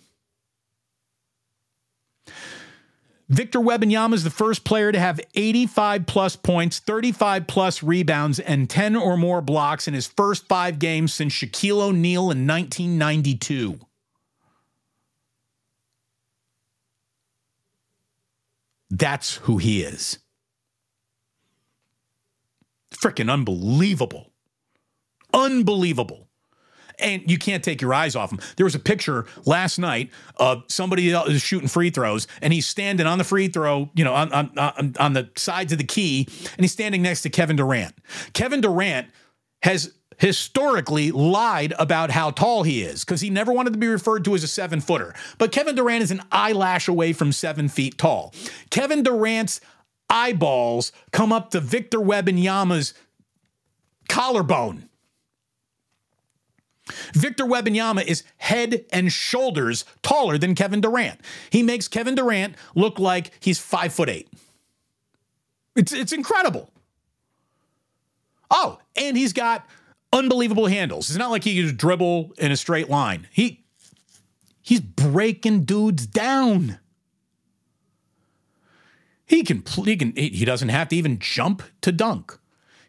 Victor 3.28 3.58
Wembanyama 3.58 4.14
is 4.14 4.24
the 4.24 4.30
first 4.30 4.64
player 4.64 4.92
to 4.92 4.98
have 4.98 5.18
85 5.34 6.04
plus 6.06 6.36
points, 6.36 6.78
35 6.78 7.46
plus 7.46 7.82
rebounds, 7.82 8.38
and 8.38 8.68
10 8.68 8.96
or 8.96 9.16
more 9.16 9.40
blocks 9.40 9.88
in 9.88 9.94
his 9.94 10.06
first 10.06 10.46
five 10.46 10.78
games 10.78 11.14
since 11.14 11.32
Shaquille 11.32 11.80
O'Neal 11.80 12.30
in 12.30 12.46
1992. 12.46 13.80
That's 18.94 19.36
who 19.36 19.58
he 19.58 19.82
is. 19.82 20.18
Freaking 22.92 23.30
unbelievable. 23.30 24.30
Unbelievable. 25.32 26.28
And 27.00 27.28
you 27.28 27.38
can't 27.38 27.64
take 27.64 27.82
your 27.82 27.92
eyes 27.92 28.14
off 28.14 28.30
him. 28.30 28.38
There 28.56 28.62
was 28.62 28.76
a 28.76 28.78
picture 28.78 29.26
last 29.46 29.80
night 29.80 30.10
of 30.36 30.62
somebody 30.68 31.10
else 31.12 31.32
shooting 31.42 31.66
free 31.66 31.90
throws, 31.90 32.28
and 32.40 32.52
he's 32.52 32.68
standing 32.68 33.04
on 33.04 33.18
the 33.18 33.24
free 33.24 33.48
throw, 33.48 33.90
you 33.96 34.04
know, 34.04 34.14
on, 34.14 34.32
on, 34.32 34.94
on 35.00 35.12
the 35.12 35.28
sides 35.36 35.72
of 35.72 35.78
the 35.78 35.84
key, 35.84 36.28
and 36.28 36.60
he's 36.60 36.70
standing 36.70 37.02
next 37.02 37.22
to 37.22 37.30
Kevin 37.30 37.56
Durant. 37.56 37.96
Kevin 38.32 38.60
Durant 38.60 39.08
has 39.62 39.92
historically 40.18 41.10
lied 41.10 41.74
about 41.78 42.10
how 42.10 42.30
tall 42.30 42.62
he 42.62 42.82
is 42.82 43.04
because 43.04 43.20
he 43.20 43.30
never 43.30 43.52
wanted 43.52 43.72
to 43.72 43.78
be 43.78 43.86
referred 43.86 44.24
to 44.24 44.34
as 44.34 44.44
a 44.44 44.48
seven 44.48 44.80
footer. 44.80 45.14
But 45.38 45.52
Kevin 45.52 45.74
Durant 45.74 46.02
is 46.02 46.10
an 46.10 46.22
eyelash 46.30 46.88
away 46.88 47.12
from 47.12 47.32
seven 47.32 47.68
feet 47.68 47.98
tall. 47.98 48.34
Kevin 48.70 49.02
Durant's 49.02 49.60
eyeballs 50.08 50.92
come 51.12 51.32
up 51.32 51.50
to 51.50 51.60
Victor 51.60 51.98
Wembanyama's 51.98 52.94
collarbone. 54.08 54.88
Victor 57.14 57.44
Wembanyama 57.44 58.04
is 58.04 58.24
head 58.36 58.84
and 58.92 59.10
shoulders 59.10 59.84
taller 60.02 60.36
than 60.36 60.54
Kevin 60.54 60.80
Durant. 60.80 61.20
He 61.48 61.62
makes 61.62 61.88
Kevin 61.88 62.14
Durant 62.14 62.56
look 62.74 62.98
like 62.98 63.30
he's 63.40 63.58
five 63.58 63.92
foot 63.92 64.10
eight. 64.10 64.28
It's, 65.74 65.92
it's 65.92 66.12
incredible. 66.12 66.70
Oh, 68.50 68.78
and 68.96 69.16
he's 69.16 69.32
got 69.32 69.66
unbelievable 70.14 70.66
handles. 70.66 71.10
It's 71.10 71.18
not 71.18 71.30
like 71.30 71.44
he 71.44 71.62
can 71.62 71.76
dribble 71.76 72.32
in 72.38 72.52
a 72.52 72.56
straight 72.56 72.88
line. 72.88 73.26
He 73.30 73.64
he's 74.62 74.80
breaking 74.80 75.64
dudes 75.64 76.06
down. 76.06 76.78
He 79.26 79.42
can 79.42 79.62
he 79.84 79.96
can 79.96 80.14
he 80.16 80.44
doesn't 80.44 80.68
have 80.68 80.88
to 80.88 80.96
even 80.96 81.18
jump 81.18 81.62
to 81.82 81.92
dunk. 81.92 82.38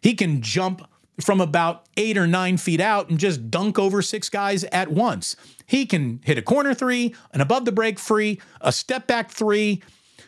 He 0.00 0.14
can 0.14 0.40
jump 0.40 0.88
from 1.20 1.40
about 1.40 1.86
eight 1.96 2.16
or 2.16 2.26
nine 2.26 2.58
feet 2.58 2.80
out 2.80 3.08
and 3.08 3.18
just 3.18 3.50
dunk 3.50 3.78
over 3.78 4.02
six 4.02 4.28
guys 4.28 4.64
at 4.64 4.90
once. 4.90 5.34
He 5.66 5.86
can 5.86 6.20
hit 6.24 6.38
a 6.38 6.42
corner 6.42 6.74
three, 6.74 7.14
an 7.32 7.40
above 7.40 7.64
the 7.64 7.72
break 7.72 7.98
free, 7.98 8.40
a 8.60 8.70
step 8.70 9.06
back 9.06 9.30
three. 9.30 9.82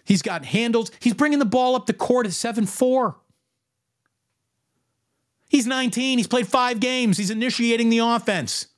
He's 0.05 0.23
got 0.23 0.47
handles. 0.47 0.91
He's 1.01 1.13
bringing 1.15 1.39
the 1.39 1.45
ball 1.45 1.77
up 1.77 1.87
the 1.87 1.93
court 1.93 2.27
at 2.27 2.33
7 2.33 2.65
4. 2.65 3.17
He's 5.49 5.67
19. 5.67 6.19
He's 6.19 6.27
played 6.27 6.47
five 6.47 6.81
games. 6.81 7.19
He's 7.19 7.31
initiating 7.31 7.89
the 7.89 7.99
offense. 7.99 8.69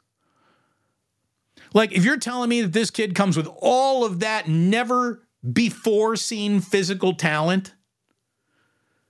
Like, 1.72 1.92
if 1.92 2.04
you're 2.04 2.16
telling 2.16 2.48
me 2.48 2.62
that 2.62 2.72
this 2.72 2.90
kid 2.90 3.14
comes 3.14 3.36
with 3.36 3.48
all 3.60 4.04
of 4.04 4.20
that 4.20 4.48
never 4.48 5.22
before 5.52 6.16
seen 6.16 6.60
physical 6.60 7.14
talent, 7.14 7.74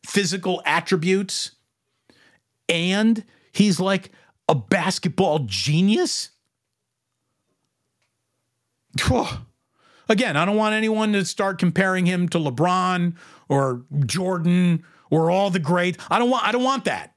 physical 0.06 0.62
attributes, 0.64 1.52
and 2.68 3.24
he's 3.52 3.80
like 3.80 4.10
a 4.48 4.54
basketball 4.54 5.40
genius, 5.40 6.30
Again, 10.08 10.36
I 10.36 10.44
don't 10.44 10.56
want 10.56 10.74
anyone 10.74 11.12
to 11.12 11.24
start 11.24 11.58
comparing 11.58 12.04
him 12.04 12.28
to 12.30 12.38
LeBron 12.38 13.14
or 13.48 13.84
Jordan 14.06 14.84
or 15.08 15.30
all 15.30 15.50
the 15.50 15.60
great. 15.60 15.96
I 16.10 16.18
don't 16.18 16.30
want 16.30 16.44
I 16.44 16.52
don't 16.52 16.64
want 16.64 16.84
that. 16.86 17.16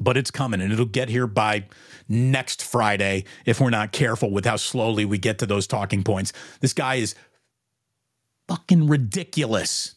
But 0.00 0.16
it's 0.16 0.30
coming 0.30 0.60
and 0.60 0.72
it'll 0.72 0.86
get 0.86 1.10
here 1.10 1.26
by 1.26 1.66
next 2.08 2.62
Friday 2.62 3.24
if 3.44 3.60
we're 3.60 3.70
not 3.70 3.92
careful 3.92 4.30
with 4.30 4.46
how 4.46 4.56
slowly 4.56 5.04
we 5.04 5.18
get 5.18 5.38
to 5.38 5.46
those 5.46 5.66
talking 5.66 6.02
points. 6.02 6.32
This 6.60 6.72
guy 6.72 6.96
is 6.96 7.14
fucking 8.48 8.88
ridiculous. 8.88 9.94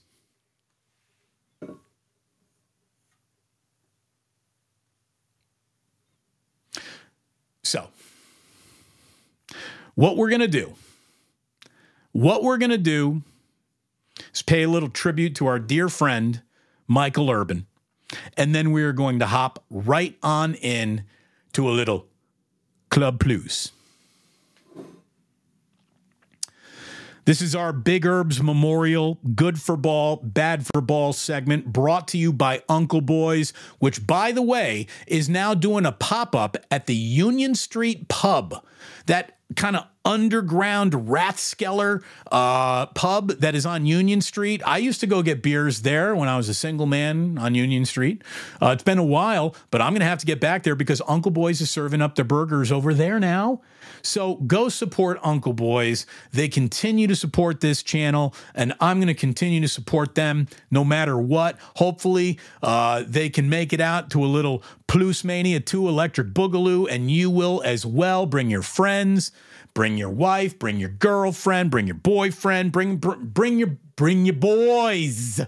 So, 7.63 7.87
what 9.95 10.17
we're 10.17 10.29
going 10.29 10.41
to 10.41 10.47
do, 10.47 10.75
what 12.11 12.43
we're 12.43 12.57
going 12.57 12.71
to 12.71 12.77
do 12.77 13.23
is 14.33 14.41
pay 14.43 14.63
a 14.63 14.69
little 14.69 14.89
tribute 14.89 15.35
to 15.37 15.47
our 15.47 15.59
dear 15.59 15.89
friend, 15.89 16.41
Michael 16.87 17.31
Urban. 17.31 17.65
And 18.37 18.53
then 18.53 18.71
we 18.71 18.83
are 18.83 18.93
going 18.93 19.19
to 19.19 19.27
hop 19.27 19.63
right 19.69 20.17
on 20.23 20.55
in 20.55 21.03
to 21.53 21.69
a 21.69 21.71
little 21.71 22.07
Club 22.89 23.19
Plus. 23.19 23.71
This 27.25 27.41
is 27.41 27.55
our 27.55 27.71
Big 27.71 28.05
Herbs 28.05 28.43
Memorial 28.43 29.17
Good 29.33 29.61
for 29.61 29.77
Ball, 29.77 30.17
Bad 30.17 30.65
for 30.67 30.81
Ball 30.81 31.13
segment 31.13 31.71
brought 31.71 32.05
to 32.09 32.17
you 32.17 32.33
by 32.33 32.63
Uncle 32.67 32.99
Boys, 32.99 33.53
which, 33.79 34.05
by 34.05 34.33
the 34.33 34.41
way, 34.41 34.87
is 35.07 35.29
now 35.29 35.53
doing 35.53 35.85
a 35.85 35.93
pop 35.93 36.35
up 36.35 36.57
at 36.69 36.85
the 36.85 36.95
Union 36.95 37.55
Street 37.55 38.09
Pub. 38.09 38.65
That 39.05 39.37
kind 39.55 39.77
of 39.77 39.87
underground 40.05 40.93
Rathskeller 40.93 42.03
uh, 42.31 42.87
pub 42.87 43.29
that 43.39 43.55
is 43.55 43.65
on 43.65 43.85
Union 43.85 44.21
Street. 44.21 44.61
I 44.65 44.77
used 44.77 44.99
to 44.99 45.07
go 45.07 45.21
get 45.21 45.41
beers 45.41 45.81
there 45.81 46.15
when 46.15 46.29
I 46.29 46.37
was 46.37 46.49
a 46.49 46.53
single 46.53 46.85
man 46.85 47.37
on 47.37 47.55
Union 47.55 47.85
Street. 47.85 48.21
Uh, 48.61 48.69
it's 48.69 48.83
been 48.83 48.97
a 48.97 49.03
while, 49.03 49.55
but 49.71 49.81
I'm 49.81 49.93
going 49.93 50.01
to 50.01 50.05
have 50.05 50.19
to 50.19 50.25
get 50.25 50.39
back 50.39 50.63
there 50.63 50.75
because 50.75 51.01
Uncle 51.07 51.31
Boys 51.31 51.61
is 51.61 51.71
serving 51.71 52.01
up 52.01 52.15
the 52.15 52.23
burgers 52.23 52.71
over 52.71 52.93
there 52.93 53.19
now. 53.19 53.61
So 54.01 54.35
go 54.35 54.67
support 54.67 55.19
Uncle 55.23 55.53
Boys. 55.53 56.05
They 56.31 56.49
continue 56.49 57.07
to 57.07 57.15
support 57.15 57.61
this 57.61 57.81
channel, 57.81 58.35
and 58.53 58.73
I'm 58.81 58.97
going 58.97 59.07
to 59.07 59.13
continue 59.13 59.61
to 59.61 59.67
support 59.67 60.15
them 60.15 60.47
no 60.69 60.83
matter 60.83 61.17
what. 61.17 61.57
Hopefully, 61.77 62.39
uh, 62.61 63.03
they 63.07 63.29
can 63.29 63.49
make 63.49 63.71
it 63.71 63.79
out 63.79 64.09
to 64.11 64.23
a 64.23 64.27
little 64.27 64.63
Plus 64.87 65.23
Mania 65.23 65.59
2 65.59 65.87
Electric 65.87 66.29
Boogaloo, 66.33 66.87
and 66.89 67.09
you 67.09 67.29
will 67.29 67.61
as 67.63 67.85
well. 67.85 68.25
Bring 68.25 68.49
your 68.49 68.61
friends. 68.61 69.31
Bring 69.73 69.97
your 69.97 70.09
wife, 70.09 70.59
bring 70.59 70.79
your 70.79 70.89
girlfriend, 70.89 71.71
bring 71.71 71.87
your 71.87 71.95
boyfriend, 71.95 72.71
bring 72.71 72.97
br- 72.97 73.15
bring 73.15 73.57
your 73.57 73.77
bring 73.95 74.25
your 74.25 74.35
boys 74.35 75.41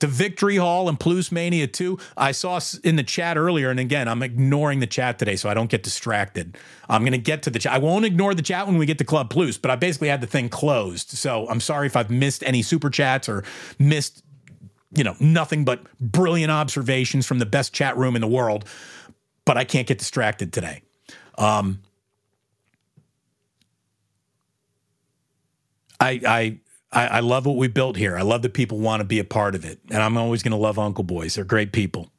to 0.00 0.06
Victory 0.06 0.56
Hall 0.56 0.88
and 0.88 0.98
Plus 0.98 1.30
Mania 1.30 1.66
2. 1.66 1.98
I 2.16 2.32
saw 2.32 2.60
in 2.82 2.96
the 2.96 3.02
chat 3.02 3.36
earlier, 3.36 3.70
and 3.70 3.78
again, 3.78 4.08
I'm 4.08 4.22
ignoring 4.22 4.80
the 4.80 4.86
chat 4.86 5.18
today 5.18 5.36
so 5.36 5.48
I 5.48 5.54
don't 5.54 5.70
get 5.70 5.82
distracted. 5.82 6.58
I'm 6.88 7.02
going 7.02 7.12
to 7.12 7.18
get 7.18 7.42
to 7.44 7.50
the 7.50 7.58
chat. 7.58 7.72
I 7.72 7.78
won't 7.78 8.04
ignore 8.04 8.34
the 8.34 8.42
chat 8.42 8.66
when 8.66 8.78
we 8.78 8.86
get 8.86 8.98
to 8.98 9.04
Club 9.04 9.30
Plus, 9.30 9.56
but 9.56 9.70
I 9.70 9.76
basically 9.76 10.08
had 10.08 10.20
the 10.20 10.26
thing 10.26 10.48
closed. 10.48 11.10
So 11.10 11.46
I'm 11.48 11.60
sorry 11.60 11.86
if 11.86 11.96
I've 11.96 12.10
missed 12.10 12.42
any 12.44 12.62
super 12.62 12.90
chats 12.90 13.28
or 13.28 13.44
missed, 13.78 14.22
you 14.94 15.04
know, 15.04 15.14
nothing 15.20 15.64
but 15.64 15.82
brilliant 16.00 16.50
observations 16.50 17.26
from 17.26 17.38
the 17.38 17.46
best 17.46 17.72
chat 17.72 17.96
room 17.96 18.16
in 18.16 18.22
the 18.22 18.28
world, 18.28 18.64
but 19.44 19.56
I 19.56 19.64
can't 19.64 19.86
get 19.86 19.98
distracted 19.98 20.52
today. 20.52 20.82
Um, 21.38 21.80
I, 26.00 26.20
I 26.26 26.58
I, 26.92 27.06
I 27.06 27.20
love 27.20 27.46
what 27.46 27.56
we 27.56 27.68
built 27.68 27.96
here. 27.96 28.16
I 28.16 28.22
love 28.22 28.42
that 28.42 28.52
people 28.54 28.78
want 28.78 29.00
to 29.00 29.04
be 29.04 29.18
a 29.18 29.24
part 29.24 29.54
of 29.54 29.64
it. 29.64 29.78
And 29.90 30.02
I'm 30.02 30.16
always 30.16 30.42
going 30.42 30.52
to 30.52 30.56
love 30.56 30.78
Uncle 30.78 31.04
Boys. 31.04 31.36
They're 31.36 31.44
great 31.44 31.72
people. 31.72 32.10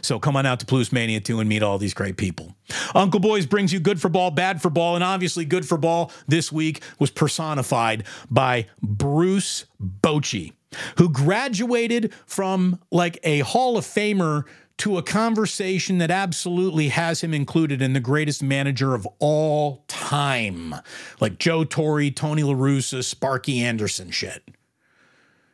So 0.00 0.18
come 0.18 0.36
on 0.36 0.46
out 0.46 0.60
to 0.60 0.66
Plus 0.66 0.92
Mania 0.92 1.20
2 1.20 1.40
and 1.40 1.48
meet 1.48 1.62
all 1.62 1.78
these 1.78 1.92
great 1.94 2.16
people. 2.16 2.56
Uncle 2.94 3.20
Boys 3.20 3.46
brings 3.46 3.72
you 3.72 3.80
good 3.80 4.00
for 4.00 4.08
ball, 4.08 4.30
bad 4.30 4.62
for 4.62 4.70
ball, 4.70 4.94
and 4.94 5.04
obviously 5.04 5.44
good 5.44 5.66
for 5.68 5.76
ball 5.76 6.10
this 6.26 6.50
week 6.50 6.82
was 6.98 7.10
personified 7.10 8.04
by 8.30 8.66
Bruce 8.82 9.66
Bochy, 9.80 10.54
who 10.96 11.10
graduated 11.10 12.14
from 12.26 12.80
like 12.90 13.18
a 13.24 13.40
Hall 13.40 13.76
of 13.76 13.84
Famer 13.84 14.44
to 14.78 14.96
a 14.96 15.02
conversation 15.02 15.98
that 15.98 16.10
absolutely 16.10 16.88
has 16.88 17.20
him 17.20 17.34
included 17.34 17.82
in 17.82 17.92
the 17.92 18.00
greatest 18.00 18.42
manager 18.42 18.94
of 18.94 19.06
all 19.18 19.84
time, 19.88 20.74
like 21.20 21.38
Joe 21.38 21.64
Torre, 21.64 22.10
Tony 22.10 22.42
La 22.42 22.54
Russa, 22.54 23.04
Sparky 23.04 23.60
Anderson 23.60 24.10
shit. 24.10 24.42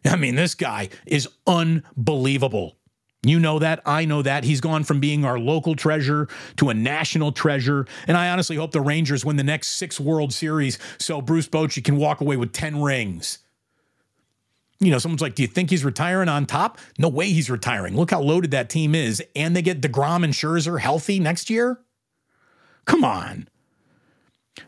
I 0.04 0.16
mean, 0.16 0.34
this 0.34 0.54
guy 0.54 0.90
is 1.06 1.28
unbelievable. 1.46 2.76
You 3.22 3.40
know 3.40 3.58
that. 3.58 3.80
I 3.86 4.04
know 4.04 4.20
that. 4.20 4.44
He's 4.44 4.60
gone 4.60 4.84
from 4.84 5.00
being 5.00 5.24
our 5.24 5.38
local 5.38 5.74
treasure 5.74 6.28
to 6.56 6.68
a 6.68 6.74
national 6.74 7.32
treasure. 7.32 7.86
And 8.06 8.18
I 8.18 8.28
honestly 8.28 8.56
hope 8.56 8.72
the 8.72 8.82
Rangers 8.82 9.24
win 9.24 9.36
the 9.36 9.42
next 9.42 9.68
six 9.68 9.98
World 9.98 10.34
Series 10.34 10.78
so 10.98 11.22
Bruce 11.22 11.48
Bochy 11.48 11.82
can 11.82 11.96
walk 11.96 12.20
away 12.20 12.36
with 12.36 12.52
10 12.52 12.82
rings 12.82 13.38
you 14.80 14.90
know, 14.90 14.98
someone's 14.98 15.22
like, 15.22 15.34
do 15.34 15.42
you 15.42 15.48
think 15.48 15.70
he's 15.70 15.84
retiring 15.84 16.28
on 16.28 16.46
top? 16.46 16.78
No 16.98 17.08
way 17.08 17.30
he's 17.30 17.50
retiring. 17.50 17.96
Look 17.96 18.10
how 18.10 18.20
loaded 18.20 18.50
that 18.50 18.68
team 18.68 18.94
is. 18.94 19.22
And 19.34 19.54
they 19.54 19.62
get 19.62 19.80
DeGrom 19.80 20.24
and 20.24 20.32
Scherzer 20.32 20.80
healthy 20.80 21.20
next 21.20 21.48
year. 21.48 21.80
Come 22.84 23.04
on. 23.04 23.48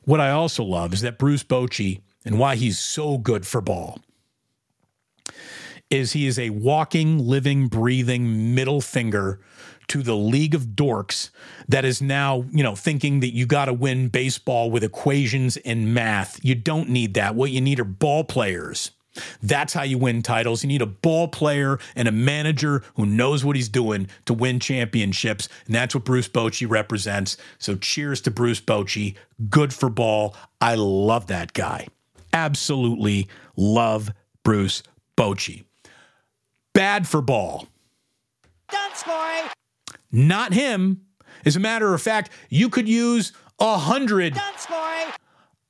What 0.04 0.20
I 0.20 0.30
also 0.30 0.64
love 0.64 0.92
is 0.92 1.00
that 1.02 1.18
Bruce 1.18 1.44
Bochy 1.44 2.00
and 2.24 2.38
why 2.38 2.56
he's 2.56 2.78
so 2.78 3.18
good 3.18 3.46
for 3.46 3.60
ball 3.60 4.00
is 5.90 6.12
he 6.12 6.26
is 6.26 6.38
a 6.38 6.50
walking, 6.50 7.18
living, 7.18 7.68
breathing 7.68 8.54
middle 8.54 8.80
finger 8.80 9.40
to 9.88 10.02
the 10.02 10.16
league 10.16 10.54
of 10.54 10.62
dorks 10.62 11.30
that 11.68 11.84
is 11.84 12.02
now, 12.02 12.44
you 12.50 12.62
know, 12.62 12.74
thinking 12.74 13.20
that 13.20 13.32
you 13.32 13.46
got 13.46 13.66
to 13.66 13.72
win 13.72 14.08
baseball 14.08 14.68
with 14.70 14.82
equations 14.82 15.56
and 15.58 15.94
math. 15.94 16.44
You 16.44 16.56
don't 16.56 16.88
need 16.88 17.14
that. 17.14 17.36
What 17.36 17.52
you 17.52 17.60
need 17.60 17.78
are 17.78 17.84
ball 17.84 18.24
players 18.24 18.90
that's 19.42 19.72
how 19.72 19.82
you 19.82 19.98
win 19.98 20.22
titles. 20.22 20.62
You 20.62 20.68
need 20.68 20.82
a 20.82 20.86
ball 20.86 21.28
player 21.28 21.78
and 21.94 22.08
a 22.08 22.12
manager 22.12 22.82
who 22.94 23.06
knows 23.06 23.44
what 23.44 23.56
he's 23.56 23.68
doing 23.68 24.08
to 24.26 24.34
win 24.34 24.60
championships. 24.60 25.48
And 25.66 25.74
that's 25.74 25.94
what 25.94 26.04
Bruce 26.04 26.28
Bochy 26.28 26.68
represents. 26.68 27.36
So 27.58 27.76
cheers 27.76 28.20
to 28.22 28.30
Bruce 28.30 28.60
Bochy. 28.60 29.14
Good 29.50 29.72
for 29.72 29.88
ball. 29.88 30.34
I 30.60 30.74
love 30.76 31.26
that 31.28 31.52
guy. 31.52 31.88
Absolutely 32.32 33.28
love 33.56 34.12
Bruce 34.42 34.82
Bochy. 35.16 35.64
Bad 36.72 37.08
for 37.08 37.22
ball. 37.22 37.68
Scoring. 38.94 39.44
Not 40.10 40.54
him. 40.54 41.02
As 41.44 41.54
a 41.56 41.60
matter 41.60 41.92
of 41.92 42.00
fact, 42.00 42.30
you 42.48 42.68
could 42.68 42.88
use 42.88 43.32
a 43.58 43.78
hundred. 43.78 44.34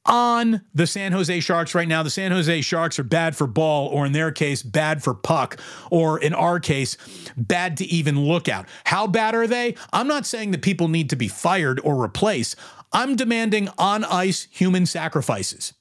On 0.07 0.62
the 0.74 0.86
San 0.86 1.12
Jose 1.12 1.40
Sharks 1.40 1.74
right 1.74 1.88
now. 1.88 2.02
The 2.02 2.11
San 2.11 2.32
Jose 2.32 2.61
Sharks 2.62 2.98
are 2.98 3.04
bad 3.04 3.36
for 3.36 3.46
ball, 3.46 3.88
or 3.88 4.07
in 4.07 4.12
their 4.12 4.32
case, 4.32 4.62
bad 4.62 5.02
for 5.02 5.14
puck, 5.14 5.61
or 5.90 6.18
in 6.18 6.32
our 6.34 6.59
case, 6.61 6.96
bad 7.36 7.76
to 7.78 7.84
even 7.84 8.20
look 8.20 8.48
at. 8.48 8.68
How 8.84 9.07
bad 9.07 9.34
are 9.34 9.46
they? 9.46 9.76
I'm 9.92 10.09
not 10.09 10.26
saying 10.26 10.52
that 10.52 10.62
people 10.62 10.88
need 10.88 11.11
to 11.11 11.16
be 11.16 11.28
fired 11.28 11.80
or 11.84 11.96
replaced. 11.96 12.57
I'm 12.92 13.16
demanding 13.16 13.68
on 13.78 14.04
ice 14.04 14.48
human 14.50 14.86
sacrifices. 14.86 15.74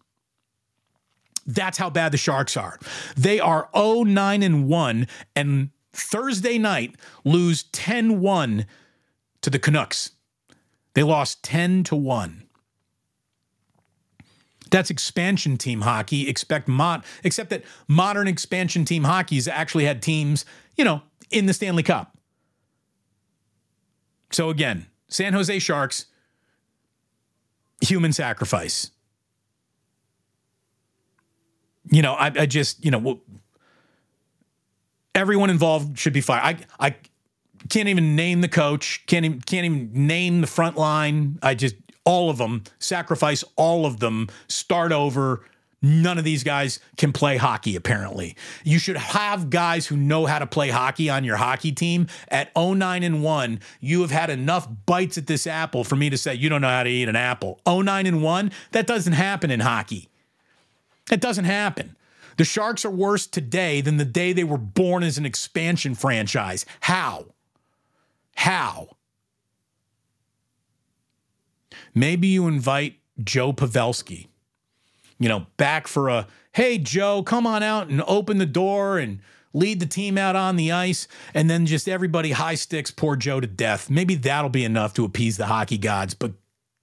That's 1.46 1.78
how 1.78 1.90
bad 1.90 2.12
the 2.12 2.18
Sharks 2.18 2.58
are. 2.58 2.80
They 3.16 3.40
are 3.40 3.70
0 3.76 4.04
9 4.04 4.44
and 4.44 4.68
1, 4.68 5.08
and 5.36 5.70
Thursday 5.94 6.58
night 6.58 6.96
lose 7.24 7.64
10 7.64 8.20
1 8.20 8.66
to 9.42 9.50
the 9.50 9.60
Canucks. 9.60 10.12
They 10.96 11.04
lost 11.04 11.44
10 11.44 11.84
to 11.86 11.96
1. 11.96 12.45
That's 14.72 14.90
expansion 14.90 15.58
team 15.58 15.82
hockey. 15.82 16.28
Expect 16.28 16.68
mod, 16.68 17.04
except 17.24 17.50
that 17.52 17.64
modern 17.88 18.28
expansion 18.28 18.86
team 18.86 19.04
hockey's 19.04 19.48
actually 19.48 19.86
had 19.86 20.02
teams, 20.02 20.46
you 20.76 20.84
know, 20.84 21.02
in 21.30 21.46
the 21.46 21.54
Stanley 21.54 21.84
Cup. 21.84 22.18
So 24.32 24.50
again, 24.50 24.88
San 25.08 25.34
Jose 25.34 25.60
Sharks, 25.60 26.06
human 27.82 28.12
sacrifice. 28.12 28.92
You 31.92 32.02
know, 32.02 32.14
I, 32.14 32.32
I 32.36 32.46
just, 32.46 32.84
you 32.84 32.92
know, 32.92 33.22
everyone 35.14 35.50
involved 35.50 36.00
should 36.00 36.14
be 36.14 36.22
fired. 36.22 36.66
I, 36.80 36.88
I 36.88 36.96
can't 37.70 37.88
even 37.88 38.16
name 38.16 38.42
the 38.42 38.48
coach. 38.48 39.04
Can't 39.06 39.26
even, 39.26 39.42
can't 39.42 39.66
even 39.66 40.08
name 40.08 40.42
the 40.42 40.48
front 40.48 40.78
line. 40.78 41.40
I 41.42 41.54
just 41.54 41.76
all 42.06 42.30
of 42.30 42.38
them, 42.38 42.64
sacrifice 42.80 43.44
all 43.56 43.86
of 43.86 44.00
them, 44.00 44.30
start 44.48 44.92
over, 44.92 45.44
None 45.86 46.18
of 46.18 46.24
these 46.24 46.44
guys 46.44 46.80
can 46.98 47.14
play 47.14 47.38
hockey, 47.38 47.76
apparently. 47.76 48.36
You 48.64 48.80
should 48.80 48.98
have 48.98 49.52
guys 49.52 49.86
who 49.86 49.96
know 49.96 50.26
how 50.26 50.40
to 50.40 50.48
play 50.48 50.70
hockey 50.70 51.12
on 51.12 51.24
your 51.24 51.36
hockey 51.36 51.72
team. 51.72 52.08
At 52.30 52.50
09 52.56 53.04
and 53.04 53.22
1, 53.22 53.60
you 53.82 54.02
have 54.02 54.10
had 54.10 54.32
enough 54.32 54.68
bites 54.88 55.20
at 55.20 55.28
this 55.28 55.46
apple 55.46 55.84
for 55.84 55.96
me 55.96 56.10
to 56.10 56.18
say 56.18 56.34
you 56.34 56.50
don't 56.50 56.62
know 56.62 56.70
how 56.70 56.82
to 56.82 56.90
eat 56.90 57.08
an 57.08 57.16
apple. 57.16 57.60
09 57.68 58.08
and 58.08 58.24
1, 58.24 58.52
that 58.72 58.88
doesn't 58.88 59.14
happen 59.14 59.52
in 59.52 59.60
hockey. 59.60 60.10
It 61.12 61.22
doesn't 61.22 61.46
happen. 61.46 61.96
The 62.38 62.46
Sharks 62.46 62.84
are 62.84 62.90
worse 62.90 63.28
today 63.28 63.82
than 63.82 63.98
the 63.98 64.06
day 64.06 64.34
they 64.34 64.44
were 64.44 64.58
born 64.58 65.04
as 65.04 65.20
an 65.20 65.26
expansion 65.26 65.94
franchise. 65.94 66.66
How? 66.80 67.28
How? 68.36 68.95
Maybe 71.94 72.28
you 72.28 72.48
invite 72.48 72.96
Joe 73.24 73.54
Pavelski 73.54 74.28
you 75.20 75.30
know, 75.30 75.48
back 75.58 75.88
for 75.88 76.10
a, 76.10 76.28
hey, 76.54 76.78
Joe, 76.78 77.24
come 77.24 77.48
on 77.48 77.64
out 77.64 77.88
and 77.88 78.02
open 78.08 78.38
the 78.38 78.46
door 78.46 78.98
and 78.98 79.20
lead 79.54 79.80
the 79.80 79.86
team 79.86 80.18
out 80.18 80.36
on 80.36 80.56
the 80.56 80.72
ice. 80.72 81.08
And 81.34 81.50
then 81.50 81.66
just 81.66 81.88
everybody 81.88 82.32
high 82.32 82.56
sticks 82.56 82.92
poor 82.92 83.16
Joe 83.16 83.40
to 83.40 83.48
death. 83.48 83.90
Maybe 83.90 84.16
that'll 84.16 84.50
be 84.50 84.66
enough 84.66 84.94
to 84.96 85.06
appease 85.06 85.38
the 85.38 85.46
hockey 85.46 85.78
gods, 85.78 86.14
but 86.14 86.34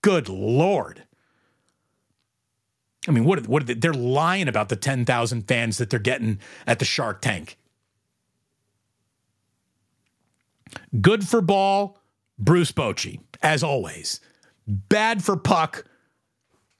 good 0.01 0.29
Lord. 0.29 1.05
I 3.07 3.11
mean, 3.11 3.25
what, 3.25 3.47
what 3.49 3.67
they, 3.67 3.75
they're 3.75 3.93
lying 3.93 4.49
about 4.49 4.69
the 4.69 4.77
10,000 4.77 5.43
fans 5.49 5.79
that 5.79 5.91
they're 5.91 5.99
getting 5.99 6.39
at 6.67 6.79
the 6.79 6.85
Shark 6.85 7.21
Tank. 7.21 7.59
Good 11.01 11.29
for 11.29 11.43
ball, 11.43 11.99
Bruce 12.39 12.73
Bochy, 12.73 13.21
as 13.43 13.63
always. 13.63 14.21
Bad 14.67 15.25
for 15.25 15.37
puck, 15.37 15.85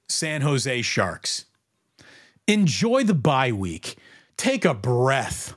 San 0.09 0.43
Jose 0.43 0.83
Sharks. 0.83 1.47
Enjoy 2.47 3.03
the 3.05 3.15
bye 3.15 3.53
week. 3.53 3.97
Take 4.37 4.65
a 4.65 4.75
breath. 4.75 5.57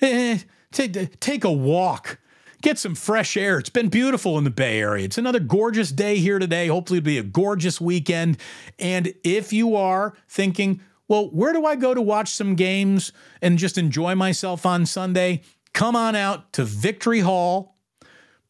Eh, 0.00 0.38
take, 0.72 1.20
take 1.20 1.44
a 1.44 1.52
walk. 1.52 2.18
Get 2.60 2.78
some 2.78 2.94
fresh 2.94 3.36
air. 3.36 3.58
It's 3.58 3.70
been 3.70 3.88
beautiful 3.88 4.36
in 4.36 4.44
the 4.44 4.50
Bay 4.50 4.80
Area. 4.80 5.04
It's 5.04 5.18
another 5.18 5.38
gorgeous 5.38 5.92
day 5.92 6.16
here 6.18 6.38
today. 6.38 6.66
Hopefully, 6.66 6.98
it'll 6.98 7.06
be 7.06 7.18
a 7.18 7.22
gorgeous 7.22 7.80
weekend. 7.80 8.38
And 8.78 9.14
if 9.22 9.52
you 9.52 9.76
are 9.76 10.14
thinking, 10.28 10.80
well, 11.06 11.30
where 11.30 11.52
do 11.52 11.64
I 11.64 11.76
go 11.76 11.94
to 11.94 12.02
watch 12.02 12.30
some 12.30 12.56
games 12.56 13.12
and 13.40 13.58
just 13.58 13.78
enjoy 13.78 14.14
myself 14.16 14.66
on 14.66 14.86
Sunday? 14.86 15.42
Come 15.72 15.94
on 15.94 16.16
out 16.16 16.52
to 16.54 16.64
Victory 16.64 17.20
Hall 17.20 17.77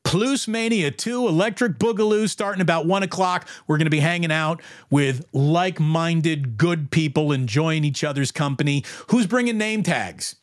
Plus 0.09 0.49
Mania 0.49 0.91
2 0.91 1.29
Electric 1.29 1.75
Boogaloo 1.75 2.31
starting 2.31 2.63
about 2.63 2.87
one 2.87 3.03
o'clock. 3.03 3.47
We're 3.67 3.77
going 3.77 3.85
to 3.85 3.91
be 3.91 4.01
hanging 4.01 4.33
out 4.33 4.63
with 4.89 5.27
like 5.35 5.79
minded, 5.79 6.57
good 6.57 6.91
people, 6.91 7.31
enjoying 7.31 7.85
each 7.85 8.03
other's 8.03 8.33
company. 8.33 8.85
Who's 9.09 9.27
bringing 9.27 9.59
name 9.59 9.83
tags? 9.83 10.37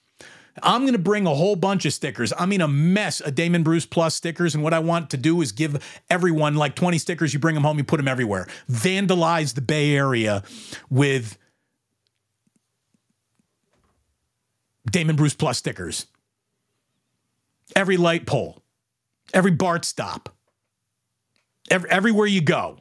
I'm 0.61 0.82
going 0.82 0.93
to 0.93 0.99
bring 0.99 1.26
a 1.26 1.34
whole 1.34 1.55
bunch 1.55 1.84
of 1.88 1.93
stickers. 1.93 2.32
I 2.38 2.45
mean, 2.45 2.61
a 2.61 2.68
mess 2.68 3.22
of 3.22 3.34
Damon 3.34 3.63
Bruce 3.63 3.88
Plus 3.88 4.13
stickers. 4.13 4.53
And 4.53 4.63
what 4.63 4.72
I 4.76 4.78
want 4.78 5.09
to 5.09 5.18
do 5.18 5.41
is 5.41 5.51
give 5.51 5.84
everyone 6.11 6.53
like 6.53 6.76
20 6.76 6.99
stickers. 6.99 7.34
You 7.34 7.39
bring 7.39 7.55
them 7.55 7.63
home, 7.63 7.80
you 7.80 7.84
put 7.84 7.97
them 7.97 8.07
everywhere. 8.07 8.45
Vandalize 8.70 9.55
the 9.55 9.61
Bay 9.61 9.95
Area 9.95 10.43
with 10.91 11.39
Damon 14.91 15.16
Bruce 15.16 15.34
Plus 15.34 15.57
stickers. 15.57 16.05
Every 17.76 17.97
light 17.97 18.28
pole 18.28 18.61
every 19.36 19.51
BART 19.51 19.86
stop, 19.86 20.33
every, 21.69 21.91
everywhere 21.91 22.25
you 22.25 22.41
go. 22.41 22.79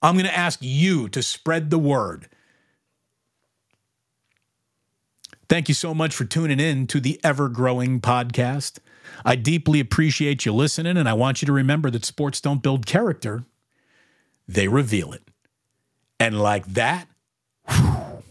I'm 0.00 0.14
going 0.14 0.26
to 0.26 0.36
ask 0.36 0.60
you 0.62 1.08
to 1.10 1.22
spread 1.22 1.68
the 1.68 1.78
word. 1.78 2.28
Thank 5.48 5.68
you 5.68 5.74
so 5.74 5.92
much 5.92 6.14
for 6.14 6.24
tuning 6.24 6.60
in 6.60 6.86
to 6.86 7.00
the 7.00 7.20
ever 7.22 7.48
growing 7.50 8.00
podcast. 8.00 8.78
I 9.24 9.36
deeply 9.36 9.80
appreciate 9.80 10.46
you 10.46 10.52
listening, 10.54 10.96
and 10.96 11.08
I 11.08 11.12
want 11.12 11.42
you 11.42 11.46
to 11.46 11.52
remember 11.52 11.90
that 11.90 12.06
sports 12.06 12.40
don't 12.40 12.62
build 12.62 12.86
character, 12.86 13.44
they 14.48 14.68
reveal 14.68 15.12
it. 15.12 15.22
And 16.18 16.40
like 16.40 16.64
that, 16.66 17.08
whew, 17.68 18.22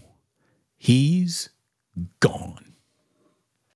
he's 0.78 1.50
gone. 2.20 2.61